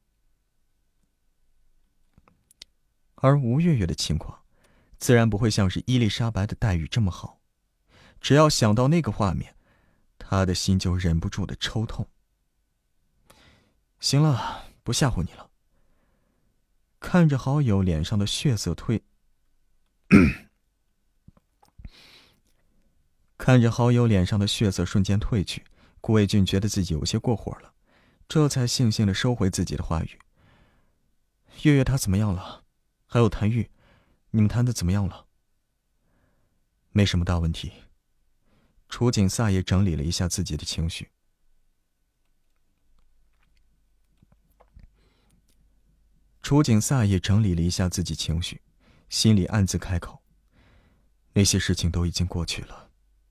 [3.14, 4.42] 而吴月月的情况
[4.98, 7.40] 自然不会像是伊丽莎白的待遇这么好。
[8.20, 9.54] 只要想到那个画面，
[10.18, 12.08] 他的心就忍不住的抽痛。
[14.00, 15.50] 行了，不吓唬你了。
[16.98, 19.02] 看着好友脸上的血色退。
[23.38, 25.64] 看着好友脸上的血色瞬间褪去，
[26.00, 27.74] 顾卫俊觉得自己有些过火了，
[28.26, 30.18] 这才悻悻的收回自己的话语。
[31.62, 32.64] 月月她怎么样了？
[33.06, 33.70] 还有谭玉，
[34.30, 35.26] 你们谈的怎么样了？
[36.90, 37.72] 没什么大问题。
[38.88, 41.10] 楚景萨也整理了一下自己的情绪。
[46.42, 48.62] 楚景萨也整理了一下自己情绪。
[49.08, 50.22] 心里暗自开口
[51.34, 52.90] ：“那些事情都已经过去了。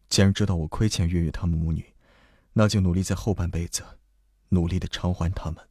[0.10, 1.94] 既然知道我亏欠月月他们母女，
[2.54, 3.84] 那就努力在后半辈子，
[4.50, 5.68] 努力的偿还他们。”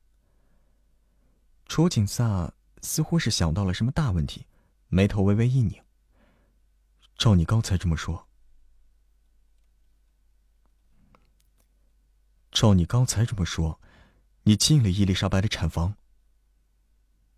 [1.66, 2.52] 楚景萨
[2.82, 4.46] 似乎是想到了什么大问题，
[4.89, 5.82] 眉头微微一拧。
[7.16, 8.27] 照你刚才这么说，
[12.51, 13.81] 照你刚才这么说，
[14.43, 15.94] 你进了伊丽莎白的产房。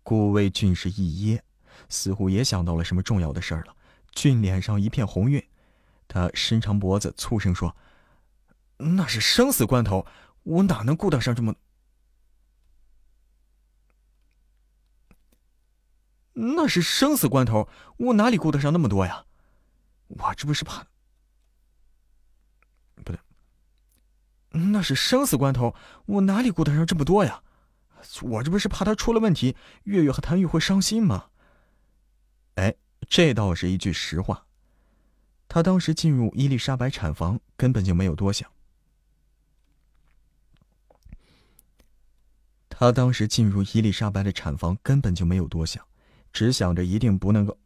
[0.03, 1.43] 顾魏俊是一噎。
[1.89, 3.77] 似乎也想到了什么重要的事儿了，
[4.11, 5.47] 俊脸上一片红晕，
[6.07, 7.77] 他伸长脖子，粗声说
[8.77, 10.03] ：“那是生死关头，
[10.41, 11.53] 我哪能顾得上这么……
[16.39, 19.25] 那是生死关头，我哪里顾得上那么多呀？
[20.07, 20.85] 我这不是怕……
[22.95, 23.19] 不对，
[24.51, 25.73] 那是生死关头，
[26.05, 27.41] 我哪里顾得上这么多呀？
[28.21, 31.29] 我这不是怕他出了问题，月月和谭玉会伤心吗？
[32.53, 32.75] 哎，
[33.09, 34.45] 这倒是一句实话。
[35.47, 38.51] 他当时进入伊丽莎白产房，根本就没有多想。
[42.69, 45.86] 他当时进入伊丽莎白的产房，根本就没有多想，
[46.37, 47.57] 只想着一定不能够，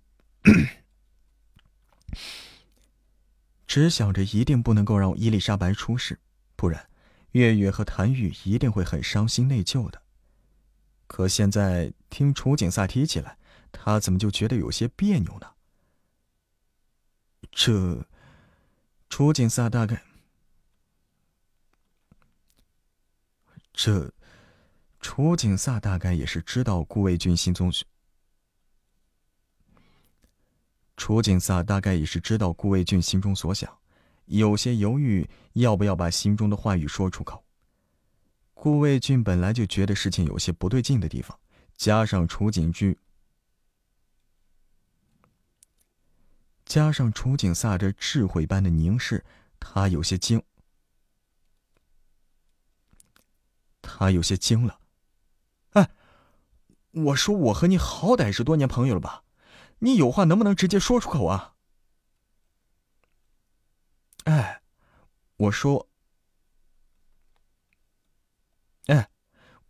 [3.68, 6.18] 只想着一定不能够让伊丽莎白出事，
[6.56, 6.90] 不然
[7.32, 10.02] 月月和谭玉一定会很伤心内疚的。
[11.08, 13.38] 可现在听楚景萨提起来，
[13.74, 15.52] 他怎么就觉得有些别扭呢？
[17.52, 18.08] 这，
[19.10, 20.02] 楚景萨大概，
[23.74, 24.14] 这，
[25.02, 27.70] 楚景萨大概也是知道顾魏俊心中。
[30.98, 33.76] 楚景萨大概也是知道顾魏俊心中所想，
[34.26, 37.44] 有些犹豫要不要把心中的话语说出口。
[38.54, 41.40] 顾魏俊本来就觉得事情有些不对劲的地方，
[41.76, 42.98] 加上楚景居。
[46.66, 49.26] 加上楚景萨这智慧般的凝视，
[49.60, 50.42] 他有些惊。
[53.82, 54.80] 他有些惊了。
[55.72, 55.90] 哎，
[56.92, 59.24] 我说我和你好歹是多年朋友了吧？
[59.84, 61.56] 你有话能不能直接说出口啊？
[64.26, 64.62] 哎，
[65.38, 65.90] 我说，
[68.86, 69.10] 哎，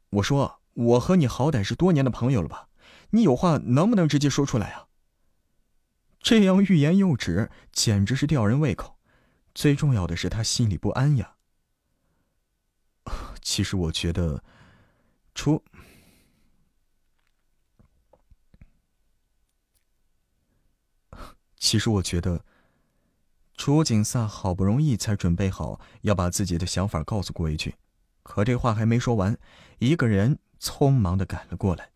[0.09, 2.67] 我说我和你好歹是多年的朋友了吧？
[3.11, 4.87] 你有话能不能直接说出来啊？
[6.19, 8.99] 这样欲言又止，简直是吊人胃口。
[9.55, 11.35] 最重要的是，他心里不安呀。
[13.41, 14.43] 其实我觉得，
[15.33, 15.63] 除……
[21.61, 22.43] 其实我觉得，
[23.55, 27.71] 楚景萨好不容易才准备好要把自己的想法告诉郭维俊，
[28.23, 29.37] 可这话还没说完，
[29.77, 31.91] 一个人匆忙的赶了过来。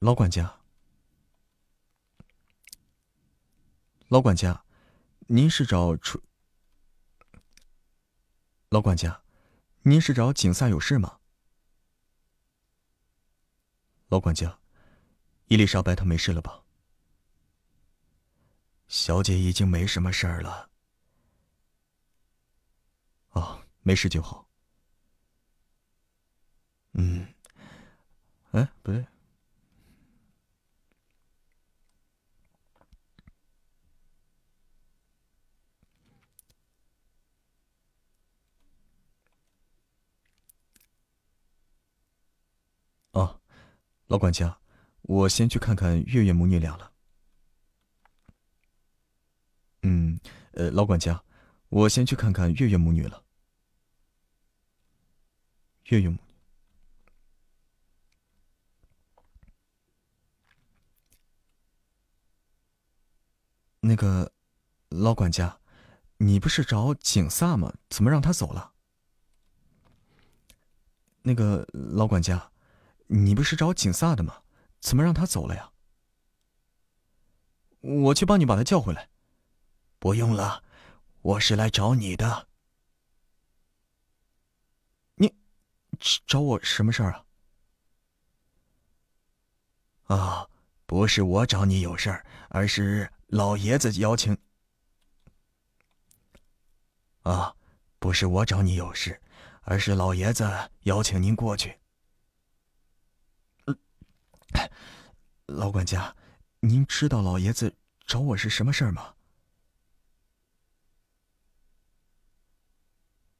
[0.00, 0.60] 老管家，
[4.14, 4.64] 老管家，
[5.26, 6.22] 您是找出？
[8.68, 9.24] 老管家，
[9.82, 11.18] 您是找景萨有事吗？
[14.06, 14.60] 老管家。
[15.46, 16.62] 伊丽莎白她没事了吧？
[18.86, 20.70] 小姐已经没什么事儿了。
[23.30, 24.48] 哦，没事就好。
[26.92, 27.34] 嗯，
[28.52, 29.04] 哎，不对。
[43.12, 43.40] 哦，
[44.14, 44.56] 老管家。
[45.02, 46.92] 我先去看看月月母女俩了。
[49.82, 50.20] 嗯，
[50.52, 51.24] 呃，老管家，
[51.68, 53.24] 我先去看看月月母女了。
[55.86, 56.16] 月月母，
[63.80, 64.30] 那个
[64.90, 65.58] 老管家，
[66.18, 67.74] 你不是找景萨吗？
[67.90, 68.74] 怎么让他走了？
[71.22, 72.52] 那个老管家，
[73.16, 74.42] 你不是找景萨的吗？
[74.80, 75.70] 怎么让他走了呀？
[77.80, 79.08] 我去帮你把他叫回来。
[80.00, 80.64] 不用了，
[81.22, 82.48] 我是来找你的。
[85.14, 85.32] 你
[86.26, 87.24] 找我什么事儿啊？
[90.16, 90.48] 啊，
[90.84, 94.36] 不是我找你有事儿，而是老爷子邀请。
[97.22, 97.54] 啊，
[98.00, 99.22] 不是我找你有事，
[99.62, 101.78] 而是老爷子邀请您过去。
[105.46, 106.16] 老管家，
[106.60, 107.76] 您知道老爷子
[108.06, 109.14] 找我是什么事儿吗？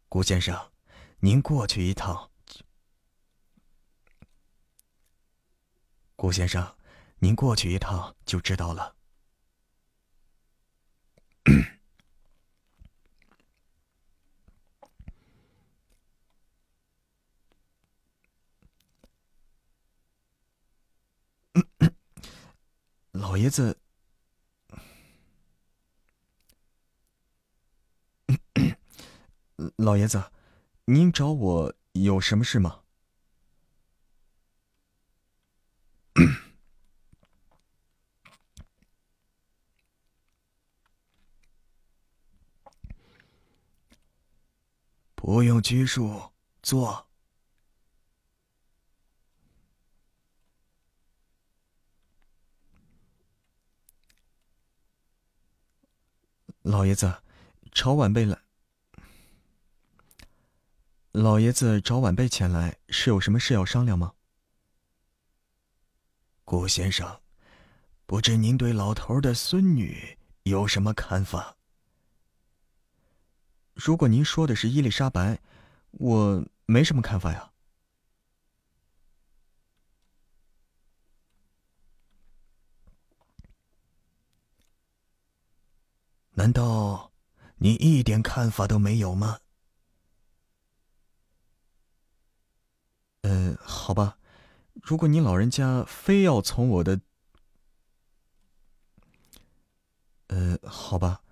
[0.08, 0.70] 顾先生，
[1.18, 2.30] 您过去一趟。
[6.14, 6.76] 顾先生，
[7.18, 8.94] 您过去一趟就知道了。
[23.24, 23.78] 老爷子，
[29.76, 30.30] 老爷子，
[30.84, 32.82] 您找我有什么事吗？
[45.16, 46.30] 不用拘束，
[46.62, 47.08] 坐。
[56.64, 57.20] 老爷子，
[57.72, 58.38] 朝晚辈来。
[61.12, 64.14] 老爷子找晚辈前来，是有什么事要商量吗？
[66.42, 67.20] 顾先生，
[68.06, 71.54] 不知您对老头的孙女有什么看法？
[73.74, 75.38] 如果您说的是伊丽莎白，
[75.90, 77.52] 我没什么看法呀。
[86.36, 87.12] 难道
[87.56, 89.38] 你一点看法都没有吗？
[93.22, 94.18] 呃，好吧，
[94.82, 97.00] 如果您老人家非要从我的……
[100.26, 101.22] 呃，好吧，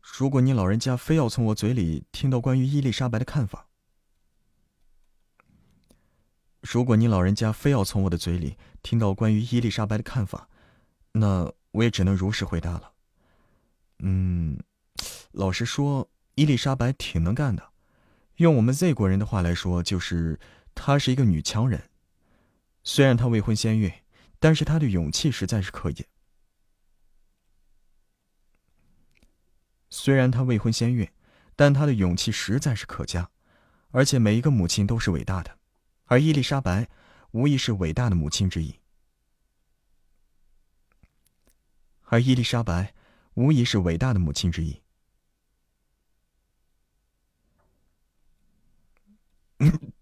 [0.00, 3.66] 如果您老人家非要从我嘴里听到关于伊丽莎白的看法，
[6.60, 10.48] 如果您老人家非要从我的嘴里听到关于伊丽莎白的看法，
[11.12, 12.93] 那我也只能如实回答了。
[14.00, 14.58] 嗯，
[15.32, 17.70] 老实说，伊丽莎白挺能干的。
[18.36, 20.40] 用我们 Z 国人的话来说，就是
[20.74, 21.88] 她是一个女强人。
[22.82, 23.92] 虽然她未婚先孕，
[24.40, 26.04] 但是她的勇气实在是可以。
[29.88, 31.08] 虽然她未婚先孕，
[31.54, 33.30] 但她的勇气实在是可嘉。
[33.90, 35.56] 而且每一个母亲都是伟大的，
[36.06, 36.88] 而伊丽莎白
[37.30, 38.80] 无疑是伟大的母亲之一。
[42.02, 42.92] 而伊丽莎白。
[43.34, 44.80] 无疑是伟大的母亲之一。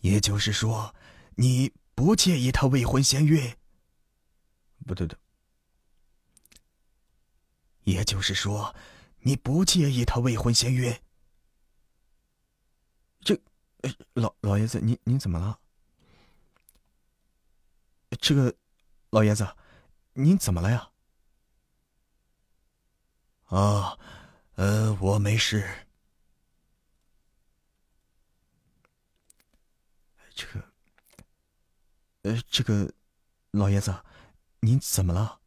[0.00, 0.94] 也就是说，
[1.36, 3.56] 你不介意他未婚先孕？
[4.84, 5.18] 不对的。
[7.84, 8.74] 也就是说，
[9.20, 10.92] 你不介意他未婚先孕？
[14.14, 15.58] 老老爷子，您您怎么了？
[18.20, 18.54] 这个，
[19.10, 19.56] 老爷子，
[20.12, 20.90] 您怎么了呀？
[23.46, 23.98] 啊，
[24.54, 25.86] 呃，我没事。
[30.34, 30.72] 这个，
[32.22, 32.90] 呃，这个，
[33.50, 33.94] 老爷子，
[34.60, 35.41] 您怎么了？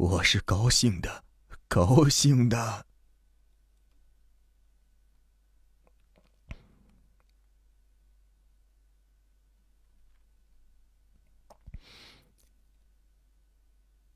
[0.00, 1.24] 我是高兴的，
[1.68, 2.86] 高兴的。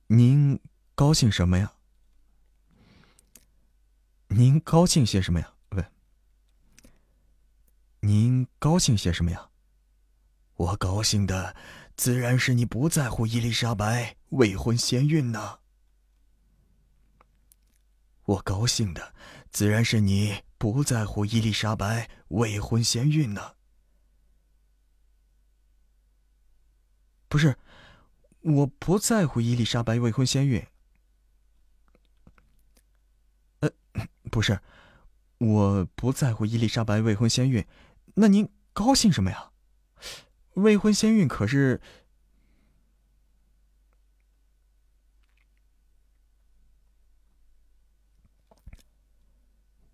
[0.07, 0.59] 您
[0.95, 1.75] 高兴什么呀？
[4.29, 5.53] 您高兴些什么呀？
[5.73, 5.93] 问。
[8.01, 9.51] 您高兴些什么呀？
[10.55, 11.55] 我高兴的，
[11.95, 15.59] 自然是你不在乎伊丽莎白未婚先孕呢。
[18.25, 19.15] 我高兴的，
[19.51, 23.55] 自然是你不在乎伊丽莎白未婚先孕呢。
[27.29, 27.57] 不是，
[28.41, 30.67] 我不在乎伊丽莎白未婚先孕。
[33.61, 33.71] 呃，
[34.31, 34.61] 不是，
[35.39, 37.67] 我不在乎伊丽莎白未婚先孕。
[38.15, 39.51] 那您高兴什么呀？
[40.55, 41.81] 未婚先孕可是。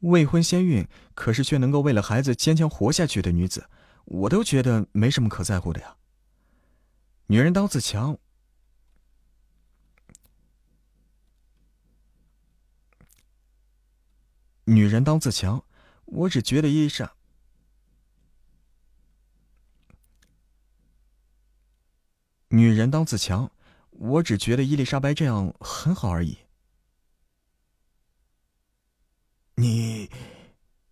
[0.01, 3.69] 未婚先孕，可是却能够为了孩子坚强活下去的女子，
[4.05, 5.97] 我都觉得没什么可在乎的呀。
[7.27, 8.19] 女人当自强，
[14.65, 15.65] 女人当自强，
[16.07, 17.13] 我只觉得伊丽莎，
[22.49, 23.53] 女人当自强，
[23.91, 26.39] 我只觉得伊丽莎白这样很好而已。
[29.61, 30.09] 你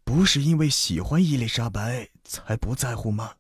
[0.04, 3.32] 不是因为喜欢伊丽莎白才不在乎吗？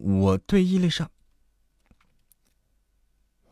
[0.00, 1.10] 我对伊丽莎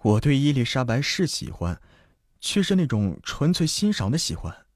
[0.01, 1.79] 我对伊丽莎白是喜欢
[2.41, 4.69] 却是那种纯粹欣赏的喜欢。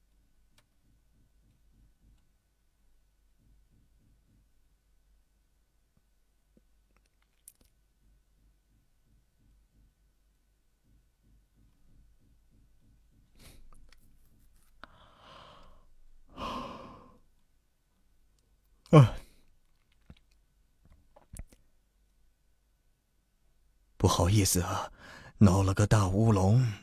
[24.03, 24.91] 不好意思啊，
[25.37, 26.73] 闹了个大乌龙。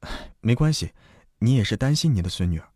[0.42, 0.92] 没关系，
[1.38, 2.70] 你也是担心你的孙女儿。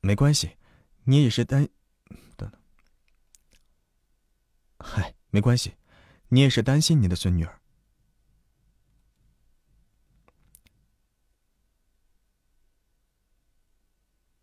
[0.00, 0.56] 没关系，
[1.04, 1.68] 你也是担，
[2.38, 2.60] 等等。
[4.78, 5.74] 嗨，没关系，
[6.28, 7.60] 你也是担心你的孙女儿。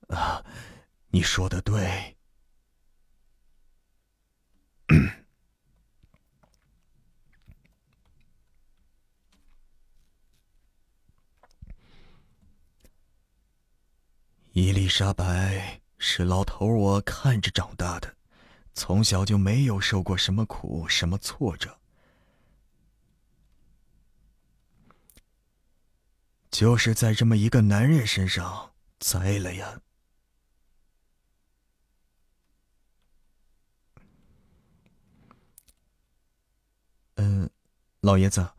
[0.09, 0.45] 啊，
[1.09, 2.16] 你说的对。
[14.59, 18.15] 伊丽莎白是老头我看着长大的，
[18.73, 21.77] 从小就没有受过什么苦，什么挫折，
[26.49, 29.79] 就是在这么一个男人身上栽了呀。
[37.17, 37.47] 嗯，
[37.99, 38.49] 老爷子，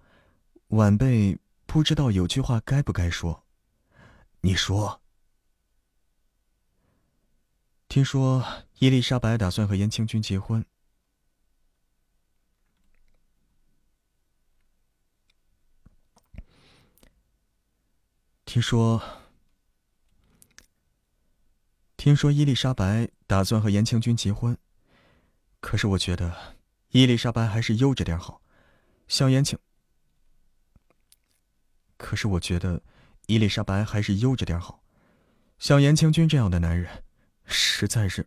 [0.69, 3.43] 晚辈不知道有句话该不该说。
[4.43, 5.01] 你说。
[7.89, 8.45] 听说
[8.81, 10.63] 伊丽莎白打算和严清君结婚。
[18.45, 19.03] 听说，
[21.97, 24.59] 听说伊丽莎白打算和严清君结婚，
[25.61, 26.57] 可是我觉得
[26.91, 28.43] 伊丽莎白还是悠着点好。
[29.07, 29.59] 像言情，
[31.97, 32.83] 可是我觉得
[33.29, 34.83] 伊丽莎白还是悠着点好。
[35.59, 37.05] 像严清君这样的男人，
[37.49, 38.27] 实在是……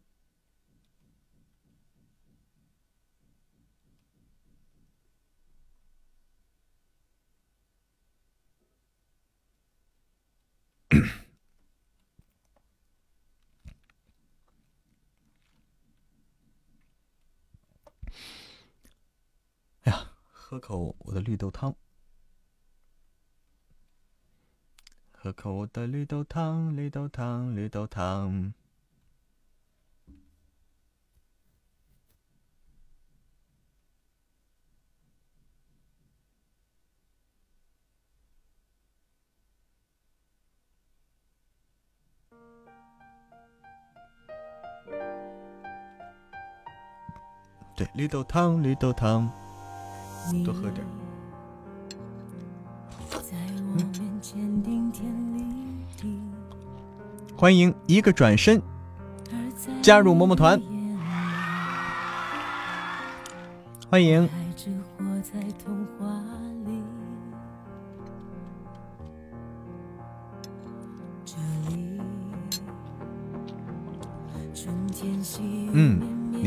[19.84, 21.76] 哎呀喝口我的绿豆汤，
[25.12, 28.54] 喝口我的绿豆汤，绿豆汤，绿豆汤。
[47.94, 49.30] 绿豆汤，绿豆汤。
[50.46, 50.86] 多喝点。
[57.36, 58.62] 欢迎一个转身
[59.82, 60.62] 加入么么团，
[63.90, 64.30] 欢迎。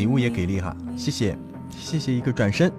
[0.05, 1.35] 礼物也给力哈，谢谢，
[1.71, 2.71] 谢谢一个转身。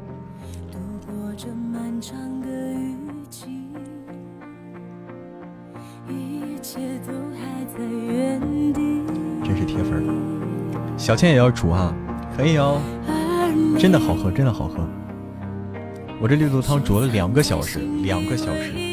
[9.43, 10.05] 真是铁粉
[10.95, 11.91] 小倩也要煮啊，
[12.37, 12.79] 可以哦，
[13.79, 14.87] 真的好喝，真的好喝。
[16.21, 18.84] 我这绿豆汤煮了两个小时，两个小时。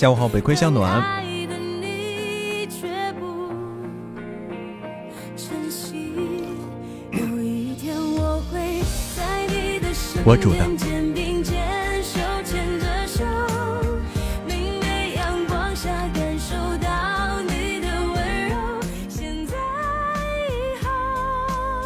[0.00, 1.04] 下午好，北归向暖。
[10.24, 10.64] 我煮的。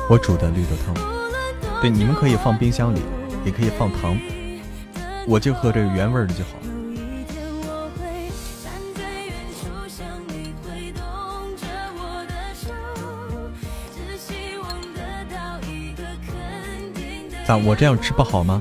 [0.09, 0.95] 我煮的绿豆汤，
[1.81, 3.01] 对，你们可以放冰箱里，
[3.45, 4.17] 也可以放糖，
[5.27, 6.64] 我就喝这个原味的就好。
[17.57, 18.61] 我这样吃不好吗？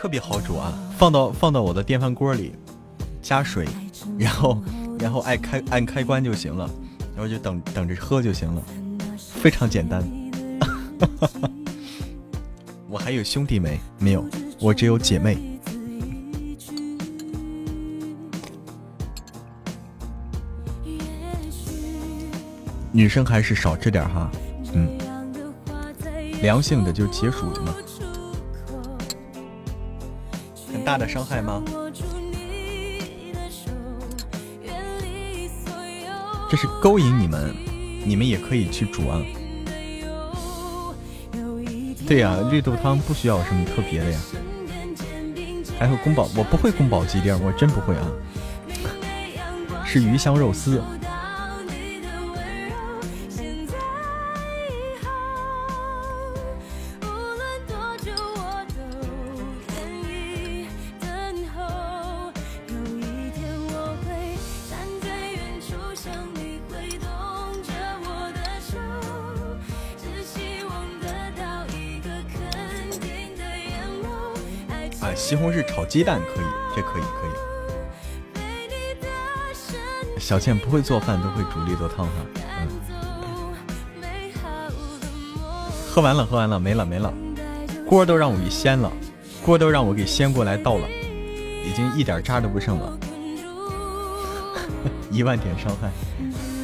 [0.00, 0.72] 特别好煮啊！
[0.96, 2.52] 放到放到我的电饭锅里，
[3.20, 3.66] 加水，
[4.16, 4.62] 然后
[4.96, 6.70] 然后按开按开关就行了，
[7.16, 8.62] 然后就等等着喝就行了，
[9.18, 10.00] 非常简单。
[12.88, 13.80] 我还有兄弟没？
[13.98, 14.24] 没有，
[14.60, 15.38] 我只有姐妹，
[22.90, 24.30] 女生还是少吃点哈。
[24.72, 24.98] 嗯，
[26.42, 27.74] 良性的就解暑的嘛，
[30.72, 31.62] 很大的伤害吗？
[36.50, 37.54] 这是勾引你们，
[38.04, 39.22] 你们也可以去煮啊。
[42.06, 44.18] 对呀，绿豆汤不需要什么特别的呀。
[45.78, 48.02] 还有宫保，我不会宫保鸡丁，我真不会啊。
[49.84, 50.82] 是鱼香肉丝。
[75.78, 76.44] 炒鸡蛋可以，
[76.74, 77.30] 这可以可以。
[80.18, 82.12] 小倩不会做饭，都会煮绿豆汤哈。
[82.58, 82.66] 嗯。
[85.88, 87.14] 喝完了，喝完了，没了没了，
[87.86, 88.90] 锅都让我给掀了，
[89.40, 90.88] 锅都让我给掀过来倒了，
[91.64, 92.98] 已经一点渣都不剩了。
[95.12, 95.92] 一万点伤害，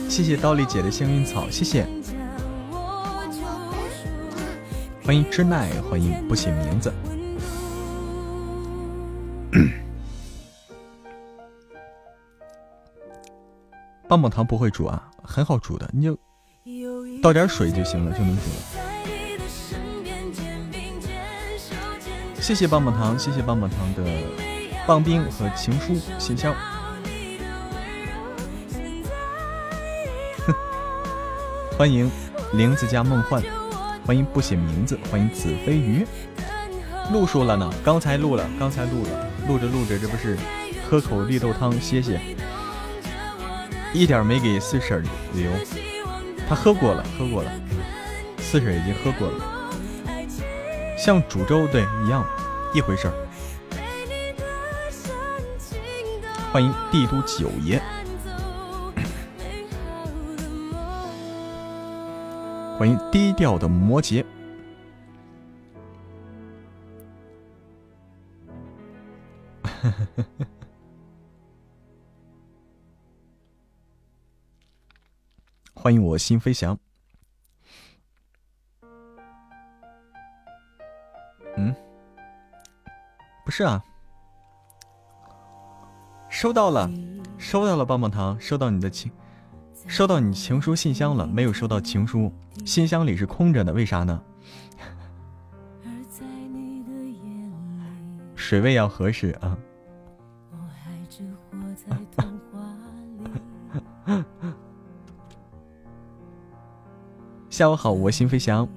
[0.09, 1.86] 谢谢刀力姐的幸运草，谢谢。
[5.07, 6.93] 欢迎知奈，欢迎不写名字。
[14.15, 16.16] 棒棒糖不会煮啊，很好煮的，你就
[17.20, 18.57] 倒点水就行了，就能煮了。
[22.41, 24.05] 谢谢棒棒糖，谢谢棒棒糖的
[24.86, 26.55] 棒冰和情书信箱。
[31.77, 32.09] 欢迎
[32.53, 33.43] 玲子家梦幻，
[34.07, 36.07] 欢迎不写名字，欢迎子飞鱼。
[37.12, 40.39] 录书了呢，刚才录了，刚才录了，录着录着，这不是
[40.89, 42.34] 喝口绿豆汤歇歇。
[43.95, 45.05] 一点没给四婶
[45.35, 45.49] 留，
[46.49, 47.53] 他喝过了，喝过了，
[48.39, 49.71] 四婶已经喝过了，
[50.99, 52.27] 像煮粥对一样，
[52.75, 53.15] 一回事儿。
[56.53, 57.81] 欢迎帝都九爷，
[62.77, 64.25] 欢迎低调的摩羯。
[75.85, 76.78] 欢迎我心飞翔。
[81.59, 81.77] 嗯，
[83.44, 83.85] 不是啊，
[86.31, 86.90] 收到了，
[87.36, 89.12] 收到了，棒棒糖，收到你的情，
[89.86, 92.32] 收到你情书信箱了，没有收到情书，
[92.65, 94.23] 信箱里是空着的，为啥呢？
[98.35, 99.59] 水位要合适啊。
[107.55, 108.69] 下午好，我心飞翔。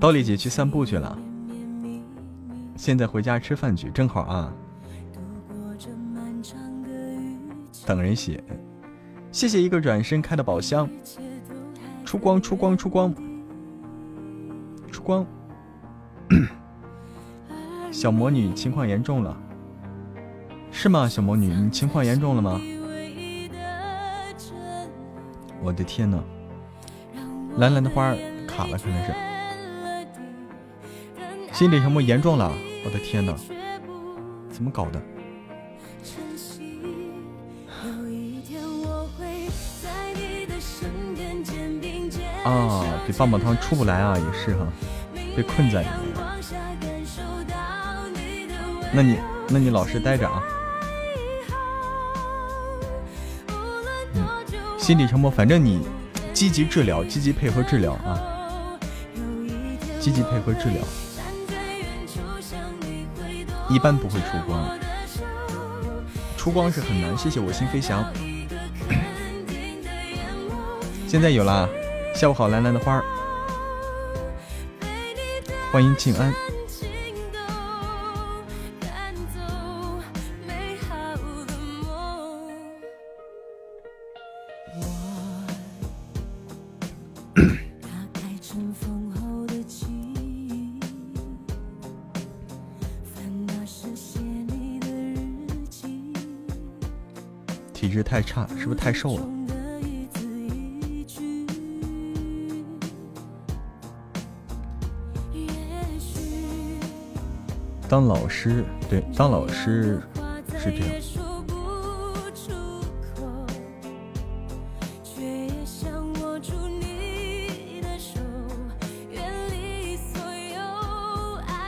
[0.00, 1.16] 刀丽姐去散步去了，
[2.74, 4.52] 现在回家吃饭去，正好啊。
[7.86, 8.42] 等人写，
[9.30, 10.90] 谢谢一个转身开的宝箱。
[12.04, 13.14] 出光，出光，出光，
[14.90, 15.24] 出光。
[17.92, 19.40] 小魔女情况严重了，
[20.72, 21.08] 是吗？
[21.08, 22.60] 小魔女，你情况严重了吗？
[25.68, 26.18] 我的天呐，
[27.58, 28.14] 蓝蓝的花
[28.46, 29.12] 卡了，可能是
[31.52, 32.50] 心理什么严重了？
[32.86, 33.34] 我的天呐，
[34.50, 34.98] 怎么搞的？
[42.44, 44.66] 啊，对，棒棒糖出不来啊，也是哈，
[45.36, 45.98] 被困在里面。
[48.90, 49.18] 那你，
[49.50, 50.42] 那你老实待着啊。
[54.88, 55.86] 心理成魔，反正你
[56.32, 58.18] 积极治疗，积极配合治疗啊！
[60.00, 60.82] 积极配合治疗，
[63.68, 64.78] 一般不会出光，
[66.38, 67.14] 出光是很难。
[67.18, 68.02] 谢谢我心飞翔，
[71.06, 71.68] 现在有啦！
[72.14, 73.04] 下午好，蓝蓝的花儿，
[75.70, 76.32] 欢迎静安。
[98.58, 99.22] 是不是太瘦了？
[107.88, 110.02] 当老师，对，当老师
[110.58, 110.88] 是这样。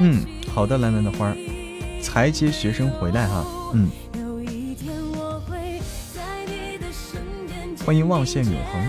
[0.02, 1.34] 嗯，好的，蓝蓝的花
[2.02, 3.44] 才接学生回来哈，
[3.74, 3.90] 嗯。
[7.90, 8.88] 欢迎望线永恒。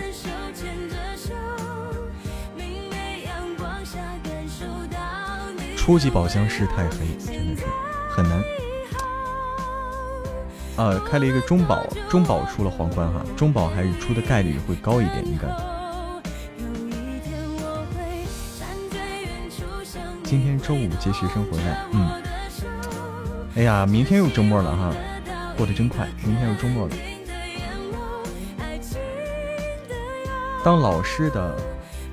[5.76, 7.66] 初级宝箱是太黑，真的是
[8.12, 8.44] 很难。
[10.76, 15.48] 啊，开了一个中宝，中宝出了皇冠哈，中宝还是出的概率会高一点，应该。
[20.24, 22.22] 今天周五接学生回来，嗯。
[23.56, 24.94] 哎呀，明天又周末了哈，
[25.58, 26.96] 过得真快，明天又周末了。
[30.64, 31.58] 当老师的，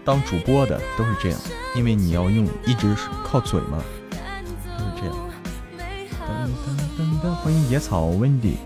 [0.05, 1.39] 当主播的都是这样，
[1.75, 3.79] 因为你要用一直靠嘴嘛，
[4.79, 5.15] 就是这样。
[7.43, 8.57] 欢迎野草 Wendy。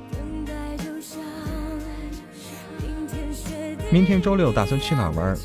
[3.91, 5.37] 明天周六打算去哪玩？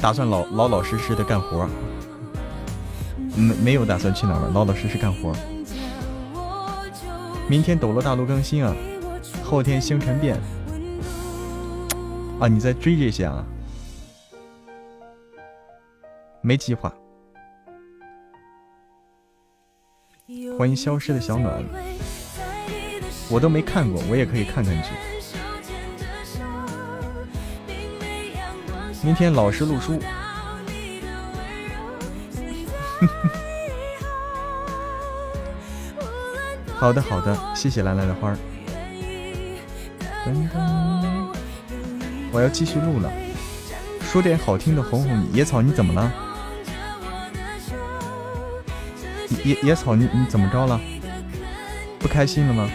[0.00, 1.68] 打算老老老实实的干活。
[3.36, 5.32] 没没有打算去哪玩，老老实实干活。
[7.46, 8.74] 明天斗罗大陆更新啊，
[9.44, 10.40] 后天星辰变。
[12.40, 13.44] 啊，你在追这些啊？
[16.40, 16.92] 没计划。
[20.58, 21.62] 欢迎消失的小暖。
[23.30, 24.90] 我都没看过，我也可以看看去。
[29.02, 29.98] 明天老师录书。
[36.74, 38.36] 好的好的，谢谢兰兰的花儿。
[42.32, 43.10] 我要继续录了，
[44.02, 45.32] 说点好听的哄哄你。
[45.32, 46.12] 野草你怎么了？
[49.44, 50.80] 野野草你你怎么着了？
[51.98, 52.70] 不开心了吗？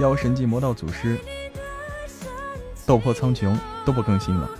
[0.00, 1.18] 妖神记、魔道祖师、
[2.86, 4.50] 斗破苍穹都不更新了，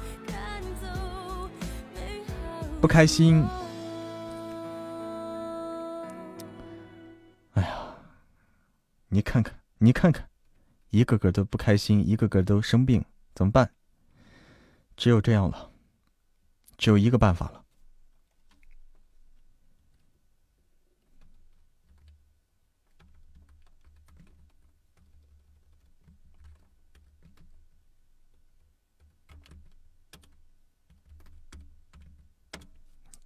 [2.81, 3.45] 不开心。
[7.55, 7.69] 哎呀，
[9.09, 10.29] 你看看，你看看，
[10.91, 13.05] 一个个都不开心，一个个都生病，
[13.35, 13.71] 怎么办？
[14.97, 15.71] 只有这样了，
[16.77, 17.62] 只有一个办法了。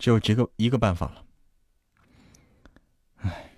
[0.07, 1.27] 只有这个一个办法了，
[3.17, 3.57] 唉，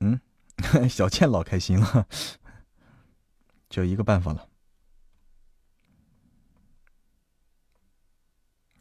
[0.00, 0.20] 嗯，
[0.86, 2.06] 小倩老开心了，
[3.70, 4.50] 就一个办法了，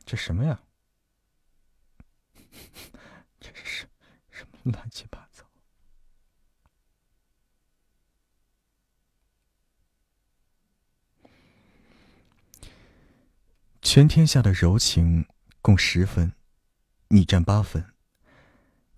[0.03, 0.64] 这什么呀？
[3.39, 3.89] 这是什
[4.31, 5.20] 什么乱七八？
[13.93, 15.26] 全天下的柔情
[15.61, 16.31] 共十分，
[17.09, 17.93] 你占八分。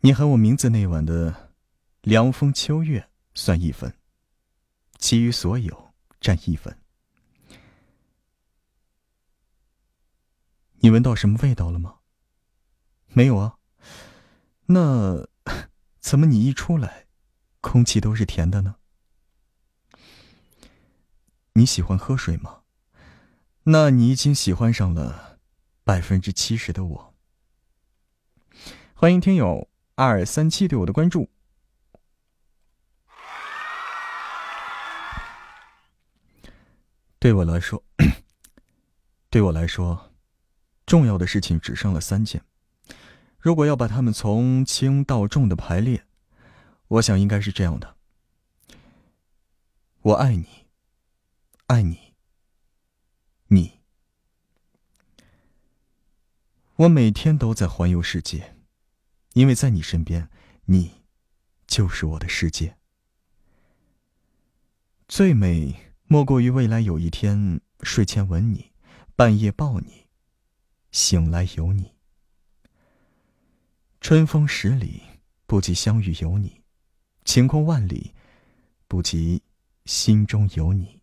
[0.01, 1.55] 你喊我名字那晚的
[2.01, 3.97] 凉风秋月算一分，
[4.99, 6.77] 其余所有占一分。
[10.81, 11.95] 你闻到什么味道了吗？
[13.07, 13.57] 没有啊。
[14.67, 15.27] 那
[15.99, 17.07] 怎么你一出来，
[17.61, 18.75] 空气都是甜的呢？
[21.53, 22.59] 你喜欢喝水吗？
[23.65, 25.39] 那你已经喜欢上了
[25.85, 27.13] 百分之七十的我。
[28.93, 31.29] 欢迎听友二三七对我的关注。
[37.19, 37.81] 对我来说，
[39.29, 40.11] 对我来说，
[40.85, 42.43] 重要的事情只剩了三件。
[43.39, 46.03] 如果要把它们从轻到重的排列，
[46.89, 47.95] 我想应该是这样的：
[50.01, 50.65] 我爱你，
[51.67, 52.02] 爱你。
[53.53, 53.79] 你，
[56.77, 58.55] 我每天都在环游世界，
[59.33, 60.27] 因为在你身边，
[60.65, 61.03] 你
[61.67, 62.75] 就是我的世界。
[65.07, 68.71] 最美莫过于未来有一天睡前吻你，
[69.15, 70.07] 半夜抱你，
[70.91, 71.93] 醒来有你。
[74.01, 75.03] 春风十里
[75.45, 76.63] 不及相遇有你，
[77.23, 78.15] 晴空万里
[78.87, 79.43] 不及
[79.85, 81.02] 心中有你。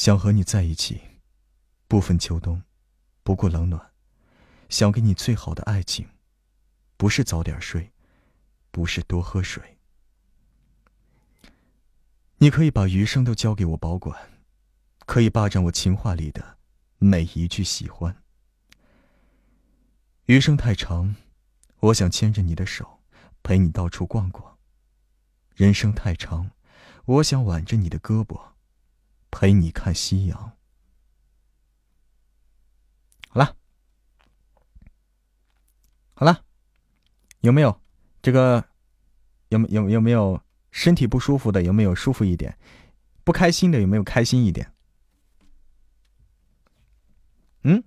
[0.00, 0.98] 想和你在一起，
[1.86, 2.62] 不分秋冬，
[3.22, 3.90] 不顾冷暖，
[4.70, 6.08] 想给你最好的爱情，
[6.96, 7.92] 不是早点睡，
[8.70, 9.76] 不是多喝水。
[12.38, 14.18] 你可以把余生都交给我保管，
[15.04, 16.56] 可以霸占我情话里的
[16.96, 18.22] 每一句喜欢。
[20.24, 21.14] 余生太长，
[21.80, 23.00] 我想牵着你的手，
[23.42, 24.56] 陪你到处逛逛。
[25.54, 26.52] 人生太长，
[27.04, 28.52] 我想挽着你的胳膊。
[29.30, 30.56] 陪你看夕阳。
[33.28, 33.56] 好了，
[36.14, 36.44] 好了，
[37.40, 37.80] 有没有
[38.22, 38.64] 这个？
[39.50, 40.40] 有没有有没有
[40.70, 41.64] 身体不舒服的？
[41.64, 42.56] 有没有舒服一点？
[43.24, 44.72] 不开心的有没有开心一点？
[47.62, 47.82] 嗯？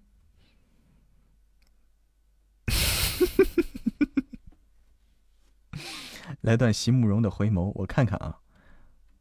[6.42, 8.42] 来段席慕容的回眸，我看看啊，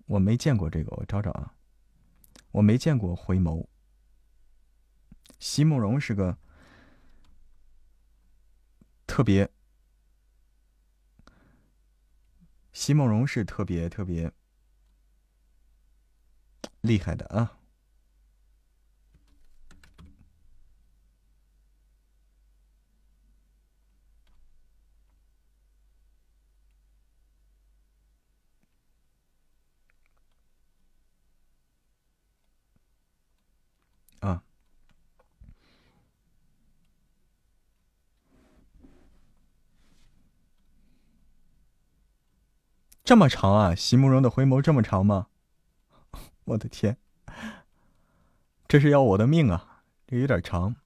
[0.07, 1.55] 我没见过这个，我找找啊，
[2.53, 3.66] 我没见过回眸。
[5.39, 6.39] 席慕容是个
[9.07, 9.51] 特别，
[12.73, 14.33] 席慕容是特别特别
[16.83, 17.62] 厉害的啊。
[43.05, 43.74] 这么长啊！
[43.74, 45.27] 席慕容的回眸这么长吗？
[46.45, 46.97] 我的天，
[48.69, 49.83] 这是要我的命啊！
[50.07, 50.77] 这有点长。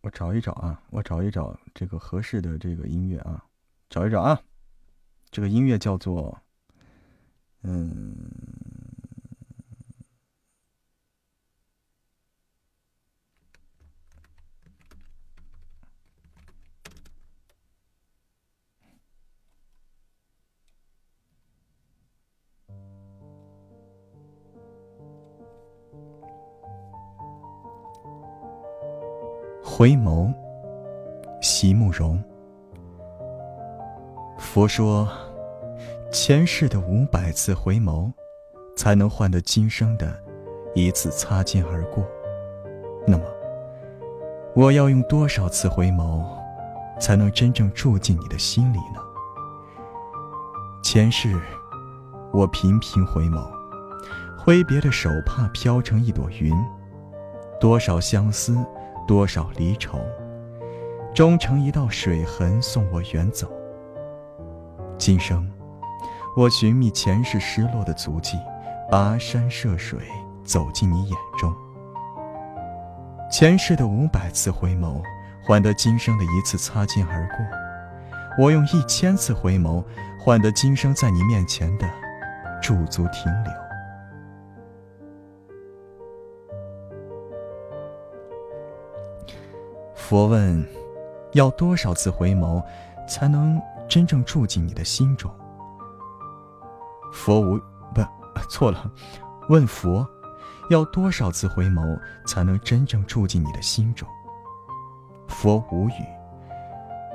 [0.11, 3.43] 找一找啊，我找一找这个合适的这个音乐啊，
[3.89, 4.39] 找一找啊，
[5.31, 6.37] 这个音乐叫做，
[7.63, 8.15] 嗯。
[29.81, 30.31] 回眸，
[31.41, 32.23] 席慕容。
[34.37, 35.09] 佛说，
[36.11, 38.13] 前世的五百次回眸，
[38.77, 40.15] 才能换得今生的
[40.75, 42.05] 一次擦肩而过。
[43.07, 43.23] 那么，
[44.53, 46.23] 我要用多少次回眸，
[46.99, 49.01] 才能真正住进你的心里呢？
[50.83, 51.35] 前世，
[52.31, 53.43] 我频频回眸，
[54.37, 56.53] 挥别的手帕飘成一朵云，
[57.59, 58.55] 多少相思。
[59.07, 59.99] 多少离愁，
[61.13, 63.51] 终成一道水痕送我远走。
[64.97, 65.49] 今生，
[66.37, 68.37] 我寻觅前世失落的足迹，
[68.89, 69.99] 跋山涉水
[70.43, 71.53] 走进你眼中。
[73.31, 75.01] 前世的五百次回眸，
[75.43, 77.37] 换得今生的一次擦肩而过。
[78.37, 79.83] 我用一千次回眸，
[80.19, 81.89] 换得今生在你面前的
[82.61, 83.51] 驻足停留。
[90.11, 90.67] 佛问：
[91.31, 92.61] 要多少次回眸，
[93.07, 95.31] 才能真正住进你的心中？
[97.13, 97.57] 佛无
[97.93, 98.91] 不错了，
[99.47, 100.05] 问佛：
[100.69, 101.97] 要多少次回眸，
[102.27, 104.05] 才能真正住进你的心中？
[105.29, 106.05] 佛无语。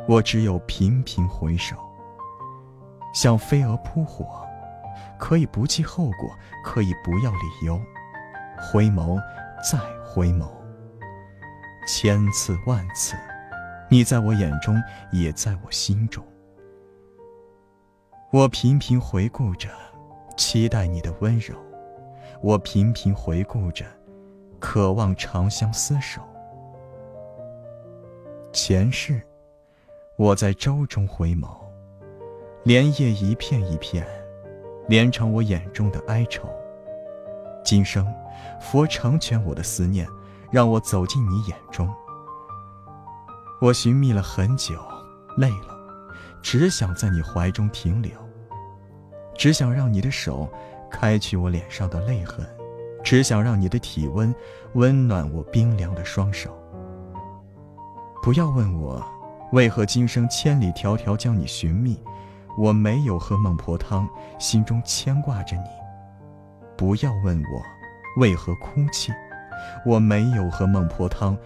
[0.08, 1.76] 我只有频频回首，
[3.12, 4.24] 像飞蛾扑火，
[5.18, 6.30] 可以不计后果，
[6.64, 7.78] 可以不要理由，
[8.72, 9.20] 回眸，
[9.70, 10.48] 再回眸。
[11.86, 13.14] 千次万次，
[13.88, 14.82] 你在我眼中，
[15.12, 16.22] 也在我心中。
[18.32, 19.68] 我频频回顾着，
[20.36, 21.54] 期待你的温柔；
[22.42, 23.84] 我频频回顾着，
[24.58, 26.20] 渴望长相厮守。
[28.52, 29.22] 前世，
[30.16, 31.48] 我在舟中回眸，
[32.64, 34.04] 莲叶一片一片，
[34.88, 36.48] 连成我眼中的哀愁。
[37.64, 38.12] 今生，
[38.60, 40.04] 佛成全我的思念。
[40.50, 41.92] 让我走进你眼中。
[43.60, 44.74] 我寻觅了很久，
[45.36, 45.76] 累了，
[46.42, 48.12] 只想在你怀中停留，
[49.36, 50.48] 只想让你的手
[50.90, 52.46] 开去我脸上的泪痕，
[53.02, 54.34] 只想让你的体温
[54.74, 56.56] 温暖我冰凉的双手。
[58.22, 59.02] 不要问我
[59.52, 61.98] 为何今生千里迢迢将你寻觅，
[62.58, 65.68] 我没有喝孟婆汤，心中牵挂着你。
[66.76, 69.12] 不要问我为何哭泣。
[69.84, 71.36] 我没有喝孟婆汤，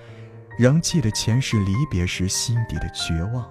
[0.58, 3.48] 仍记得前世离别时心底的绝望。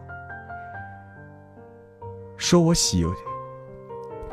[2.38, 3.06] 说我喜，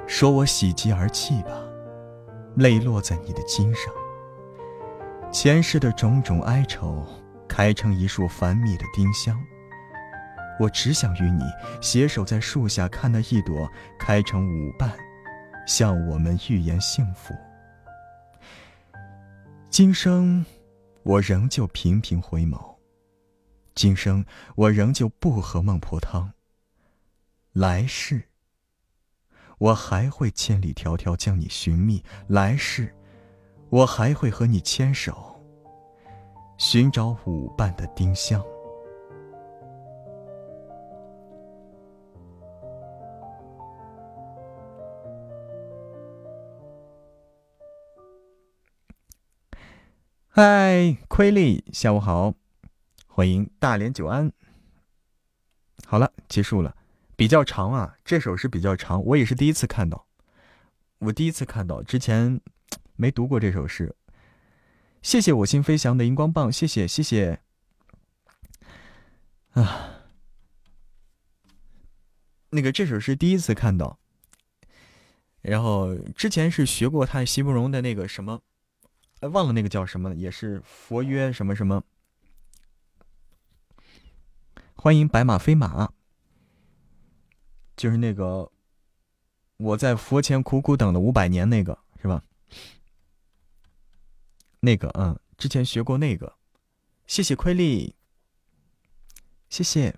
[0.07, 1.51] 说我喜极而泣吧，
[2.55, 3.93] 泪落在你的襟上。
[5.33, 7.05] 前世的种种哀愁，
[7.49, 9.37] 开成一束繁密的丁香。
[10.59, 11.43] 我只想与你
[11.83, 14.91] 携手在树下看那一朵开成五瓣，
[15.67, 17.35] 向我们预言幸福。
[19.77, 20.43] 今生，
[21.03, 22.59] 我仍旧频频回眸；
[23.75, 24.25] 今生，
[24.55, 26.33] 我仍旧不喝孟婆汤。
[27.53, 28.23] 来世，
[29.59, 32.95] 我还会千里迢迢将你寻觅；来世，
[33.69, 35.39] 我还会和你牵手，
[36.57, 38.43] 寻找舞伴的丁香。
[50.39, 52.35] 嗨，亏力，下午好，
[53.07, 54.31] 欢迎大连久安。
[55.87, 56.77] 好了，结束了，
[57.17, 60.07] 比较长啊，这首诗比较长，我也是第一次看到，
[60.99, 62.39] 我第一次看到，之前
[62.97, 63.97] 没读过这首诗。
[65.01, 67.41] 谢谢我心飞翔的荧光棒，谢谢谢谢。
[69.53, 70.03] 啊，
[72.51, 73.99] 那个这首诗第一次看到，
[75.41, 78.43] 然后之前是学过他席慕容的那个什么。
[79.29, 81.83] 忘了那个叫什么了，也是佛曰什么什么。
[84.75, 85.93] 欢迎白马飞马，
[87.77, 88.53] 就是那个
[89.57, 92.23] 我在佛前苦苦等了五百年那个是吧？
[94.61, 96.37] 那个嗯，之前学过那个，
[97.07, 97.95] 谢谢亏力，
[99.49, 99.97] 谢谢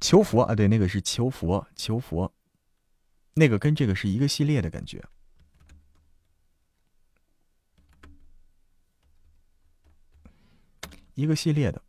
[0.00, 2.32] 求佛啊，对，那个是求佛求佛，
[3.34, 5.04] 那个跟这个是一个系列的感觉。
[11.20, 11.82] 一个系列的，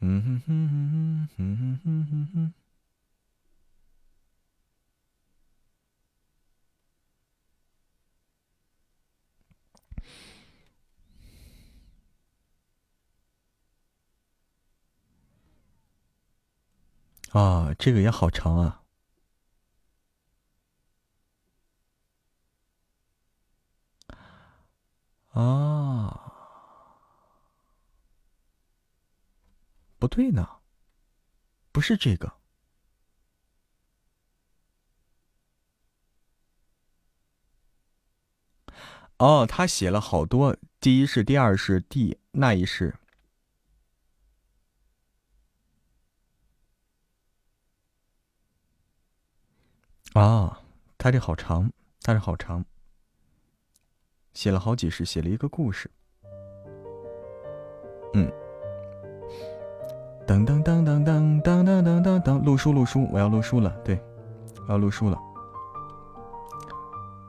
[0.00, 2.55] 嗯哼哼哼哼哼哼哼哼。
[17.36, 18.82] 啊，这个也好长啊！
[25.32, 26.32] 啊，
[29.98, 30.48] 不对呢，
[31.72, 32.32] 不是这个。
[39.18, 42.98] 哦，他写了好多，第一是，第二是，第那一世。
[50.18, 50.60] 啊，
[50.96, 51.70] 他这好长，
[52.02, 52.64] 他这好长，
[54.32, 55.90] 写了好几世，写了一个故事。
[58.14, 58.32] 嗯，
[60.26, 64.02] 噔噔噔噔噔噔噔噔噔噔，录书录书，我要录书了，对，
[64.66, 65.18] 我要录书了，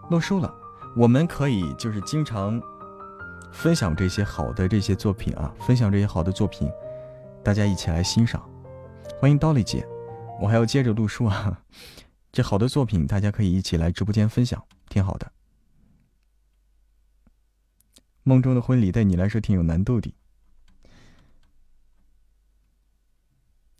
[0.09, 0.53] 录书了。
[0.95, 2.61] 我们可以就是经常
[3.51, 6.71] 分享这些好的这些作品啊，分享这些好的作品，
[7.43, 8.41] 大家一起来欣赏。
[9.19, 9.85] 欢迎刀力姐，
[10.39, 11.61] 我还要接着录书啊。
[12.31, 15.31] 这好的作品，大家可以一起来直播间分享，挺好的。
[18.23, 20.13] 梦中的婚礼对你来说挺有难度的。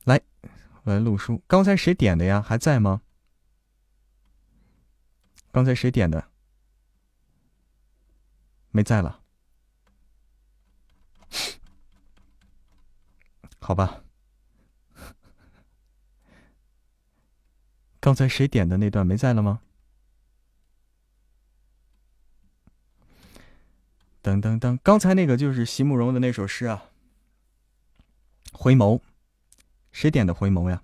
[0.06, 0.22] 来，
[0.84, 1.44] 我来录书。
[1.46, 2.42] 刚才谁点的呀？
[2.42, 3.02] 还在吗？
[5.52, 6.30] 刚才谁点的？
[8.72, 9.22] 没在了。
[13.60, 14.04] 好吧。
[18.00, 19.62] 刚才谁点的那段没在了吗？
[24.24, 26.90] 噔噔噔，刚才那个就是席慕容的那首诗啊，
[28.58, 28.98] 《回眸》，
[29.92, 30.84] 谁点的《回眸》呀？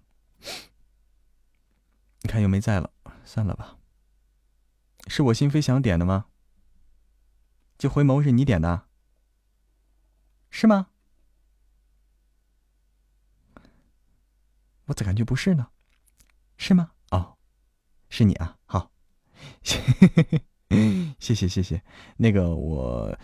[2.21, 2.91] 你看又没在了，
[3.25, 3.77] 算了吧。
[5.07, 6.27] 是我心飞翔点的吗？
[7.77, 8.87] 这《回眸》是你点的，
[10.49, 10.87] 是吗？
[14.85, 15.67] 我咋感觉不是呢？
[16.55, 16.92] 是吗？
[18.15, 18.91] 是你啊，好，
[21.17, 21.81] 谢谢谢谢。
[22.17, 23.17] 那个我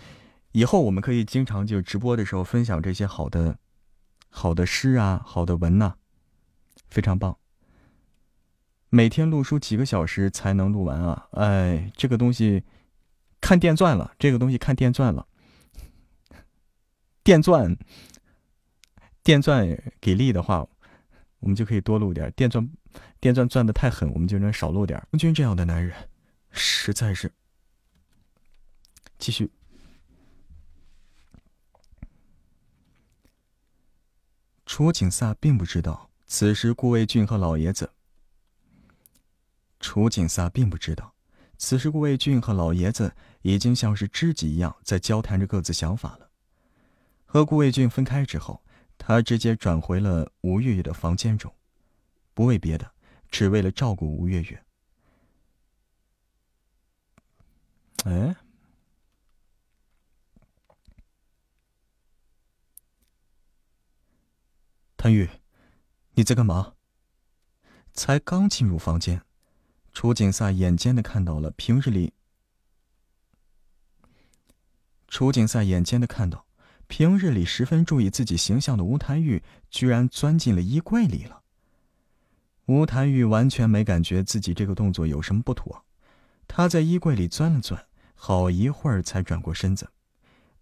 [0.53, 3.59] 以后我们可以经常就直播的时候分享这些好的
[4.29, 5.93] 好的诗啊，好的文呐，
[6.87, 7.37] 非常棒。
[8.89, 11.27] 每天录书几个小时才能录完啊？
[11.33, 12.63] 哎，这个东西
[13.39, 15.27] 看电钻了，这个东西看电钻了，
[17.23, 17.77] 电钻
[19.23, 19.67] 电钻
[20.01, 20.67] 给力的话，
[21.39, 22.69] 我们就可以多录点电钻。
[23.19, 25.01] 电钻钻的太狠，我们就能少漏点。
[25.17, 26.09] 君这样的男人，
[26.51, 27.31] 实在是。
[29.17, 29.51] 继续。
[34.65, 37.91] 楚景萨并不知道，此时顾卫俊和老爷子
[39.79, 41.13] 楚景萨并不知道，
[41.57, 46.29] 此时顾卫俊和老爷子已经像是知己一样在交谈着各自想法了。
[47.25, 48.63] 和顾卫俊分开之后，
[48.99, 51.51] 他直接转回了吴月月的房间中，
[52.35, 52.91] 不为别的，
[53.31, 54.63] 只为了照顾吴月月。
[58.03, 58.35] 哎。
[64.95, 65.29] 谭玉，
[66.11, 66.75] 你在干嘛？
[67.93, 69.23] 才刚进入房间，
[69.93, 72.13] 楚景萨眼尖的看到了平日里。
[75.07, 76.45] 楚景萨眼尖的看到，
[76.89, 81.43] 平日里十分注意自己形象的吴谭玉，居然钻进了衣柜里了。
[82.65, 85.85] 吴谭玉完全没感觉自己这个动作有什么不妥，
[86.47, 87.85] 他在衣柜里钻了钻，
[88.15, 89.91] 好一会儿才转过身子，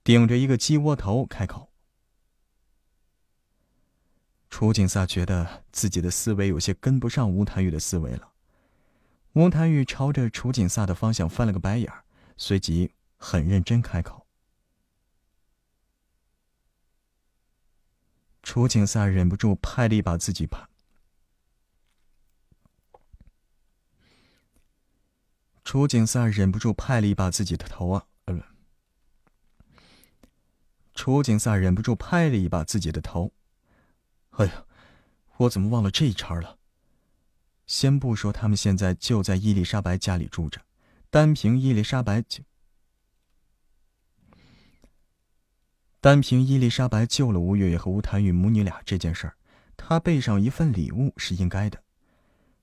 [0.04, 1.70] 顶着一个鸡窝头开口。
[4.50, 8.34] 楚景萨觉得自己的思维有些跟不上吴谭玉的思维了。
[9.32, 11.90] 吴谭玉朝着楚景萨的方向翻了个白眼，
[12.36, 14.27] 随即很认真开口。
[18.48, 20.66] 楚景萨忍不住拍了一把自己拍。
[25.66, 28.08] 楚景萨忍不住拍了一把自己的头啊！
[28.24, 28.42] 呃，
[30.96, 33.34] 楚景萨忍不住拍了一把自己的头。
[34.30, 34.66] 哎呀，
[35.40, 36.58] 我怎么忘了这一茬了？
[37.66, 40.62] 先不说他们现在就在伊丽莎白家里住着，
[41.10, 42.42] 单凭伊丽莎白就
[46.00, 49.34] 单凭伊丽莎白救了吴月月和吴谭玉母女俩这件事儿，
[49.76, 51.82] 她备上一份礼物是应该的。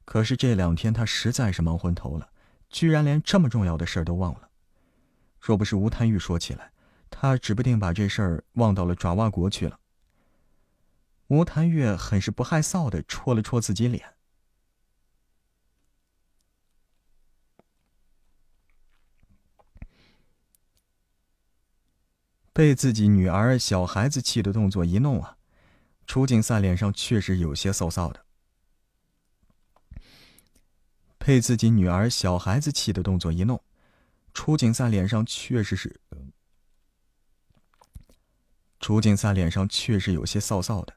[0.04, 2.30] 可是这两天她实在是忙昏头了，
[2.70, 4.48] 居然连这么重要的事儿都忘了。
[5.40, 6.70] 若不是吴谭玉说起来，
[7.10, 9.80] 她指不定把这事儿忘到了爪哇国去了。
[11.26, 14.13] 吴谭月很是不害臊的戳了戳自己脸，
[22.55, 25.36] 被自己女儿小孩子气的动作一弄啊，
[26.07, 28.24] 楚景萨脸上确实有些臊臊的。
[31.18, 33.60] 被自己女儿小孩子气的动作一弄，
[34.33, 36.00] 楚景萨脸上确实是，
[38.78, 40.94] 楚景萨脸上确实有些臊臊的。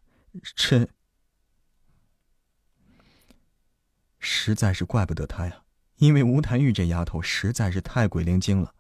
[0.56, 0.88] 这
[4.20, 5.64] 实在是怪不得他呀，
[5.96, 8.76] 因为吴谭玉这丫头实在是太鬼灵精了，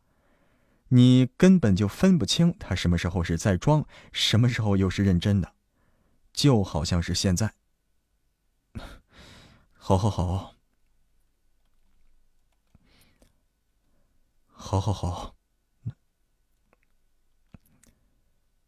[0.90, 5.54] 你根本就分不清他什么时候是在装，什么时候又是认真的，
[6.32, 7.54] 就好像是现在。
[9.74, 10.56] 好 好好，
[14.48, 15.36] 好好好，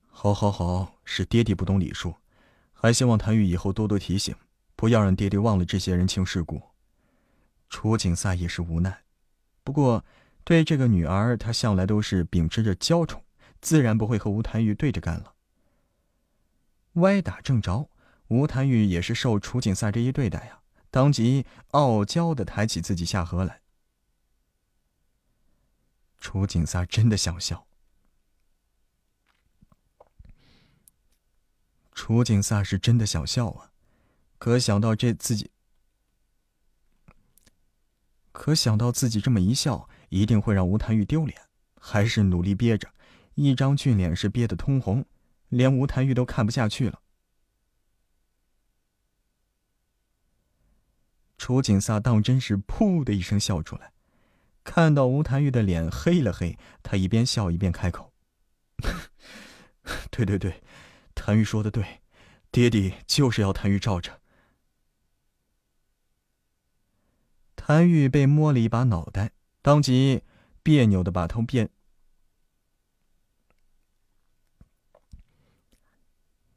[0.08, 2.16] 好好好，是爹爹不懂礼数。
[2.74, 4.36] 还希望谭玉以后多多提醒，
[4.76, 6.62] 不要让爹爹忘了这些人情世故。
[7.70, 9.04] 楚景赛也是无奈，
[9.64, 10.06] 不过
[10.50, 13.24] 对这个女儿，他向来都是秉持着娇宠，
[13.62, 15.36] 自然不会和吴谭玉对着干了。
[16.94, 17.88] 歪打正着，
[18.30, 23.62] 吴谭玉也是受楚景萨这一对待呀，当即傲娇的抬起自己下颌来。
[26.18, 27.68] 楚景萨真的想笑。
[31.94, 33.72] 楚景萨是真的想笑啊，
[34.40, 35.52] 可想到这自己，
[38.32, 41.40] 可想到自己这么一笑，一定会让吴谭玉丢脸，
[41.80, 42.90] 还是努力憋着，
[43.36, 45.06] 一张俊脸是憋得通红，
[45.48, 47.02] 连吴谭玉都看不下去了。
[51.38, 53.94] 楚景萨当真是噗的一声笑出来，
[54.64, 58.14] 看到吴谭玉的脸黑了黑，他一边笑一边开口
[60.12, 60.62] ：“对对对。”
[61.16, 62.02] 谭玉说的对，
[62.50, 64.22] 爹爹就是要谭玉罩着。
[67.56, 69.32] 谭玉被摸了一把脑袋，
[69.70, 70.24] 当即
[70.64, 71.70] 别扭的把头变。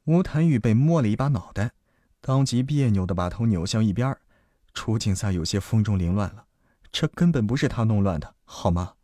[0.05, 1.73] 吴谭玉被摸了一把脑袋，
[2.21, 4.19] 当即别扭的把头扭向一边儿
[4.73, 6.47] 楚景萨有些风中凌乱了，
[6.91, 8.95] 这根本不是他弄乱的，好吗？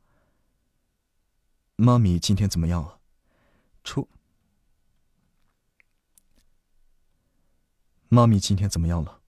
[1.75, 2.97] 妈咪今天怎么样了？
[3.83, 4.09] 楚。
[8.07, 9.21] 妈咪今天怎么样了？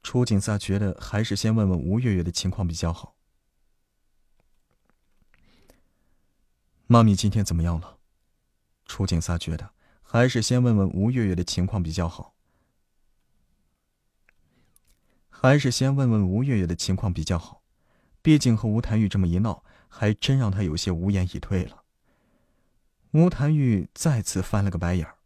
[0.00, 3.16] 楚景萨觉得还是先问问吴月月的情况比较好。
[6.92, 7.98] 妈咪今天怎么样了？
[8.84, 12.34] 楚景撒觉得还是先问问吴月月的情况比较好。
[15.28, 17.62] 还是先问问吴月月的情况比较好，
[18.20, 21.84] 毕竟和吴谭玉这么一闹，还真让他有些无言以对了。
[23.12, 25.16] 吴谭玉再次翻了个白眼儿。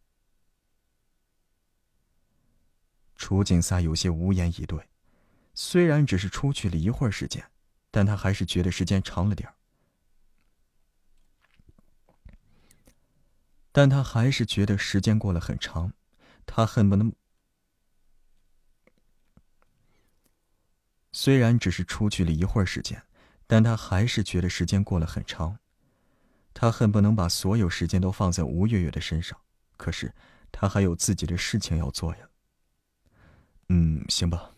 [3.16, 4.86] 楚景撒有些无言以对，
[5.54, 7.42] 虽然只是出去了一会儿时间，
[7.90, 9.54] 但他还是觉得时间长了点儿。
[13.76, 15.92] 但他还是觉得时间过了很长，
[16.46, 17.12] 他恨不能。
[21.10, 23.02] 虽然只是出去了一会儿时间，
[23.48, 25.58] 但他还是觉得时间过了很长，
[26.54, 29.40] 他恨不能把所有时间都放在吴月月的身上，
[29.76, 30.14] 可是
[30.52, 32.28] 他还有自己的事情要做呀。
[33.70, 34.52] 嗯，行吧。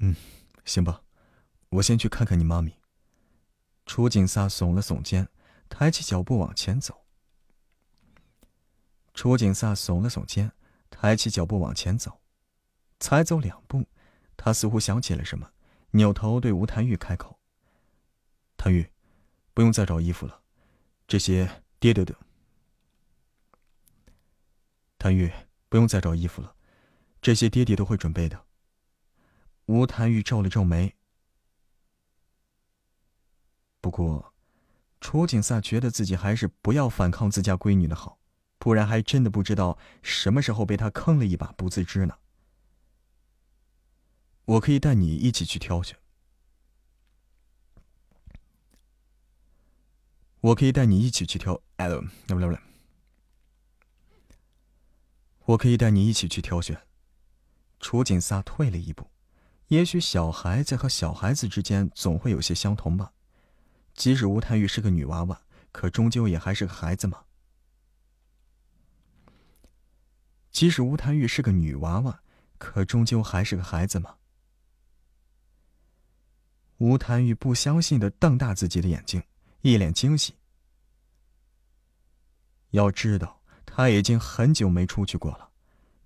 [0.00, 0.16] 嗯，
[0.64, 1.00] 行吧，
[1.72, 2.78] 我先去看看你妈咪。
[3.86, 5.28] 楚景萨耸了耸肩，
[5.68, 7.04] 抬起脚步往前走。
[9.14, 10.52] 楚景萨耸了耸肩，
[10.90, 12.20] 抬起脚步往前走，
[13.00, 13.86] 才走两步，
[14.36, 15.50] 他似乎想起了什么，
[15.92, 17.38] 扭头对吴谭玉开口
[18.58, 18.90] ：“谭玉，
[19.54, 20.42] 不用再找衣服了，
[21.06, 22.14] 这些爹爹的。”
[24.98, 25.32] 谭玉，
[25.70, 26.54] 不用再找衣服了，
[27.22, 28.44] 这些爹爹都会准备的。
[29.66, 30.94] 吴谭玉皱了皱眉，
[33.82, 34.32] 不过，
[35.00, 38.18] 楚景萨觉得自己还是不要反抗自家闺女的好。
[38.58, 42.16] 不然还真的不知道什么时候被他坑了一把不自知呢。
[44.44, 45.98] 我可以带你一起去挑选。
[50.42, 52.58] 我可以带你一起去挑，哎，不不不，
[55.46, 56.80] 我可以带你一起去挑选。
[57.80, 59.10] 楚景萨退了一步，
[59.66, 63.12] 也许小孩子和小孩子之间总会有些相同吧。
[63.94, 67.24] 即使吴太玉是个女娃娃，可终究也还是个孩子嘛。
[70.50, 72.22] 即使吴谭玉是个女娃娃，
[72.58, 74.16] 可终究还是个孩子嘛。
[76.78, 79.22] 吴谭玉不相信的瞪大自己的眼睛，
[79.60, 80.34] 一脸惊喜。
[82.70, 85.50] 要知道，他已经很久没出去过了，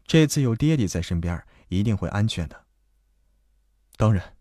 [0.04, 2.66] 这次有爹爹在身边，一定会安全的。
[3.96, 4.35] 当然，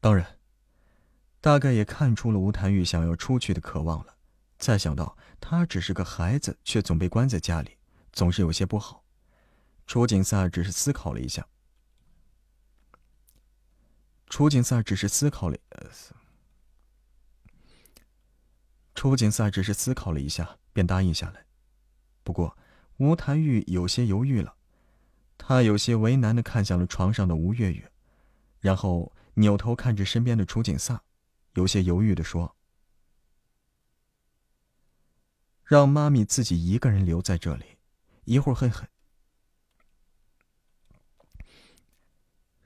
[0.00, 0.38] 当然，
[1.40, 4.16] 大概也看出了吴谭玉想要出去的渴望了。
[4.58, 7.78] 再想到他只是个孩子，却总被关在家里，
[8.12, 9.04] 总是有些不好。
[9.86, 11.46] 楚景萨只是思考了一下。
[14.28, 15.56] 楚景萨只是思考了，
[18.94, 21.46] 楚景萨只是思考了一下，便答应下来。
[22.22, 22.58] 不过，
[22.98, 24.56] 吴谭玉有些犹豫了，
[25.38, 27.90] 他有些为难的看向了床上的吴月月，
[28.60, 31.02] 然后扭头看着身边的楚景萨，
[31.54, 32.56] 有些犹豫的说。
[35.64, 37.78] 让妈咪自己一个人留在这里，
[38.24, 38.88] 一会儿会很。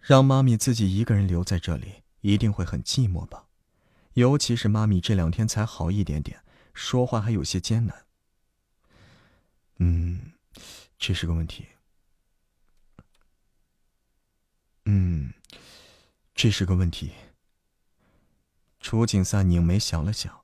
[0.00, 3.48] 让妈咪自己一个人留在这里，一定会很寂寞吧？
[4.14, 6.44] 尤其是妈咪这两天才好一点点，
[6.74, 8.06] 说话还有些艰难。
[9.76, 10.32] 嗯，
[10.98, 11.66] 这是个问题。
[14.84, 15.32] 嗯，
[16.34, 17.12] 这是个问题。
[18.80, 20.42] 楚景三拧眉想了想。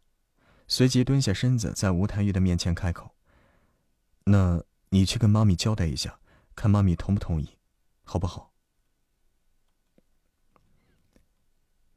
[0.70, 3.15] 随即蹲下身子，在吴谭玉的面前开口
[4.25, 6.20] ：“那你去跟妈咪交代一下，
[6.55, 7.57] 看妈咪同不同意，
[8.05, 8.52] 好不好？”“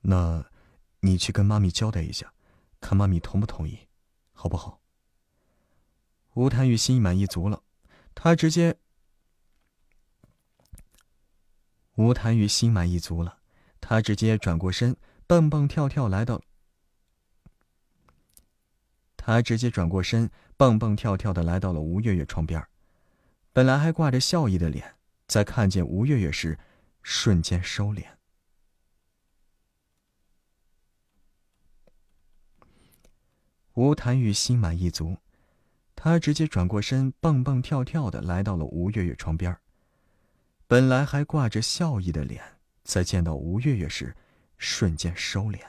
[0.03, 0.49] 那，
[1.01, 2.33] 你去跟妈咪交代一下，
[2.79, 3.89] 看妈咪同不同意，
[4.31, 4.81] 好不好？”
[6.35, 7.61] 吴谭玉心满意足了，
[8.15, 8.79] 他直接……
[11.95, 13.40] 吴谭玉心满意足了，
[13.91, 14.95] 他直接转过身，
[15.27, 16.41] 蹦蹦跳跳来到。
[19.17, 22.65] 他直接转过身，蹦蹦跳跳的来到了吴月月床边
[23.51, 24.95] 本来还挂着笑意的脸，
[25.27, 26.57] 在看见吴月月时，
[27.03, 28.05] 瞬间收敛。
[33.73, 35.17] 吴谭玉心满意足，
[35.97, 39.59] 他直接转过身，蹦蹦跳跳的来到了吴月月床边
[40.65, 42.60] 本来还挂着笑意的脸，
[42.91, 44.13] 在见到吴月月时，
[44.57, 45.59] 瞬间收敛。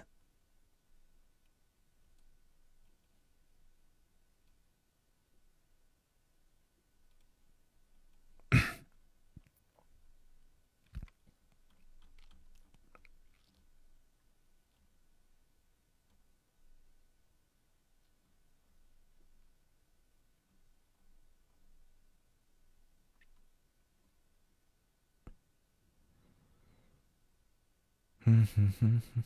[28.46, 29.24] 哼哼哼。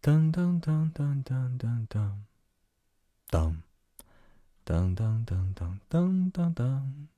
[0.00, 2.24] 当当当当当当当，
[3.28, 3.62] 当，
[4.64, 7.08] 当当当当当当当。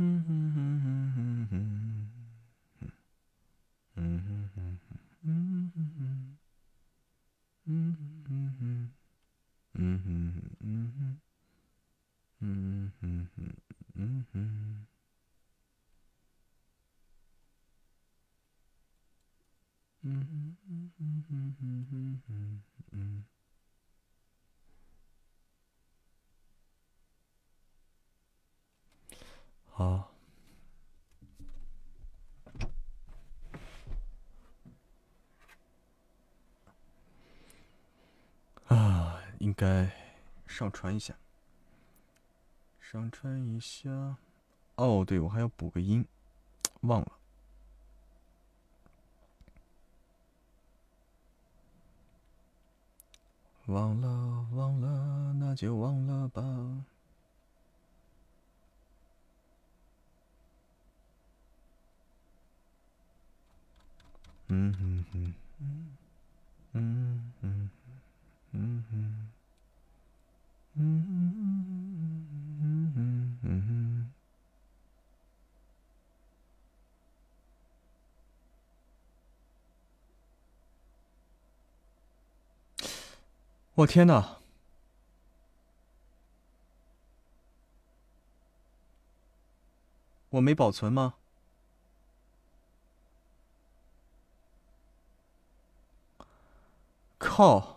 [0.00, 0.43] Mm-hmm.
[40.54, 41.16] 上传一下
[42.80, 44.16] 上传一下。
[44.76, 46.06] 哦对我还要补个音
[46.82, 47.12] 忘了。
[53.66, 56.40] 忘了忘了那就忘了吧。
[64.46, 65.34] 嗯嗯嗯
[66.74, 67.70] 嗯嗯
[68.52, 69.33] 嗯嗯
[70.76, 72.26] 嗯嗯嗯
[72.60, 74.10] 嗯嗯嗯嗯
[83.74, 84.38] 我天哪！
[90.30, 91.14] 我没保存吗？
[97.18, 97.73] 靠！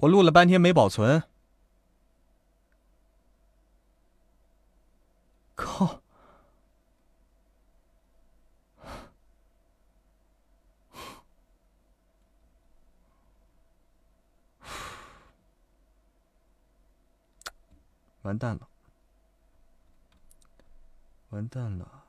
[0.00, 1.22] 我录了半天没保存，
[5.54, 6.00] 靠！
[18.22, 18.68] 完蛋了，
[21.28, 22.04] 完蛋了！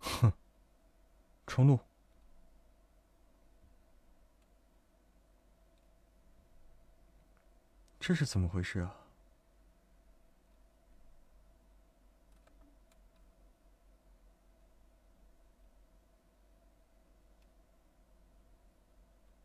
[0.00, 0.32] 哼。
[1.54, 1.78] 重录，
[8.00, 8.92] 这是怎么回事啊？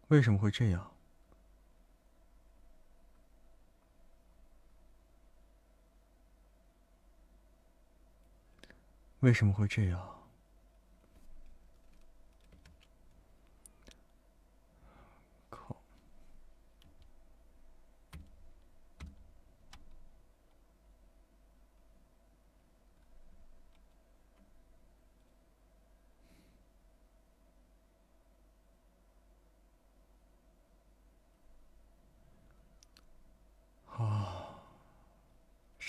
[0.07, 0.91] 为什么会这样？
[9.19, 10.18] 为什么会这样？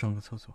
[0.01, 0.55] 上个厕所。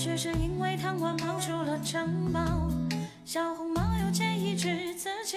[0.00, 2.40] 白雪是因为贪玩跑出了城堡，
[3.26, 5.36] 小红帽又建议治自己。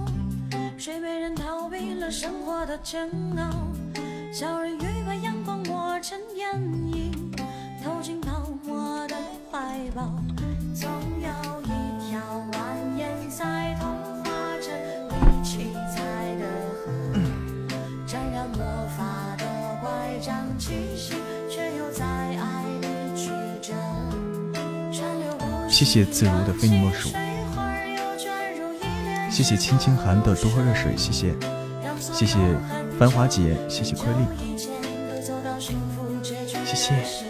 [0.83, 3.51] 睡美人逃避了生活的煎熬。
[4.33, 6.59] 小人鱼把阳光抹成眼
[6.91, 7.11] 影，
[7.83, 9.15] 投进泡沫的
[9.51, 9.59] 怀
[9.93, 10.11] 抱。
[10.73, 10.89] 总
[11.21, 12.19] 有一条
[12.51, 12.57] 蜿
[12.97, 14.73] 蜒在童话镇
[15.07, 16.01] 里七彩
[16.39, 16.89] 的河，
[18.07, 18.65] 沾染魔
[18.97, 19.45] 法的
[19.83, 21.13] 乖张气息，
[21.47, 23.29] 却又在爱里曲
[23.61, 23.71] 折。
[24.91, 27.09] 川流不息谢谢自如的非你莫属，
[29.31, 31.33] 谢谢青青寒的多喝热水，谢谢
[31.99, 32.37] 谢谢
[32.99, 34.25] 繁华姐，谢谢亏力，
[36.65, 37.25] 谢谢。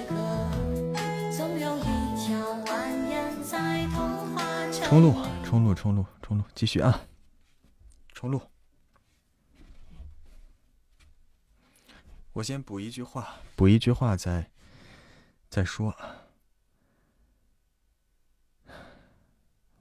[4.83, 5.15] 冲路，
[5.45, 7.01] 冲路，冲路，冲路，继续啊！
[8.13, 8.41] 冲路。
[12.33, 14.49] 我先补一句话，补一句话再
[15.49, 15.95] 再说，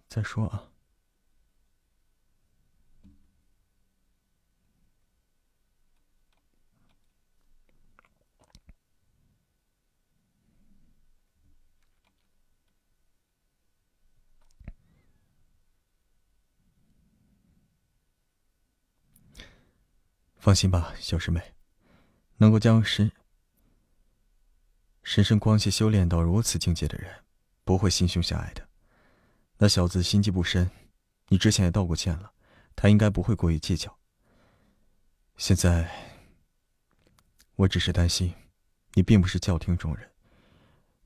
[0.09, 0.70] 再说啊。
[20.41, 21.53] 放心吧，小师妹，
[22.39, 23.13] 能够将神
[25.03, 27.25] 神圣光系修炼到如此境界的人，
[27.63, 28.67] 不会心胸狭隘的。
[29.59, 30.71] 那小子心机不深，
[31.29, 32.33] 你之前也道过歉了，
[32.75, 33.99] 他应该不会过于计较。
[35.37, 35.91] 现在，
[37.57, 38.35] 我只是担心，
[38.95, 40.11] 你并不是教廷中人，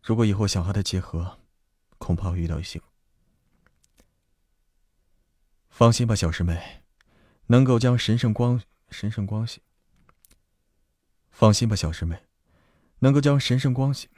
[0.00, 1.40] 如果以后想和他结合，
[1.98, 2.80] 恐怕会遇到一些。
[5.70, 6.84] 放心吧，小师妹，
[7.46, 8.62] 能够将神圣光。
[8.90, 9.60] 神圣光系，
[11.30, 12.22] 放心吧，小师妹，
[13.00, 14.08] 能够将神圣光系。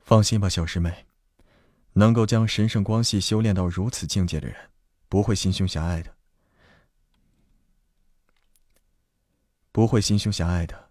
[0.00, 1.06] 放心吧，小师妹，
[1.94, 4.70] 能够将神圣光系修炼到如此境界的人，
[5.08, 6.14] 不会心胸狭隘的，
[9.72, 10.90] 不会心胸狭隘的。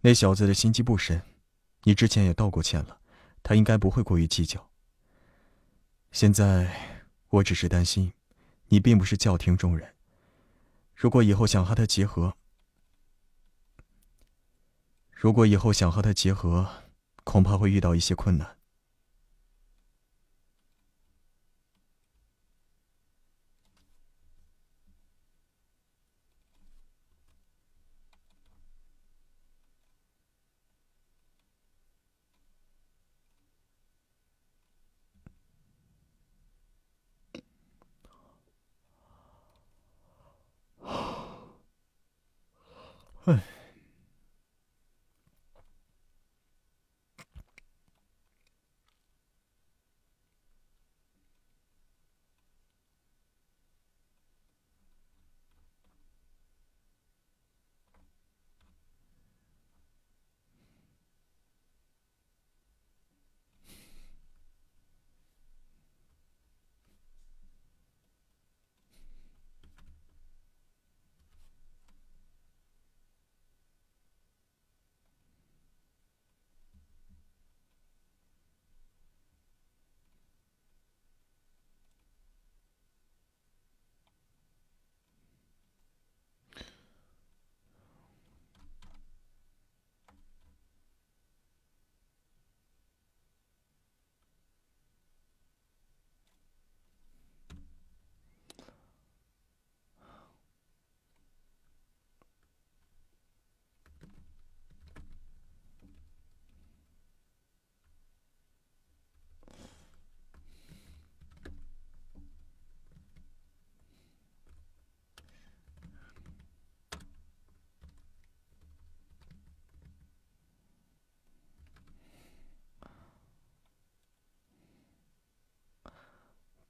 [0.00, 1.22] 那小子的心机不深，
[1.82, 3.00] 你之前也道过歉了，
[3.42, 4.70] 他应该不会过于计较。
[6.10, 6.74] 现在
[7.28, 8.12] 我只是担心，
[8.66, 9.94] 你并不是教廷中人。
[11.02, 12.32] 如果以后想和他结合，
[15.10, 16.64] 如果以后想和他结合，
[17.24, 18.56] 恐怕会遇到一些困难。
[43.24, 43.40] 哎。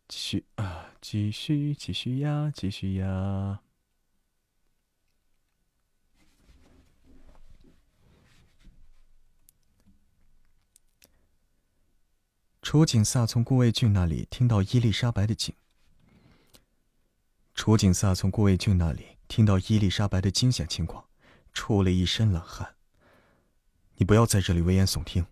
[0.08, 3.60] 继续啊，继续，继续呀，继续呀！
[12.62, 15.54] 楚景萨从顾卫俊那里听到伊丽莎白的景，
[17.54, 21.04] 楚景萨从顾卫俊那里听到伊丽莎白的惊险情况，
[21.52, 22.76] 出了一身冷汗。
[23.96, 25.26] 你不要在这里危言耸听。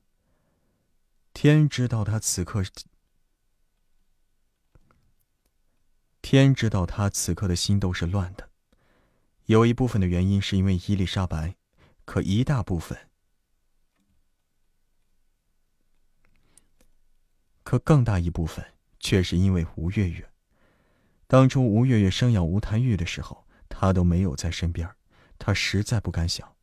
[1.33, 2.63] 天知道他此刻，
[6.23, 8.49] 天知道他此刻的心都是乱的。
[9.47, 11.57] 有一部分的原因是因为伊丽莎白，
[12.05, 12.97] 可一大部分，
[17.63, 18.65] 可更大一部分
[19.01, 20.31] 却是因为吴月月。
[21.27, 24.89] 当初吴月月生养吴谭玉的时候，他都没有在身边，
[25.39, 26.57] 他实在不敢想，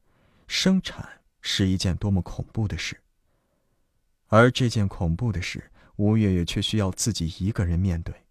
[0.47, 3.01] 生产是一件多么恐怖的事。
[4.27, 8.26] 而这件恐怖的事，吴月月却需要自己一个人面对。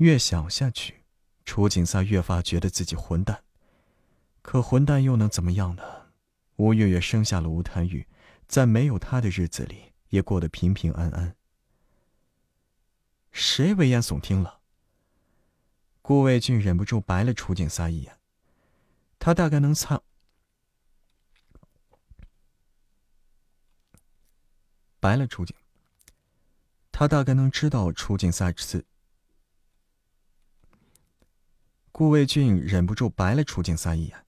[0.00, 1.02] 越想下去，
[1.44, 3.44] 楚景萨越发觉得自己混蛋。
[4.40, 5.82] 可混蛋又能怎么样呢？
[6.56, 8.08] 吴月月生下了吴谭玉，
[8.48, 11.36] 在没有他的日子里，也过得平平安安。
[13.30, 14.60] 谁危言耸听了？
[16.00, 18.16] 顾卫俊忍不住白了楚景撒一眼。
[19.18, 20.00] 他大概能猜，
[24.98, 25.54] 白了楚景。
[26.90, 28.86] 他大概能知道楚景撒此。
[31.92, 34.24] 顾卫俊忍不住白了楚景撒一眼。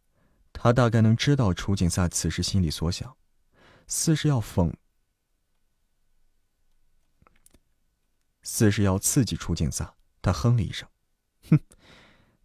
[0.53, 3.17] 他大概能知道楚景撒此时心里所想，
[3.87, 4.73] 似是要讽，
[8.43, 9.95] 似是要刺激楚景撒。
[10.21, 10.89] 他哼了一声。
[11.51, 11.59] 哼，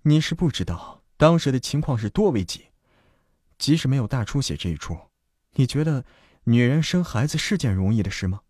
[0.04, 2.68] 你是不知道当时的情况是多危急。
[3.60, 4.98] 即使没有大出血这一出，
[5.54, 6.06] 你觉得
[6.44, 8.42] 女人生孩子是件容易的事吗？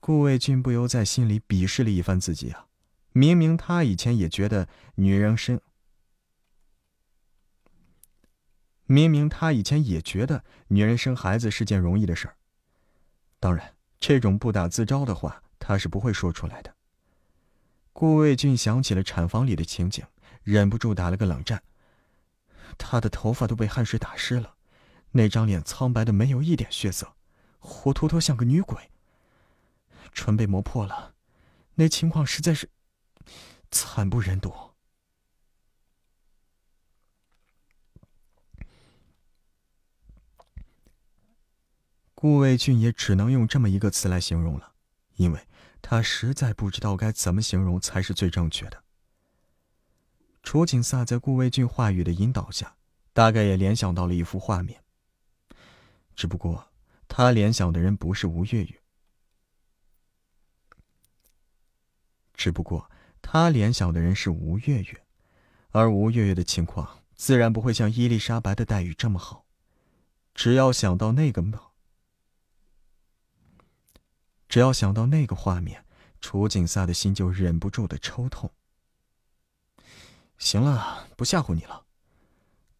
[0.00, 2.66] 顾卫俊不由在心里鄙视了一番自己啊！
[3.12, 5.60] 明明他以前也觉得女人生，
[8.86, 12.36] 明明他以前也觉得女人生孩子是件容易的事儿。
[13.38, 16.74] 当然，这种不打自招的话，他是不会说出来的。
[17.92, 20.04] 顾卫俊想起了产房里的情景，
[20.42, 21.62] 忍不住打了个冷战。
[22.78, 24.54] 他的头发都被汗水打湿了，
[25.10, 27.14] 那张脸苍白的没有一点血色，
[27.58, 28.90] 活脱脱像个女鬼。
[30.14, 31.14] 唇被磨破了，
[31.74, 32.70] 那情况实在是
[33.72, 34.54] 惨不忍睹。
[42.14, 44.74] 顾卫俊也只能用这么一个词来形容了，
[45.16, 45.48] 因为。
[45.84, 48.84] 他实在不知道该怎么形容才是最正确的。
[50.44, 52.76] 楚景萨在顾卫俊话语的引导下，
[53.12, 54.84] 大概也联想到了一幅画面。
[56.14, 56.72] 只不过，
[57.08, 58.80] 他联想的人不是吴月月。
[62.32, 62.88] 只不过，
[63.22, 65.02] 他联想的人是吴月月，
[65.70, 69.46] 而吴月月的情况自然不会像伊丽莎白的待遇这么好。
[70.34, 71.42] 只要想到那个。
[74.48, 75.86] 只要想到那个画面，
[76.20, 78.50] 楚景萨的心就忍不住的抽痛。
[80.36, 81.86] 行了，不吓唬你了。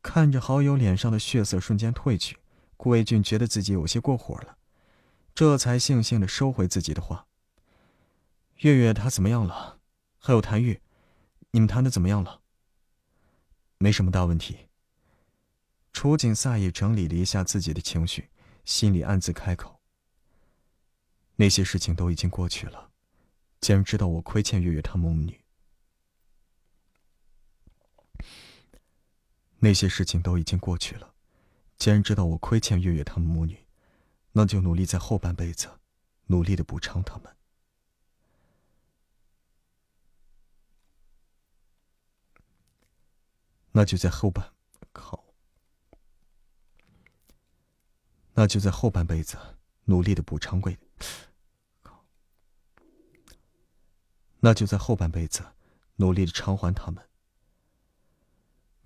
[0.02, 2.36] 看着好友脸上的血色瞬间褪去，
[2.76, 4.58] 顾卫俊觉得自己有些过火了，
[5.34, 7.26] 这才悻悻的收回自己的话。
[8.56, 9.78] 月月她怎么样了？
[10.25, 10.81] 还有谭玉，
[11.51, 12.42] 你们谈的怎么样了？
[13.78, 14.68] 没什么大问题。
[15.92, 18.31] 楚景萨也整理了一下自己的情绪，
[18.65, 19.81] 心里暗自开口。
[21.34, 22.92] 那些事情都已经过去了，
[23.60, 25.41] 既然知道我亏欠月月他母女，
[29.59, 31.15] 那些事情都已经过去了，
[31.78, 33.67] 既然知道我亏欠月月他们母女，
[34.31, 35.68] 那就努力在后半辈子，
[36.26, 37.36] 努力的补偿他们。
[43.73, 44.52] 那就在后半，
[44.92, 45.25] 靠，
[48.34, 49.36] 那就在后半辈子。
[49.86, 50.78] 努力的补偿贵，
[54.39, 55.44] 那就在后半辈子
[55.97, 57.05] 努力的偿还他们。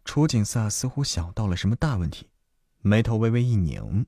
[0.07, 2.31] 楚景萨似乎想到了什么大问题，
[2.81, 4.07] 眉头微微一拧。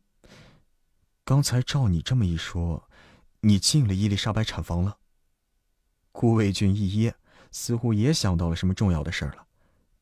[1.24, 2.88] 刚才照你这么一说，
[3.40, 4.98] 你进了伊丽莎白产房了。
[6.10, 7.14] 顾卫俊一噎，
[7.52, 9.46] 似乎也想到了什么重要的事儿了。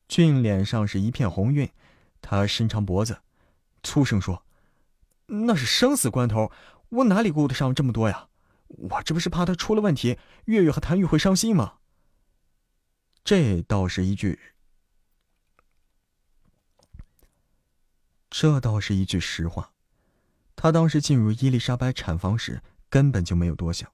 [0.07, 1.69] 俊脸上是一片红晕，
[2.21, 3.19] 他伸长脖子，
[3.83, 4.43] 粗声说
[5.27, 6.51] ：“那是生死关头。”
[6.89, 8.29] 我哪里顾得上这么多呀？
[8.67, 11.79] 我这不是怕他出了问题，月月和谭玉会伤心吗？
[13.25, 14.39] 这倒是一句，
[18.29, 19.73] 这倒是一句实话。
[20.55, 23.91] 他当时进入伊丽莎白产房时，根本就没有多想，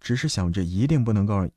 [0.00, 1.48] 只是想着一定不能够让。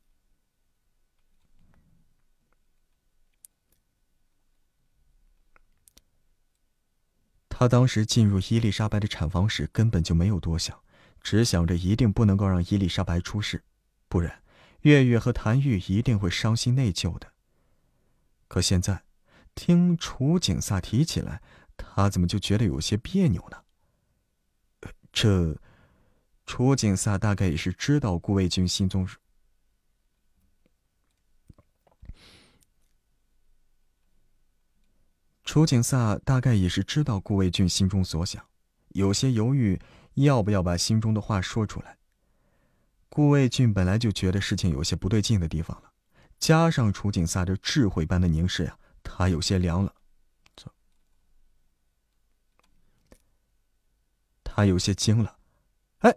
[7.58, 10.78] 他当时进入伊丽莎白的产房时，根本就没有多想，
[11.20, 13.64] 只想着一定不能够让伊丽莎白出事，
[14.08, 14.44] 不然
[14.82, 17.32] 月月和谭玉一定会伤心内疚的。
[18.46, 19.02] 可现在
[19.56, 21.42] 听楚景萨提起来，
[21.76, 24.92] 他怎么就觉得有些别扭呢？
[25.12, 25.56] 这
[26.46, 29.08] 楚景萨大概也是知道顾卫军心中。
[35.48, 38.44] 楚景萨大概也是知道顾卫俊心中所想，
[38.88, 39.80] 有些犹豫，
[40.12, 41.96] 要不要把心中的话说出来。
[43.08, 45.90] 顾卫俊本来就觉得事情有些不对劲的地方了，
[46.38, 49.94] 加上楚景萨这智慧般的凝视呀，他有些凉了。
[54.44, 55.38] 他有些惊了，
[56.00, 56.14] 哎，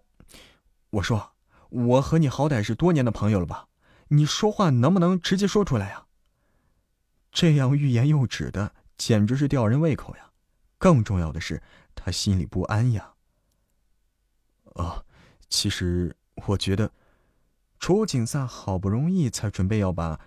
[0.90, 1.32] 我说，
[1.69, 3.69] 我和你好歹是多年的朋友了吧？
[4.10, 6.08] 你说话能不能直接说出来呀？
[7.32, 10.32] 这样欲言又止的，简直是吊人胃口呀！
[10.78, 11.64] 更重要的是，
[11.96, 13.16] 他心里不安呀。
[14.76, 15.04] 哦，
[15.50, 16.92] 其实我觉得，
[17.80, 20.20] 楚景萨好不容易才准备要把。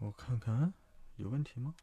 [0.00, 0.10] 我
[0.44, 0.74] 看，
[1.16, 1.74] 有问题吗？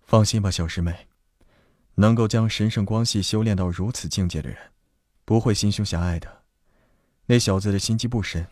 [0.00, 1.08] 放心吧，小师妹，
[1.96, 4.72] 能够将神圣光系修炼到如此境界的人，
[5.26, 6.44] 不会心胸狭隘的。
[7.26, 8.48] 那小子的心机不深。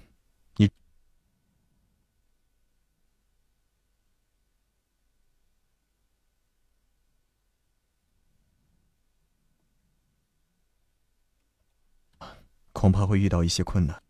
[12.81, 14.02] 恐怕会遇到一些困难。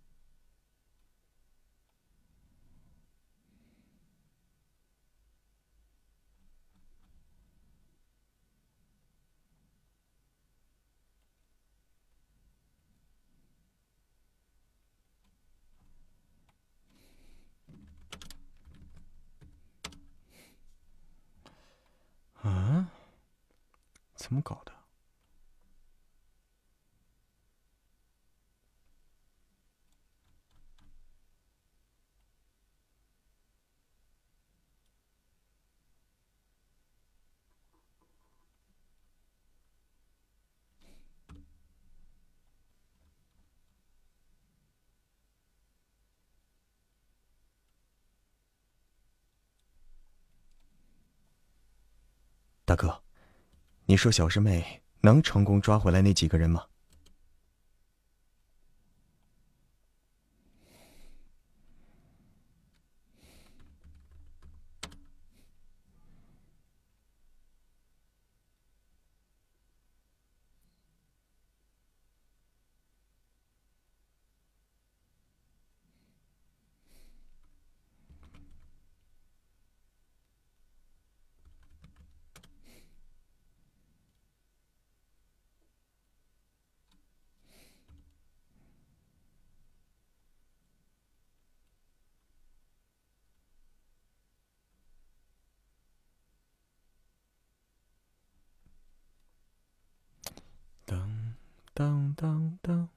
[22.41, 22.89] 啊？
[24.15, 24.71] 怎么搞的？
[52.71, 53.03] 大哥，
[53.91, 56.63] 你说小师妹能成功抓回来那几个人吗？
[101.73, 102.89] 当当当！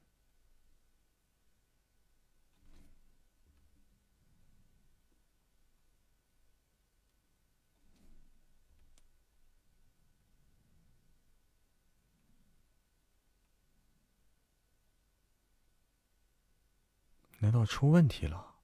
[17.39, 18.55] 难道出问题了？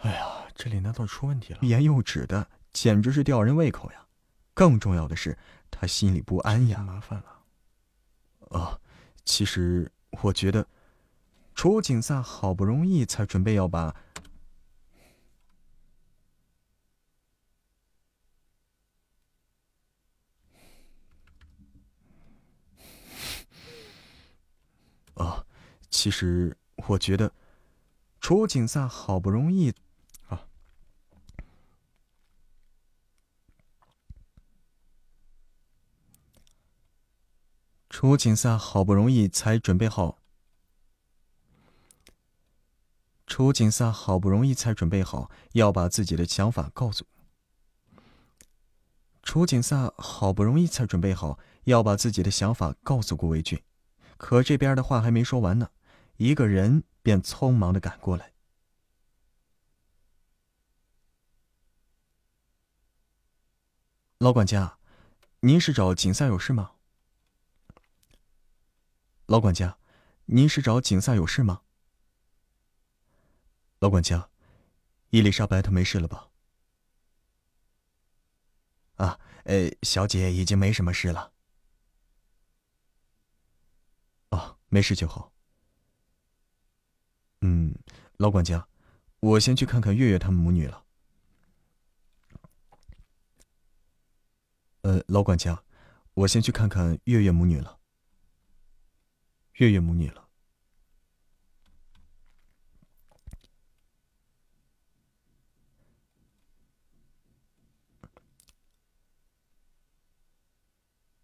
[0.00, 1.58] 哎呀，这里难道出问题了？
[1.62, 4.06] 欲言又止的，简直是吊人胃口呀！
[4.52, 5.38] 更重要的是，
[5.70, 6.82] 他心里不安呀！
[6.82, 7.40] 麻烦了。
[8.50, 8.78] 哦，
[9.24, 9.90] 其实
[10.22, 10.66] 我觉得，
[11.54, 13.96] 楚景萨好不容易才准备要把。
[25.88, 26.56] 其实
[26.88, 27.32] 我觉得，
[28.20, 29.72] 楚景萨好不容易
[30.28, 30.46] 啊，
[37.88, 40.18] 楚景萨好不容易才准备好，
[43.26, 47.06] 楚景萨好不容易才准备好要把自己的想法告诉。
[49.22, 53.62] 楚景萨好不容易才准备好要把自己的想法告诉顾维俊，
[54.16, 55.70] 可这边的话还没说完呢，
[56.22, 58.32] 一个人便匆忙的赶过来。
[64.18, 64.78] 老管家，
[65.40, 66.76] 您是找景萨有事吗？
[69.26, 69.78] 老管家，
[70.26, 71.62] 您是找景萨有事吗？
[73.80, 74.30] 老管家，
[75.10, 76.30] 伊丽莎白她没事了吧？
[78.94, 81.32] 啊，呃，小姐已经没什么事了。
[84.30, 85.31] 哦，没事就好。
[87.44, 87.74] 嗯，
[88.18, 88.68] 老管家，
[89.18, 90.84] 我先去看看月月他们母女了。
[94.82, 95.64] 呃，老管家，
[96.14, 97.78] 我先去看看月月母女了。
[99.54, 100.28] 月月母女了。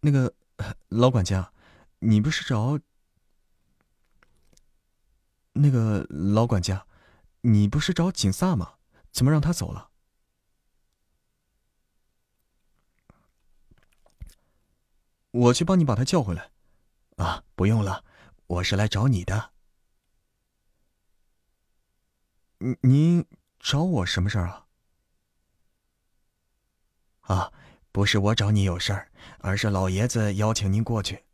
[0.01, 0.33] 那个
[0.89, 1.51] 老管家，
[1.99, 2.79] 你不是找
[5.61, 6.85] 那个老管家，
[7.41, 8.75] 你不是找景萨吗？
[9.11, 9.89] 怎么让他走了？
[15.31, 16.51] 我去帮你把他叫回来。
[17.17, 18.03] 啊，不用了，
[18.47, 19.51] 我是来找你的。
[22.81, 23.25] 您
[23.59, 24.67] 找我什么事儿啊？
[27.21, 27.53] 啊。
[27.91, 31.25] 不是我找你有事儿，而是老爷子邀请您过去。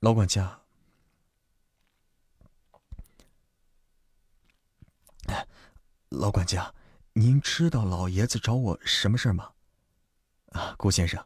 [0.00, 0.62] 老管家，
[6.10, 6.74] 老管家，
[7.12, 9.52] 您知道老爷子找我什么事儿吗？
[10.46, 11.24] 啊，顾先生，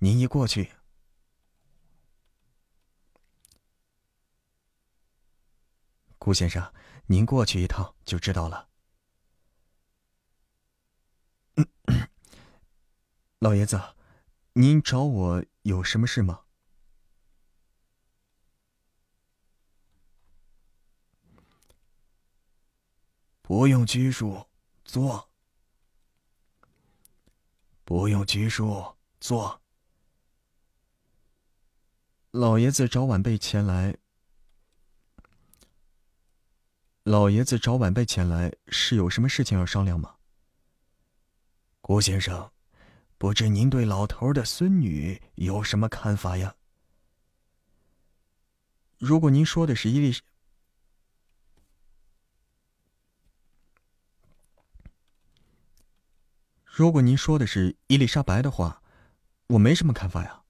[0.00, 0.72] 您一过去，
[6.18, 6.72] 顾先生，
[7.06, 8.68] 您过去一趟就知道了。
[13.40, 13.80] 老爷子，
[14.52, 16.42] 您找我有什么事吗？
[23.48, 24.46] 不用拘束，
[24.84, 25.30] 坐。
[27.82, 29.62] 不用拘束，坐。
[32.30, 33.96] 老爷子找晚辈前来。
[37.04, 40.16] 老爷子找晚辈前来，是有什么事情要商量吗？
[41.80, 42.52] 郭先生，
[43.16, 46.54] 不知您对老头的孙女有什么看法呀？
[48.98, 50.14] 如果您说的是伊丽，
[56.78, 58.80] 如果您说的是伊丽莎白的话，
[59.48, 60.42] 我没什么看法呀。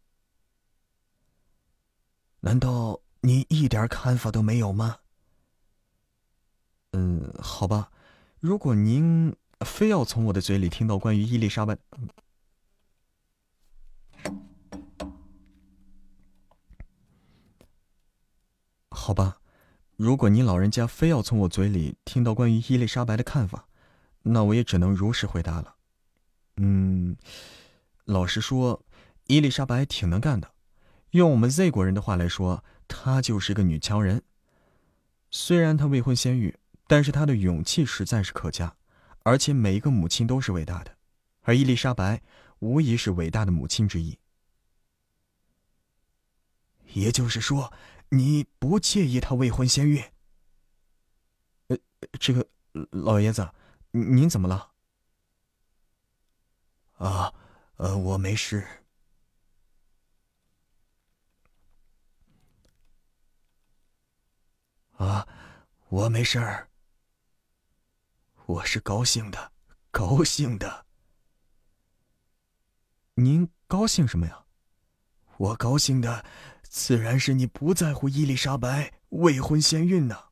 [2.41, 4.99] 难道您一点看法都没有吗？
[6.93, 7.91] 嗯，好吧，
[8.41, 9.35] 如果您。
[9.67, 11.77] 非要从我的嘴里听到关于伊丽莎白，
[18.91, 19.41] 好吧，
[19.97, 23.67] 如果您老人家非要从我嘴里听到关于伊丽莎白的看法，
[24.23, 25.78] 那我也只能如实回答了。
[26.61, 27.17] 嗯，
[28.05, 28.85] 老实说，
[29.29, 30.53] 伊丽莎白挺能干的，
[31.11, 34.23] 用我们 Z 国人的话来说，她就是个女强人。
[35.31, 36.53] 虽然她未婚先孕，
[36.87, 38.75] 但是她的勇气实在是可嘉。
[39.25, 40.97] 而且每一个母亲都是伟大的，
[41.43, 42.23] 而伊丽莎白
[42.61, 44.19] 无疑是伟大的母亲之一。
[46.95, 47.71] 也就是说，
[48.09, 50.03] 你不介意她未婚先孕？
[51.67, 51.77] 呃，
[52.19, 52.49] 这个
[52.91, 53.51] 老爷子，
[53.91, 54.71] 您怎么了？
[56.99, 57.33] 啊，
[57.77, 58.67] 呃，我没事。
[64.97, 65.27] 啊，
[65.89, 66.69] 我没事儿。
[68.47, 69.53] 我是高兴的，
[69.93, 70.87] 高兴的。
[73.15, 74.47] 您高兴什么呀？
[75.37, 76.25] 我高兴的，
[76.63, 80.31] 自然是你不在乎伊丽莎白未婚先孕呢。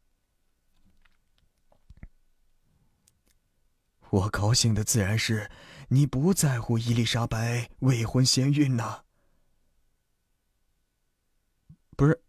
[4.10, 5.48] 我高兴的自然是
[5.88, 9.04] 你不在乎伊丽莎白未婚先孕呐。
[11.96, 12.20] 不是，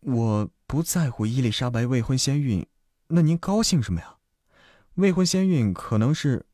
[0.00, 2.66] 我不在乎伊丽莎白未婚先孕，
[3.08, 4.18] 那您高兴什么呀？
[4.94, 6.46] 未婚先孕可能是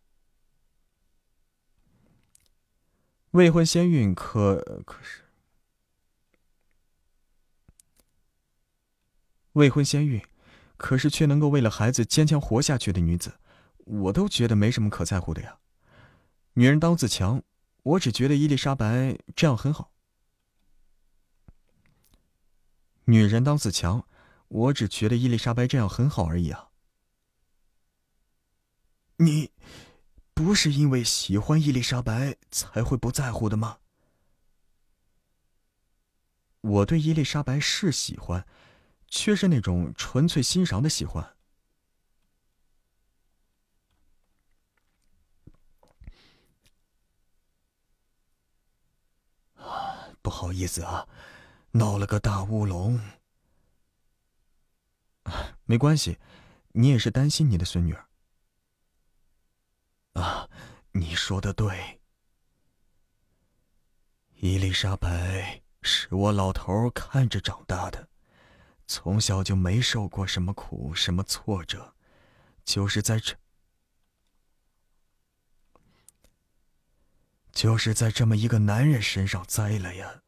[3.32, 5.24] 未婚先孕，可可是
[9.52, 10.22] 未婚先孕，
[10.76, 13.40] 可是却能够为了孩子坚强活下去的女子，
[13.84, 15.58] 我都觉得没什么可在乎的呀。
[16.54, 17.42] 女人当自强，
[17.82, 19.92] 我只觉得伊丽莎白这样很好。
[23.04, 24.06] 女人当自强，
[24.48, 26.70] 我只觉得伊丽莎白这样很好而已啊。
[29.16, 29.50] 你
[30.34, 33.78] 不是因为喜欢伊丽莎白才会不在乎的吗？
[36.62, 38.46] 我对伊丽莎白是喜欢，
[39.08, 41.36] 却是那种纯粹欣赏的喜欢。
[49.56, 51.08] 啊，不好意思啊，
[51.72, 53.00] 闹了个大乌龙。
[55.64, 56.18] 没关系，
[56.72, 58.06] 你也是担心你的孙女儿。
[60.14, 60.48] 啊，
[60.92, 62.00] 你说的对，
[64.34, 65.62] 伊丽莎白。
[65.82, 68.10] 是我老头看着长大的，
[68.86, 71.94] 从小就没受过什么苦，什么挫折，
[72.66, 73.34] 就是在这，
[77.52, 80.22] 就是在这么一个男人身上栽了呀。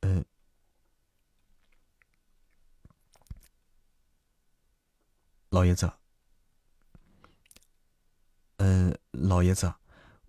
[0.00, 0.24] 嗯，
[5.50, 5.92] 老爷子，
[8.56, 9.72] 嗯，老爷子，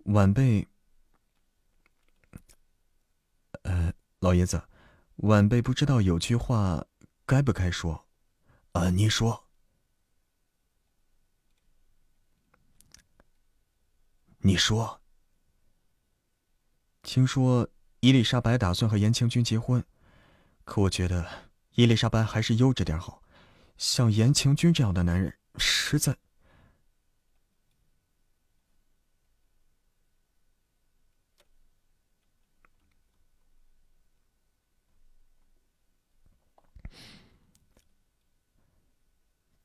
[0.04, 0.66] 晚辈。
[3.62, 4.62] 呃，老爷子，
[5.16, 6.86] 晚辈不知道有句话
[7.24, 8.06] 该不该说，
[8.72, 9.43] 啊，你说，
[14.46, 15.00] 你说。
[17.00, 17.66] 听说
[18.00, 19.82] 伊丽莎白打算和严清君结婚，
[20.66, 21.26] 可我觉得
[21.76, 23.22] 伊丽莎白还是悠着点好，
[23.78, 26.14] 像严清君这样的男人，实在。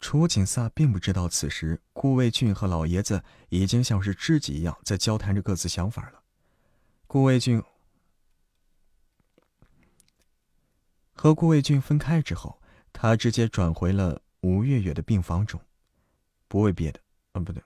[0.09, 6.23] 楚景萨并不知道，此时顾卫俊和老爷子已经像是知己一样在交谈着各自想法了。
[7.05, 7.61] 顾卫俊
[11.13, 12.59] 和顾卫俊分开之后，
[12.91, 15.61] 他直接转回了吴月月的病房中，
[16.47, 16.99] 不为别的，
[17.33, 17.61] 啊，不对，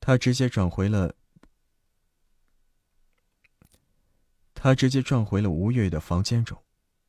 [0.00, 1.14] 他直接转回了，
[4.54, 6.60] 他直接转回了吴月月的房间中，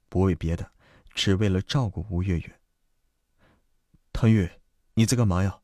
[0.08, 0.72] 不为别的，
[1.16, 2.60] 只为了照顾吴月月。
[4.14, 4.50] 唐玉，
[4.94, 5.60] 你在干嘛呀？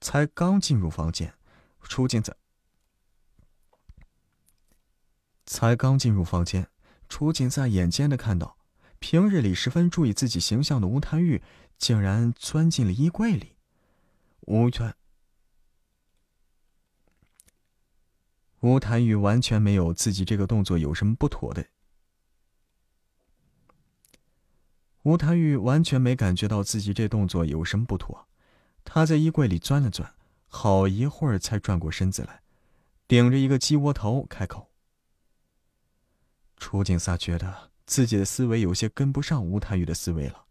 [0.00, 1.34] 才刚进入房间，
[1.82, 2.36] 楚景在。
[5.44, 6.68] 才刚进入房间，
[7.08, 8.56] 楚景在眼尖的看到，
[9.00, 11.42] 平日里十分注意自己形象的吴谭玉，
[11.76, 13.56] 竟然钻进了衣柜里。
[14.42, 14.94] 吴谭，
[18.60, 21.66] 吴谭玉完全没有自己这个动作有什么不妥的。
[25.10, 28.28] 吴谭玉完全没感觉到自己这动作有什么不妥，
[28.84, 30.14] 他在衣柜里钻了钻，
[30.46, 32.42] 好一会儿才转过身子来，
[33.08, 34.70] 顶着一个鸡窝头开口。
[36.56, 40.44] 楚景萨觉得自己的思维有些跟不上吴谭玉的思维了。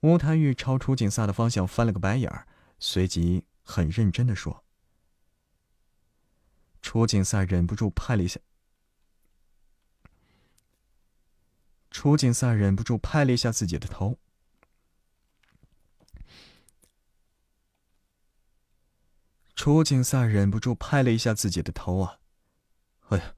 [0.00, 2.48] 吴谭玉朝楚景萨的方向翻了个白眼儿，
[2.78, 4.64] 随即很认真的说
[6.80, 8.40] ：“楚景萨忍不住拍了一下。”
[11.94, 14.18] 楚景萨忍不住拍了一下自己的头。
[19.54, 22.18] 楚景萨忍不住拍了一下自己的头啊！
[23.10, 23.36] 哎呀，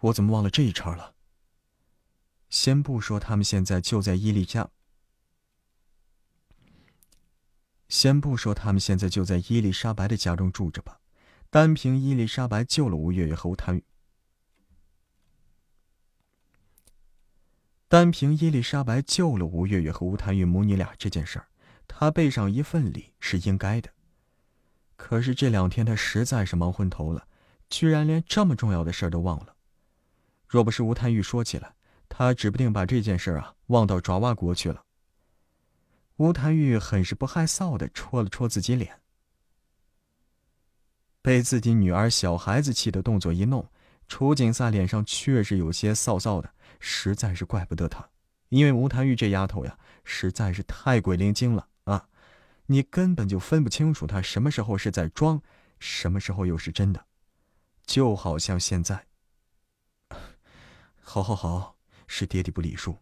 [0.00, 1.14] 我怎么忘了这一茬了？
[2.48, 4.70] 先不说他们现在就在伊丽家，
[7.90, 11.00] 先不说他们现在就在伊丽莎白的家中住着吧，
[11.50, 13.82] 单凭伊丽莎白救了吴月月和吴谭
[17.94, 21.46] 单凭伊丽莎白救了吴月月和吴谭玉母女俩这件事儿，
[21.86, 23.88] 她备上一份礼是应该的。
[24.96, 27.28] 可是这两天她实在是忙昏头了，
[27.70, 29.54] 居然连这么重要的事儿都忘了。
[30.48, 31.76] 若不是吴谭玉说起来，
[32.08, 34.82] 她指不定把这件事儿啊忘到爪哇国去了。
[36.16, 39.02] 吴谭玉很是不害臊的戳了戳自己脸，
[41.22, 43.70] 被自己女儿小孩子气的动作一弄，
[44.08, 46.50] 楚景萨脸上确实有些臊臊的。
[46.86, 48.10] 实在是怪不得他，
[48.50, 52.10] 因为吴谭玉这丫头呀，实在是太鬼灵精了啊！
[52.66, 55.40] 你根本就分不清楚她什么时候是在装，
[55.80, 57.06] 什么时候又是真的，
[57.86, 59.06] 就好像现在。
[61.00, 62.98] 好好好，是爹爹不礼数。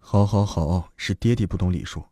[0.00, 2.06] 好好好，是爹爹不懂礼数，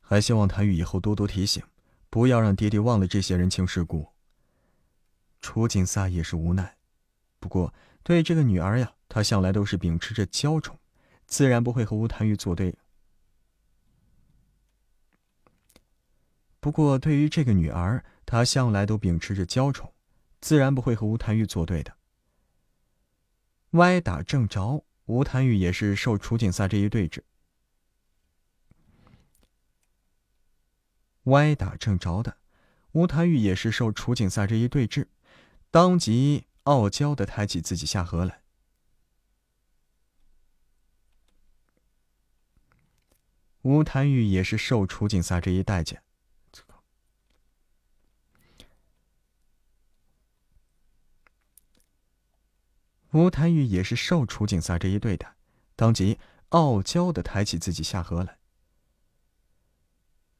[0.00, 1.62] 还希望谭玉以后多多提醒，
[2.10, 4.17] 不要让爹爹忘了这些人情世故。
[5.40, 6.76] 楚景萨也是无奈，
[7.38, 10.78] 不过对这个女儿呀，他向来都是秉持着娇宠，
[11.26, 12.76] 自然不会和吴谭玉作对。
[16.60, 19.94] 不过对于这个女儿，他向来都秉持着娇宠，
[20.40, 21.96] 自然不会和吴谭玉作对的。
[23.72, 27.22] 歪打正着，吴谭玉也是受楚景萨这一对峙。
[31.24, 32.38] 歪打正着的，
[32.92, 35.06] 吴谭玉也是受楚景萨这一对峙，
[35.70, 38.42] 当即傲娇的抬起自己下颌来。
[43.62, 46.02] 吴谭玉也是受楚景萨这一待见。
[53.12, 55.34] 吴谭玉也是受楚景萨这一对待，
[55.74, 56.18] 当即
[56.50, 58.38] 傲娇的抬起自己下颌来。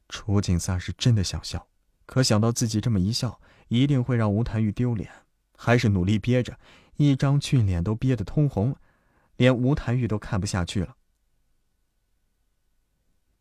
[0.07, 1.67] 楚景萨是真的想笑，
[2.05, 5.09] 可想到自己这么一笑，一定会让吴谭玉丢脸，
[5.55, 6.59] 还是努力憋着，
[6.97, 8.75] 一张俊脸都憋得通红，
[9.37, 10.97] 连吴谭玉都看不下去了。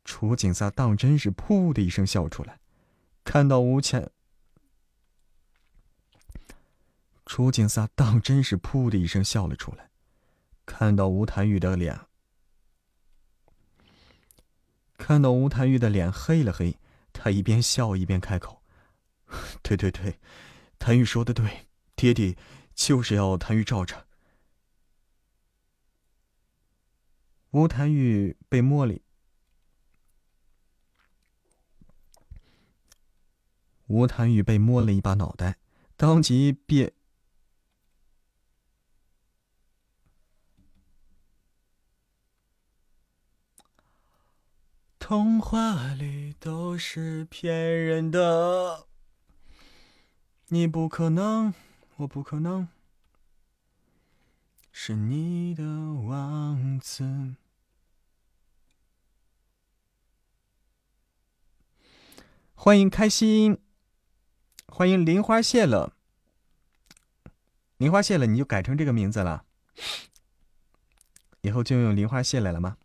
[0.05, 2.61] 楚景萨当真是噗的一声笑出来，
[3.25, 4.11] 看到吴倩。
[7.27, 9.91] 楚景萨当真是噗的一声笑了出来，
[10.65, 12.01] 看到吴谭玉的脸，
[14.97, 16.79] 看到吴谭玉的脸黑了黑，
[17.13, 18.58] 他一边笑一边开口
[19.63, 20.19] ：“对对对，
[20.79, 22.37] 谭玉说的对，爹爹
[22.75, 24.07] 就是要谭玉罩着。”
[27.53, 28.95] 吴谭玉被摸了，
[33.87, 35.59] 吴谭玉被摸了一把脑袋，
[35.97, 36.93] 当即便。
[44.99, 48.88] 童话里都是骗人的，
[50.51, 51.53] 你不可能，
[51.97, 52.69] 我不可能，
[54.73, 55.63] 是你的
[55.93, 57.35] 王子。
[62.55, 63.59] 欢迎开心，
[64.69, 65.93] 欢迎林花谢了，
[67.77, 69.45] 林花谢了，你就改成这个名字了，
[71.43, 72.79] 以后就用林花谢来了吗？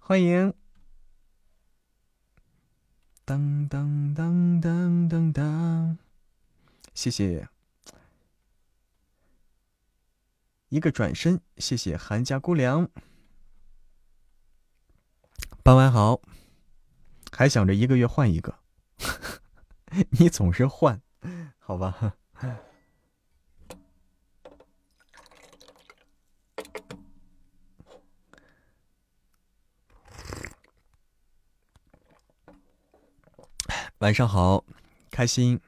[0.00, 0.52] 欢迎。
[3.24, 5.98] 当当当当当当，
[6.94, 7.48] 谢谢。
[10.68, 12.88] 一个转身，谢谢韩家姑娘。
[15.62, 16.20] 傍晚好，
[17.30, 18.58] 还想着一个月换一个，
[20.18, 21.00] 你总是换，
[21.58, 22.16] 好吧。
[33.98, 34.64] 晚上好，
[35.10, 35.60] 开心。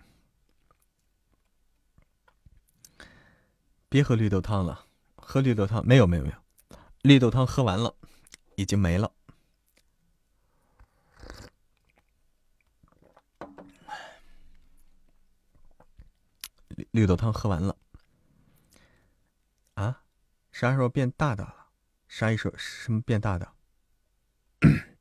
[3.97, 4.85] 别喝绿豆汤了，
[5.17, 6.37] 喝绿豆汤没有没有没有，
[7.01, 7.97] 绿豆汤喝完了，
[8.55, 9.11] 已经没了。
[16.91, 17.75] 绿豆汤喝完了。
[19.77, 20.03] 啊？
[20.53, 21.69] 啥时候变大的了？
[22.07, 22.53] 啥意思？
[22.59, 23.51] 什么变大的？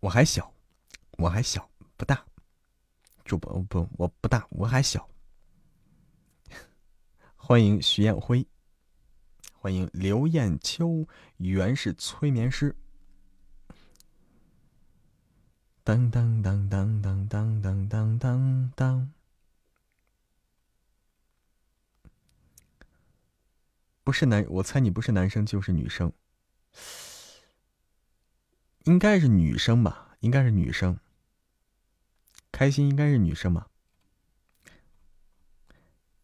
[0.00, 0.54] 我还小，
[1.18, 2.24] 我还小，不大。
[3.28, 5.06] 主播不，我不大，我还小。
[7.36, 8.46] 欢迎徐艳辉，
[9.52, 12.74] 欢迎刘艳秋，原是催眠师。
[15.84, 19.12] 当当当当当当当当当当。
[24.02, 26.10] 不是男，我猜你不是男生就是女生。
[28.84, 30.98] 应该是女生吧，应该是女生。
[32.58, 33.68] 开心应该是女生嘛。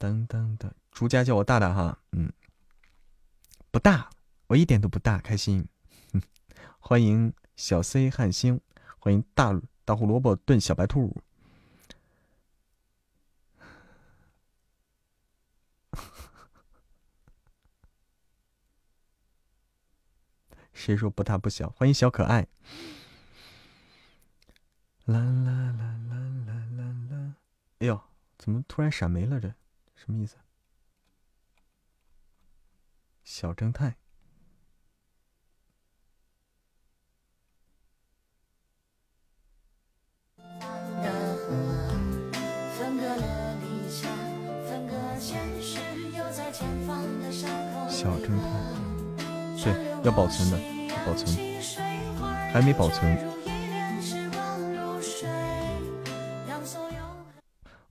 [0.01, 2.33] 噔噔噔，朱家叫我大大哈，嗯，
[3.71, 4.11] 不大，
[4.49, 5.21] 我一点都不大。
[5.21, 5.69] 开心，
[6.81, 8.61] 欢迎小 C 汉星，
[8.99, 9.53] 欢迎大
[9.85, 11.23] 大胡萝卜炖小白兔。
[20.73, 21.71] 谁说不大不小？
[21.71, 22.49] 欢迎小可爱。
[25.05, 25.84] 啦啦啦啦啦啦啦！
[27.85, 28.01] 哎呦，
[28.39, 29.39] 怎么突然闪没了？
[29.39, 29.53] 这
[29.95, 30.37] 什么意思？
[33.23, 33.97] 小正太。
[47.91, 48.49] 小正太，
[49.63, 49.95] 对。
[50.05, 50.59] 要保存的，
[51.05, 51.37] 保存，
[52.51, 53.34] 还没保存。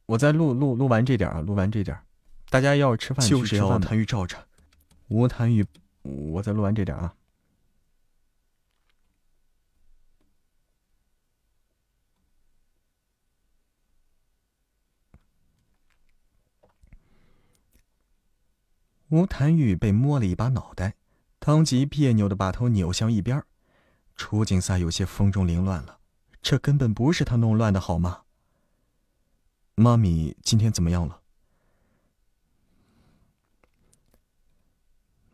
[0.05, 1.97] 我再录录录完这点啊，录完这点，
[2.49, 4.37] 大家要吃饭就是要谭玉照着，
[5.07, 5.65] 吴谭玉，
[6.01, 7.13] 我再录完这点啊。
[19.09, 20.95] 吴谭玉被摸了一把脑袋，
[21.37, 23.43] 当即别扭的把头扭向一边。
[24.15, 25.99] 楚景撒有些风中凌乱了，
[26.41, 28.23] 这根本不是他弄乱的好吗？
[29.75, 31.21] 妈咪今天怎么样了？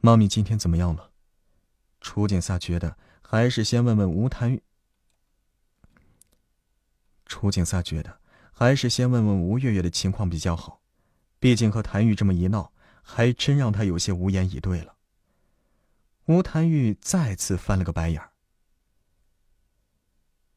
[0.01, 1.11] 妈咪今天怎么样了？
[2.01, 4.59] 楚景撒觉得还是先问问吴谭。
[7.25, 8.19] 楚景撒觉得
[8.51, 10.81] 还是先问问吴月月的情况比较好，
[11.39, 12.73] 毕竟和谭玉这么一闹。
[13.11, 14.95] 还真让他有些无言以对了。
[16.25, 18.33] 吴谭玉再次翻了个白眼儿。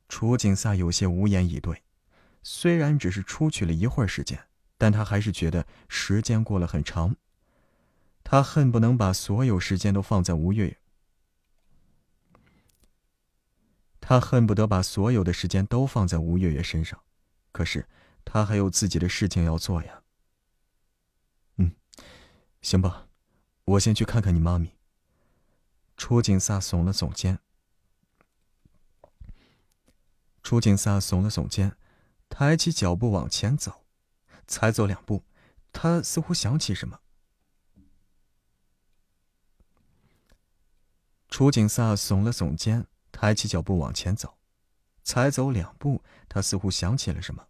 [0.07, 1.83] 楚景撒有些无言以对，
[2.43, 7.17] 虽然只是出去了一会儿时间，但他还是觉得时间过了很长。
[8.25, 10.79] 他恨不能把所有时间都放在吴月月，
[14.01, 17.01] 他恨不得把所有的时间都放在吴月月身上，
[17.51, 17.89] 可是
[18.25, 20.03] 他还有自己的事情要做呀。
[21.57, 21.75] 嗯
[22.61, 23.09] 行吧，
[23.65, 24.77] 我先去看看你妈咪。
[25.97, 27.39] 楚景撒耸了耸肩。
[30.43, 31.77] 楚景撒耸了耸肩，
[32.33, 33.85] 抬起脚步往前走，
[34.47, 35.23] 才走两步，
[35.71, 37.01] 他似乎想起什么。
[41.29, 44.39] 楚景撒耸了耸肩，抬起脚步往前走，
[45.05, 47.47] 才走两步，他似乎想起了什么，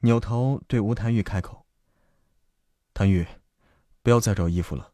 [0.00, 1.64] 扭头对吴谭玉开口
[2.92, 3.26] ：“谭玉。”
[4.04, 4.92] 不要再找衣服了，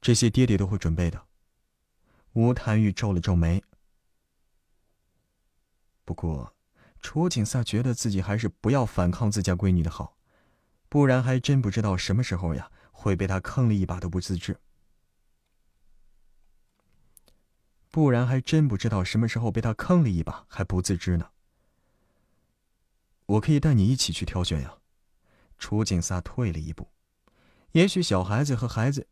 [0.00, 1.26] 这些爹爹都会准备的。
[2.32, 3.62] 吴谭玉皱了皱眉。
[6.06, 6.54] 不过，
[7.00, 10.16] 楚景撒觉得自己还是不要反抗自家闺女的好，
[10.88, 14.58] 不然还真不知道什么时候呀会被他坑了一把都不自知。
[17.90, 21.30] 不然还真不知道什么时候被他坑了一把还不自知呢。
[23.26, 24.78] 我可以带你一起去挑选呀。
[25.58, 26.90] 楚景撒退了一步。
[27.72, 29.08] 也许小孩子和孩子，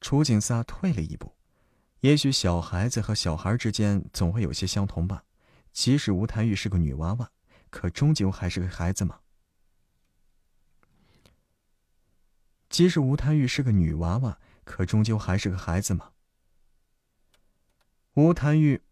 [0.00, 1.34] 楚景撒退了一步。
[2.02, 5.24] 也许小孩子和小孩之间总会有些相同吧。
[5.72, 7.30] 即使吴谭玉是个女娃娃，
[7.70, 9.20] 可终究还是个孩子嘛。
[12.68, 16.12] 即使吴谭玉是个女娃娃，可终究还是个孩子嘛。
[18.14, 18.82] 吴谭玉。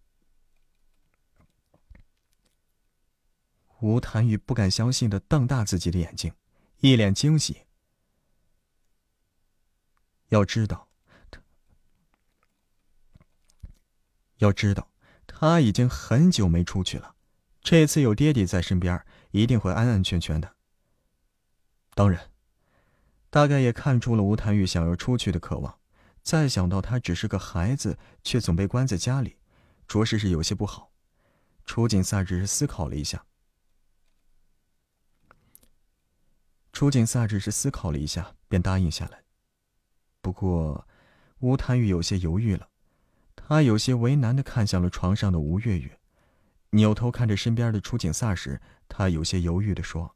[3.80, 6.32] 吴谭玉不敢相信的瞪大自己的眼睛，
[6.78, 7.62] 一脸惊喜。
[10.28, 10.88] 要知道，
[11.28, 11.40] 他
[14.40, 14.90] 要知道，
[15.26, 17.14] 他已经很久没出去了，
[17.62, 20.56] 这次有爹爹在身边，一定会安安全全的。
[21.94, 22.30] 当然，
[23.28, 25.78] 大概也看出了吴谭玉想要出去的渴望，
[26.22, 29.36] 再想到他只是个孩子，却总被关在家里，
[29.86, 30.90] 着实是有些不好。
[31.66, 33.26] 楚景撒只是思考了一下。
[36.72, 39.22] 楚景撒只是思考了一下，便答应下来。
[40.22, 40.88] 不过，
[41.40, 42.69] 吴谭玉有些犹豫了，
[43.50, 45.98] 他有些为难的看向了床上的吴月月，
[46.70, 50.14] 扭头看着身边的楚景撒时，他有些犹豫的说：“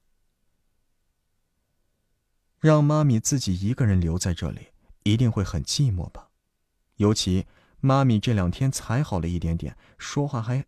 [2.63, 4.69] 让妈咪自己一个人留在这里，
[5.03, 6.31] 一定会很寂寞吧？
[6.99, 7.49] 尤其
[7.81, 10.65] 妈咪这两天才好了一点点，说话还……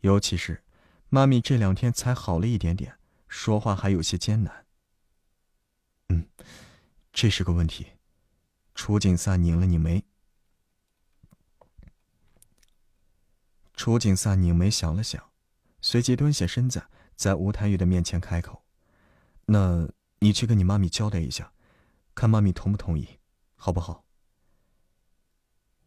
[0.00, 0.64] 尤其是……”
[1.10, 4.64] 妈咪这两天才好了一点点，说话还有些艰难。
[6.08, 6.26] 嗯，
[7.12, 7.97] 这是个问题。
[8.78, 10.04] 楚景撒拧了拧眉。
[13.74, 15.32] 楚景撒拧眉想了想，
[15.80, 18.64] 随即蹲下身子，在吴谭玉的面前开口
[19.46, 19.88] ：“那
[20.20, 21.52] 你去跟你妈咪交代一下，
[22.14, 23.18] 看妈咪同不同意，
[23.56, 24.04] 好不好？”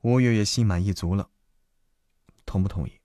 [0.04, 1.30] 吴月月心满意足了，
[2.46, 3.00] 同不同意？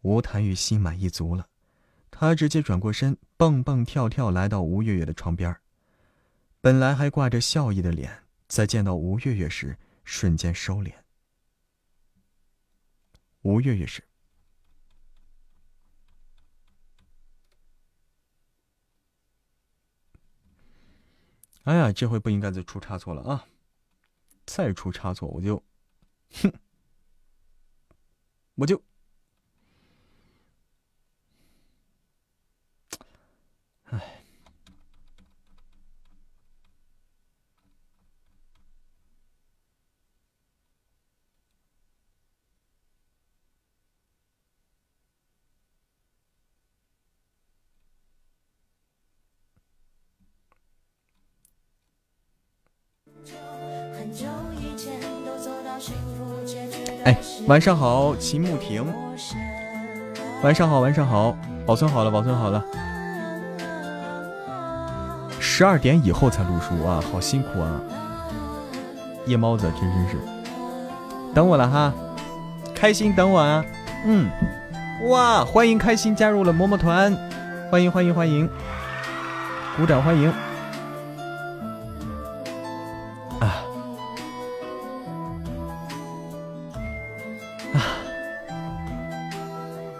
[0.00, 1.50] 吴谭玉心满意足了，
[2.10, 5.54] 他直接转过身，蹦蹦跳跳来到吴月月的床边
[6.66, 10.92] 本来还挂着笑意的脸，在见到吴月月时瞬间收敛。
[13.42, 14.02] 吴月月是，
[21.62, 23.46] 哎呀，这回不应该再出差错了啊！
[24.44, 25.62] 再出差错，我就，
[26.32, 26.52] 哼，
[28.56, 28.82] 我就。
[57.04, 57.16] 哎，
[57.46, 58.84] 晚上好，秦牧婷。
[60.42, 62.62] 晚上好，晚上好，保存好了，保存好了。
[65.40, 67.80] 十二点以后才录书啊，好辛苦啊！
[69.26, 70.16] 夜猫子，真真是。
[71.34, 71.92] 等我了哈，
[72.74, 73.64] 开心等我啊。
[74.04, 74.28] 嗯，
[75.08, 77.16] 哇，欢迎开心加入了么么团，
[77.70, 78.48] 欢迎欢迎欢迎，
[79.76, 80.32] 鼓掌欢迎。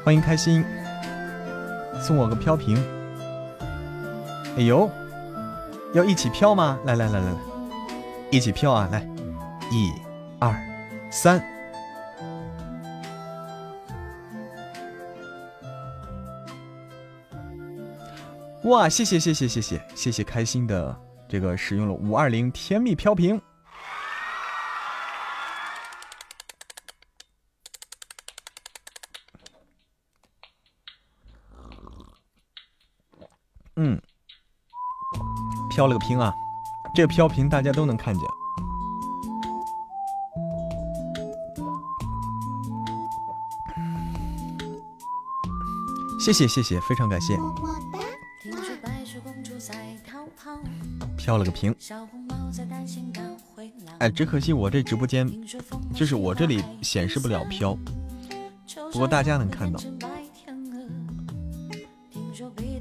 [0.07, 0.65] 欢迎开心，
[2.01, 2.76] 送我个飘屏。
[4.57, 4.89] 哎呦！
[5.94, 6.78] 要一起飘吗？
[6.85, 7.36] 来来来来来，
[8.31, 8.89] 一起飘啊！
[8.93, 9.05] 来，
[9.73, 9.93] 一、
[10.39, 10.55] 二、
[11.10, 11.43] 三。
[18.62, 23.43] 哇，谢谢谢谢谢谢谢谢开心的这个使用了五二零甜蜜飘屏。
[35.77, 36.35] 飘了个屏啊，
[36.95, 38.27] 这个飘屏大家都能看见。
[46.19, 47.37] 谢谢谢谢，非常感谢。
[51.15, 51.77] 飘了个屏。
[53.99, 55.31] 哎，只可惜我这直播间，
[55.95, 57.77] 就是我这里显示不了飘，
[58.91, 59.79] 不过大家能看到。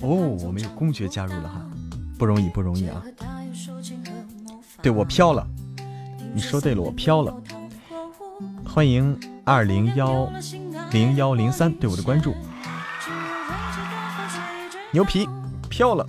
[0.01, 1.64] 哦，我们有公爵加入了哈。
[2.17, 3.03] 不容易，不容易啊！
[4.81, 5.45] 对我飘了，
[6.33, 7.35] 你说对了，我飘了。
[8.65, 10.29] 欢迎二零幺
[10.91, 12.35] 零幺零三对我的关注，
[14.91, 15.27] 牛皮
[15.69, 16.05] 飘了。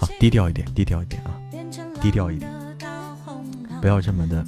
[0.00, 1.30] 好， 低调一点，低调一点啊，
[2.00, 2.50] 低调一点，
[3.80, 4.44] 不要这么的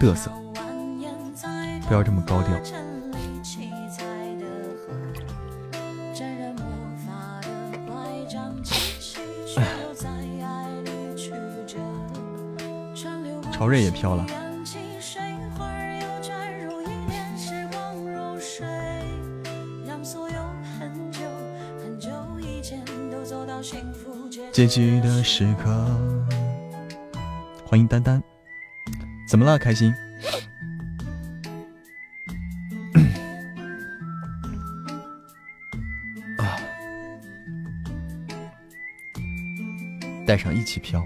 [0.00, 0.30] 嘚瑟，
[1.88, 2.83] 不要这么高调。
[13.64, 14.26] 曹睿也飘了。
[24.52, 25.98] 结局的时刻，
[27.64, 28.22] 欢迎丹丹。
[29.26, 29.58] 怎么了？
[29.58, 29.88] 开心？
[36.36, 36.60] 啊！
[40.26, 41.02] 带上一起飘。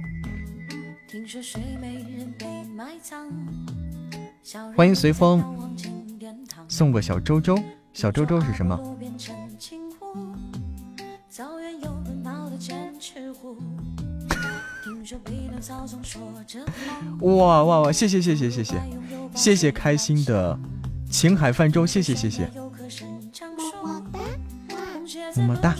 [4.78, 5.42] 欢迎随风，
[6.68, 7.58] 送个小周周。
[7.92, 8.78] 小周周是什么？
[17.22, 17.90] 哇哇哇！
[17.90, 18.80] 谢谢谢谢谢谢
[19.34, 20.56] 谢谢开心的
[21.10, 22.48] 情海泛舟，谢谢谢谢，
[25.34, 25.74] 么么哒，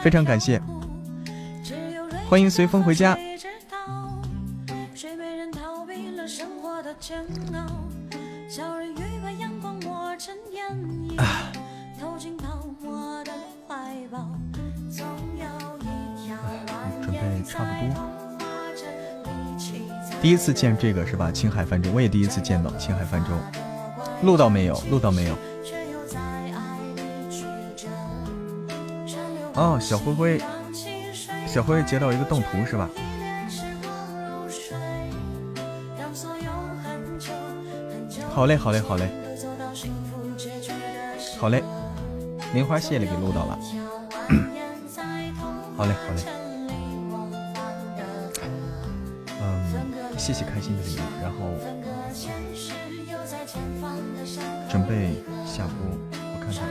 [0.00, 0.62] 非常感谢，
[2.28, 3.18] 欢迎随风回家。
[20.30, 21.28] 第一次见这个是吧？
[21.32, 23.30] 青海泛舟，我也第一次见到青海泛舟，
[24.22, 24.80] 录到没有？
[24.88, 25.34] 录到没有？
[29.54, 30.40] 哦，小灰灰，
[31.48, 32.88] 小灰灰截到一个动图是吧？
[38.32, 39.10] 好嘞，好嘞，好嘞，
[41.40, 41.64] 好嘞，
[42.54, 43.58] 莲花谢了，给录到了。
[45.76, 46.39] 好嘞，好嘞。
[50.32, 51.38] 谢谢开心的礼物，然后
[54.70, 55.74] 准备下播，
[56.22, 56.70] 我看看啊。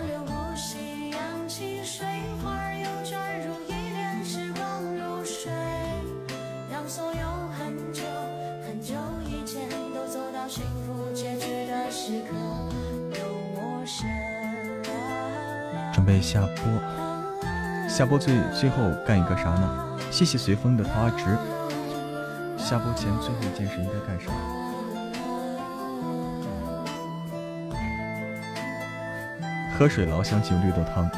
[15.93, 16.63] 准备下播，
[17.89, 19.99] 下播最最后干一个啥呢？
[20.09, 21.37] 谢谢随风的桃花池。
[22.69, 24.35] 下播前最后一件事应该干什么？
[29.75, 31.09] 喝水老想起绿豆汤。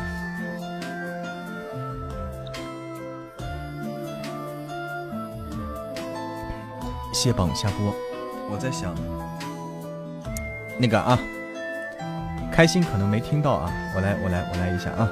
[7.14, 7.94] 谢榜下播，
[8.50, 8.96] 我在想
[10.80, 11.20] 那个啊，
[12.50, 15.10] 开心可能没听到啊，我来我来我来一下啊。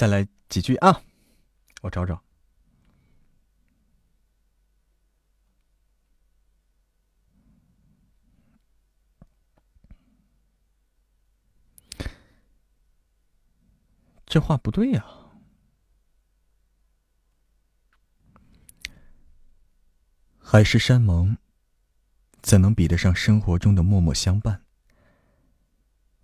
[0.00, 1.02] 再来几句啊，
[1.82, 2.24] 我找找。
[14.24, 15.04] 这话不对呀！
[20.38, 21.36] 海誓山盟，
[22.40, 24.64] 怎能比得上生活中的默默相伴？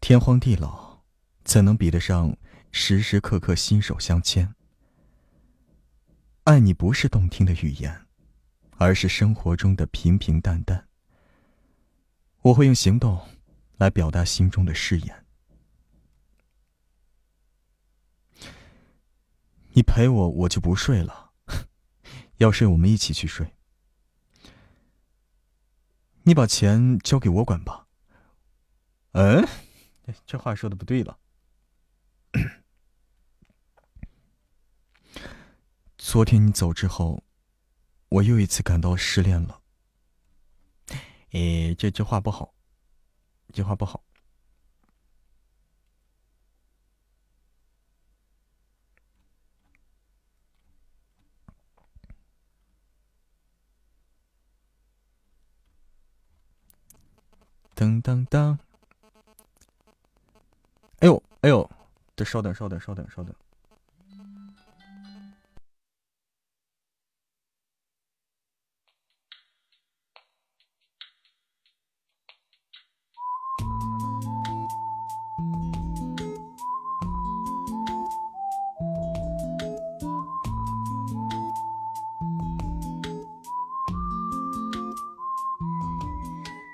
[0.01, 0.86] 天荒地老，
[1.47, 2.37] 怎能比得上
[2.73, 4.53] 时时刻刻心手相牵？
[6.43, 8.05] 爱你不是动听的语言，
[8.79, 10.89] 而是生活中的平平淡淡。
[12.43, 13.25] 我会用行动
[13.77, 15.25] 来表达心中的誓言。
[19.75, 21.31] 你陪我，我就不睡了。
[22.39, 23.55] 要睡，我们一起去睡。
[26.25, 27.87] 你把钱交给我管吧。
[29.13, 29.47] 嗯，
[30.27, 31.17] 这话说的不对了。
[35.99, 37.25] 昨天你走之后，
[38.09, 39.61] 我又一次感到失恋了。
[41.33, 42.55] 哎，这这话不好，
[43.53, 44.03] 这话不好。
[57.75, 58.57] 噔噔噔！
[61.01, 61.71] 哎呦哎呦，
[62.17, 63.35] 这稍等，稍等，稍等，稍等。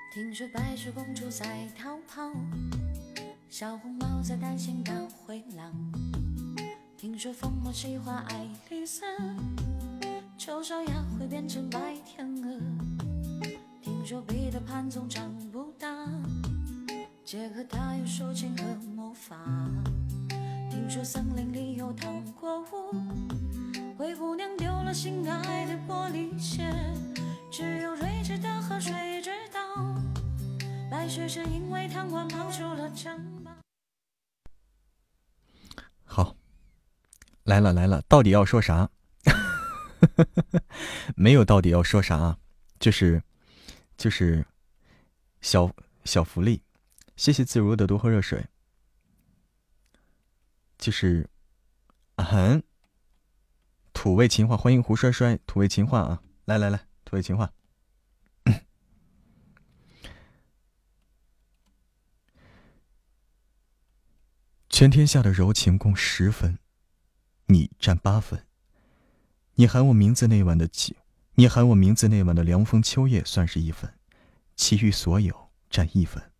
[0.09, 2.31] 听说白雪公主在逃跑。
[3.53, 5.71] 小红帽在担心大灰狼。
[6.97, 9.03] 听说疯帽喜欢爱丽丝，
[10.39, 12.59] 丑小鸭会变成白天鹅。
[13.79, 15.87] 听说彼得潘总长不大，
[17.23, 19.37] 杰克他有竖琴和魔法。
[20.71, 22.91] 听说森林里有糖果屋，
[23.95, 26.73] 灰姑娘丢了心爱的玻璃鞋，
[27.51, 29.61] 只有睿智的河水知道。
[30.89, 33.51] 白雪是因为贪玩跑出了城堡。
[36.05, 36.35] 好，
[37.43, 38.89] 来了来了，到底要说啥？
[41.15, 42.37] 没有到底要说啥，
[42.79, 43.21] 就是
[43.97, 44.45] 就是
[45.41, 45.71] 小
[46.05, 46.61] 小福利，
[47.15, 48.45] 谢谢自如的多喝热水。
[50.77, 51.29] 就是
[52.17, 52.61] 很
[53.93, 56.21] 土味情话，欢迎胡帅帅，土味情话啊！
[56.43, 57.53] 来来来，土味情话。
[64.67, 66.59] 全天下的柔情共十分，
[67.53, 68.47] 你占八分。
[69.53, 70.97] 你喊我名字那晚的起，
[71.35, 73.93] 你喊我名字那晚的凉风秋叶算是一分，
[74.55, 76.31] 其余所有占一分。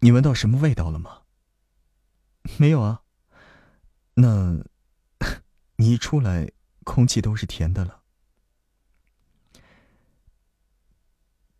[0.00, 1.22] 你闻到什么味道了吗？
[2.58, 3.02] 没有啊。
[4.14, 4.62] 那，
[5.76, 6.52] 你一出来，
[6.84, 8.02] 空气都是甜的了。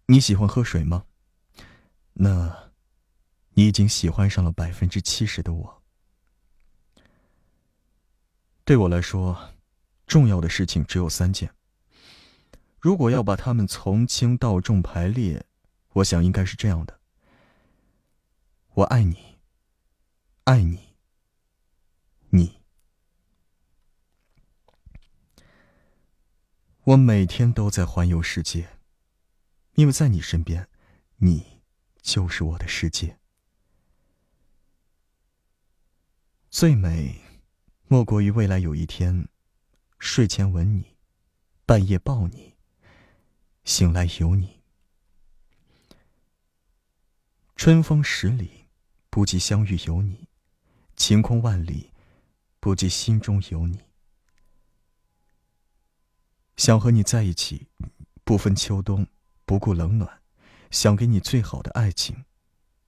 [0.07, 1.07] 你喜欢喝水吗？
[2.13, 2.71] 那。
[3.55, 5.80] 你已经喜欢上了百分之七十的我。
[8.65, 9.55] 对我来说，
[10.07, 11.53] 重要的事情只有三件。
[12.79, 15.45] 如果要把它们从轻到重排列，
[15.95, 17.01] 我想应该是这样的：
[18.75, 19.39] 我爱你，
[20.45, 20.95] 爱你，
[22.31, 22.61] 你。
[26.85, 28.79] 我每天都在环游世界，
[29.75, 30.69] 因为在你身边，
[31.17, 31.61] 你
[32.01, 33.19] 就是我的世界。
[36.49, 37.20] 最美，
[37.93, 39.27] 莫过于未来有一天，
[39.99, 40.95] 睡前吻你，
[41.67, 42.55] 半夜抱你，
[43.65, 44.61] 醒来有你。
[47.57, 48.67] 春风十里，
[49.11, 50.29] 不及相遇有你；
[50.95, 51.93] 晴空万里，
[52.61, 53.81] 不及心中有你。
[56.57, 57.67] 想和你在一起，
[58.23, 59.05] 不分秋冬，
[59.45, 60.23] 不顾冷暖，
[60.71, 62.25] 想给你最好的爱情，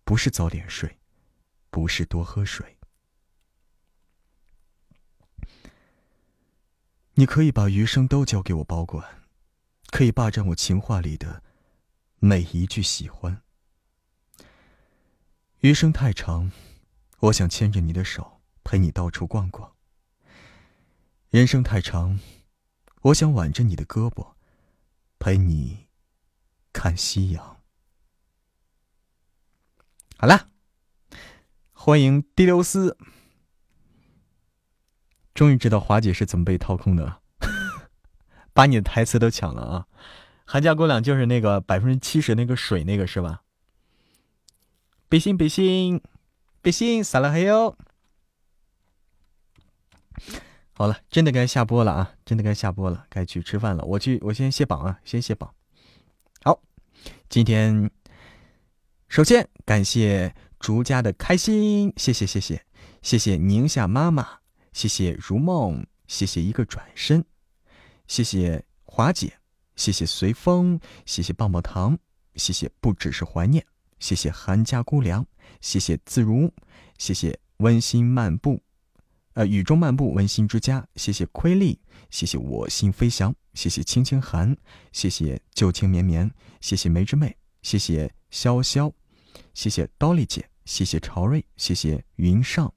[0.05, 0.97] 不是早点睡，
[1.71, 2.79] 不是多喝水。
[7.23, 9.23] 你可以把余生都交给我保管，
[9.93, 11.41] 可以霸占我情话里的
[12.19, 13.45] 每一句喜欢。
[15.61, 16.51] 余生太长，
[17.21, 19.73] 我想牵着你的手陪你到处逛逛。
[21.31, 22.19] 人生太长，
[23.03, 24.33] 我想挽着你的胳膊
[25.21, 25.87] 陪你
[26.73, 27.61] 看夕阳。
[30.17, 30.49] 好了，
[31.71, 32.99] 欢迎第六斯，
[35.35, 37.21] 终于知道华姐是怎么被掏空的了，
[38.53, 39.87] 把你的台词都抢了啊！
[40.45, 43.43] 寒假姑娘就是那个百分之七十那个水那个是吧？
[45.09, 46.03] 比心比心
[46.61, 47.77] 比心，撒了黑哟！
[50.75, 52.15] 好了，真的该下播了啊！
[52.25, 53.85] 真的该下播了，该去吃饭了。
[53.85, 55.55] 我去，我先卸榜啊，先卸榜。
[56.43, 56.61] 好，
[57.29, 57.91] 今天。
[59.09, 62.65] 首先感谢竹家的开心，谢谢谢谢
[63.03, 64.39] 谢谢宁夏妈妈，
[64.73, 67.25] 谢谢如梦，谢谢一个转身，
[68.07, 69.39] 谢谢华姐，
[69.77, 71.99] 谢谢随风，谢谢棒棒糖，
[72.35, 73.65] 谢谢不只是怀念，
[73.99, 75.27] 谢谢韩家姑娘，
[75.61, 76.51] 谢谢自如，
[76.99, 78.61] 谢谢温馨漫步，
[79.35, 81.79] 呃雨中漫步温馨之家，谢谢亏力，
[82.11, 84.57] 谢谢我心飞翔，谢谢青青寒，
[84.93, 88.93] 谢谢旧情绵绵，谢谢梅之妹，谢谢潇潇。
[89.55, 92.73] 谢谢刀丽姐，谢谢朝瑞，谢谢云上，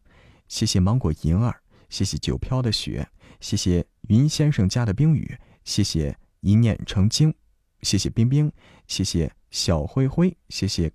[0.47, 3.07] 谢谢芒果银儿，谢谢九飘的雪，
[3.39, 7.33] 谢谢云先生家的冰雨，谢谢一念成精，
[7.81, 8.51] 谢谢冰冰，
[8.87, 10.91] 谢谢小灰灰，谢谢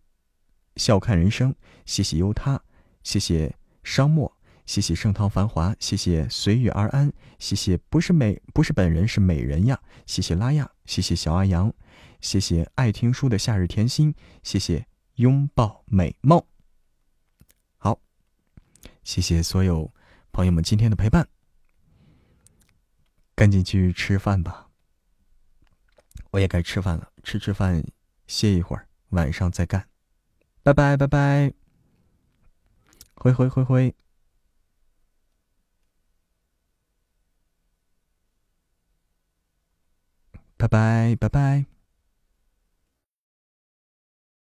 [0.77, 1.55] 笑看人生，
[1.87, 2.63] 谢谢忧他，
[3.03, 4.37] 谢谢商墨，
[4.67, 11.73] 谢谢盛唐繁华，谢谢随遇而安，谢谢不是美不是本人是美人呀，谢谢拉亚，谢谢小阿阳，
[12.21, 14.87] 谢谢爱听书的夏日甜心，谢谢。
[15.17, 16.43] 拥抱美梦。
[17.77, 18.01] 好，
[19.05, 19.93] 谢谢所有
[20.33, 21.29] 朋友们今天的陪伴。
[23.35, 24.69] 赶紧去吃饭吧，
[26.31, 27.11] 我也该吃饭了。
[27.23, 27.83] 吃吃饭，
[28.27, 29.89] 歇一会儿，晚上再干。
[30.63, 31.55] 拜拜拜拜，
[33.15, 33.95] 挥挥挥挥，
[40.59, 41.80] 拜拜拜拜。